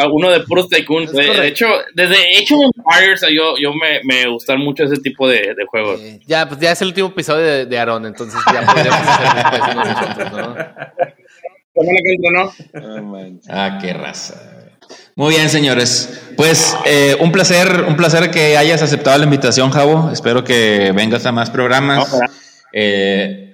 a, 0.00 0.08
uno 0.08 0.30
de 0.30 0.40
puros 0.40 0.68
tycoons. 0.68 1.12
De, 1.12 1.48
hecho, 1.48 1.66
desde 1.94 2.16
hecho 2.38 2.54
Empires 2.54 3.24
yo, 3.34 3.56
yo 3.60 3.72
me, 3.74 4.02
me 4.04 4.28
gustan 4.28 4.60
mucho 4.60 4.84
ese 4.84 4.96
tipo 4.96 5.28
de, 5.28 5.54
de 5.54 5.64
juegos. 5.66 6.00
ya, 6.26 6.46
pues 6.48 6.60
ya 6.60 6.72
es 6.72 6.82
el 6.82 6.88
último 6.88 7.08
episodio 7.08 7.44
de, 7.44 7.66
de 7.66 7.78
Aaron, 7.78 8.06
entonces 8.06 8.40
ya 8.52 8.64
podríamos 8.66 9.00
hacer 9.08 9.76
nosotros, 9.76 10.32
¿no? 10.32 10.54
¿no? 12.30 13.32
ah, 13.50 13.78
qué 13.80 13.92
raza. 13.92 14.54
Muy 15.16 15.34
bien, 15.34 15.48
señores. 15.48 16.20
Pues 16.36 16.76
eh, 16.86 17.16
un 17.20 17.32
placer, 17.32 17.84
un 17.88 17.96
placer 17.96 18.30
que 18.30 18.56
hayas 18.56 18.82
aceptado 18.82 19.18
la 19.18 19.24
invitación, 19.24 19.70
Javo. 19.70 20.10
Espero 20.12 20.44
que 20.44 20.92
vengas 20.92 21.26
a 21.26 21.32
más 21.32 21.50
programas. 21.50 22.16
eh, 22.72 23.53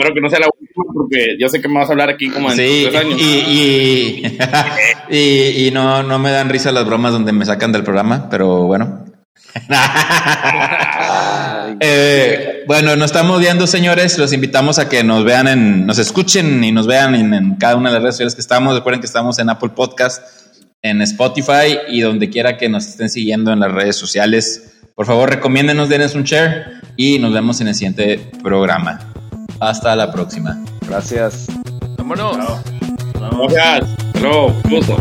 Espero 0.00 0.14
que 0.14 0.20
no 0.22 0.30
sea 0.30 0.40
la 0.40 0.46
última 0.46 0.84
porque 0.94 1.36
yo 1.38 1.46
sé 1.50 1.60
que 1.60 1.68
me 1.68 1.74
vas 1.74 1.90
a 1.90 1.92
hablar 1.92 2.08
aquí 2.08 2.30
como 2.30 2.50
en 2.50 2.56
tres 2.56 2.94
años. 2.94 3.20
Y, 3.20 4.22
y, 5.10 5.66
y, 5.66 5.70
no, 5.72 6.02
no 6.02 6.18
me 6.18 6.30
dan 6.30 6.48
risa 6.48 6.72
las 6.72 6.86
bromas 6.86 7.12
donde 7.12 7.32
me 7.32 7.44
sacan 7.44 7.70
del 7.70 7.82
programa, 7.82 8.30
pero 8.30 8.62
bueno. 8.62 9.04
eh, 11.80 12.64
bueno, 12.66 12.96
nos 12.96 13.10
estamos 13.10 13.40
viendo, 13.40 13.66
señores. 13.66 14.16
Los 14.16 14.32
invitamos 14.32 14.78
a 14.78 14.88
que 14.88 15.04
nos 15.04 15.22
vean 15.22 15.48
en, 15.48 15.84
nos 15.84 15.98
escuchen 15.98 16.64
y 16.64 16.72
nos 16.72 16.86
vean 16.86 17.14
en, 17.14 17.34
en 17.34 17.56
cada 17.56 17.76
una 17.76 17.90
de 17.90 17.96
las 17.96 18.02
redes 18.02 18.14
sociales 18.14 18.34
que 18.34 18.40
estamos. 18.40 18.74
Recuerden 18.74 19.02
que 19.02 19.06
estamos 19.06 19.38
en 19.38 19.50
Apple 19.50 19.72
Podcast, 19.76 20.22
en 20.80 21.02
Spotify 21.02 21.76
y 21.88 22.00
donde 22.00 22.30
quiera 22.30 22.56
que 22.56 22.70
nos 22.70 22.86
estén 22.86 23.10
siguiendo 23.10 23.52
en 23.52 23.60
las 23.60 23.70
redes 23.70 23.96
sociales. 23.96 24.78
Por 24.94 25.04
favor, 25.04 25.28
recomiéndenos, 25.28 25.90
denles 25.90 26.14
un 26.14 26.24
share 26.24 26.80
y 26.96 27.18
nos 27.18 27.34
vemos 27.34 27.60
en 27.60 27.68
el 27.68 27.74
siguiente 27.74 28.30
programa. 28.42 29.09
Hasta 29.60 29.94
la 29.94 30.10
próxima. 30.10 30.58
Gracias. 30.86 31.46
Vámonos. 31.98 32.36
Gracias. 33.14 33.86
Hasta 34.14 34.70
luego. 34.70 34.96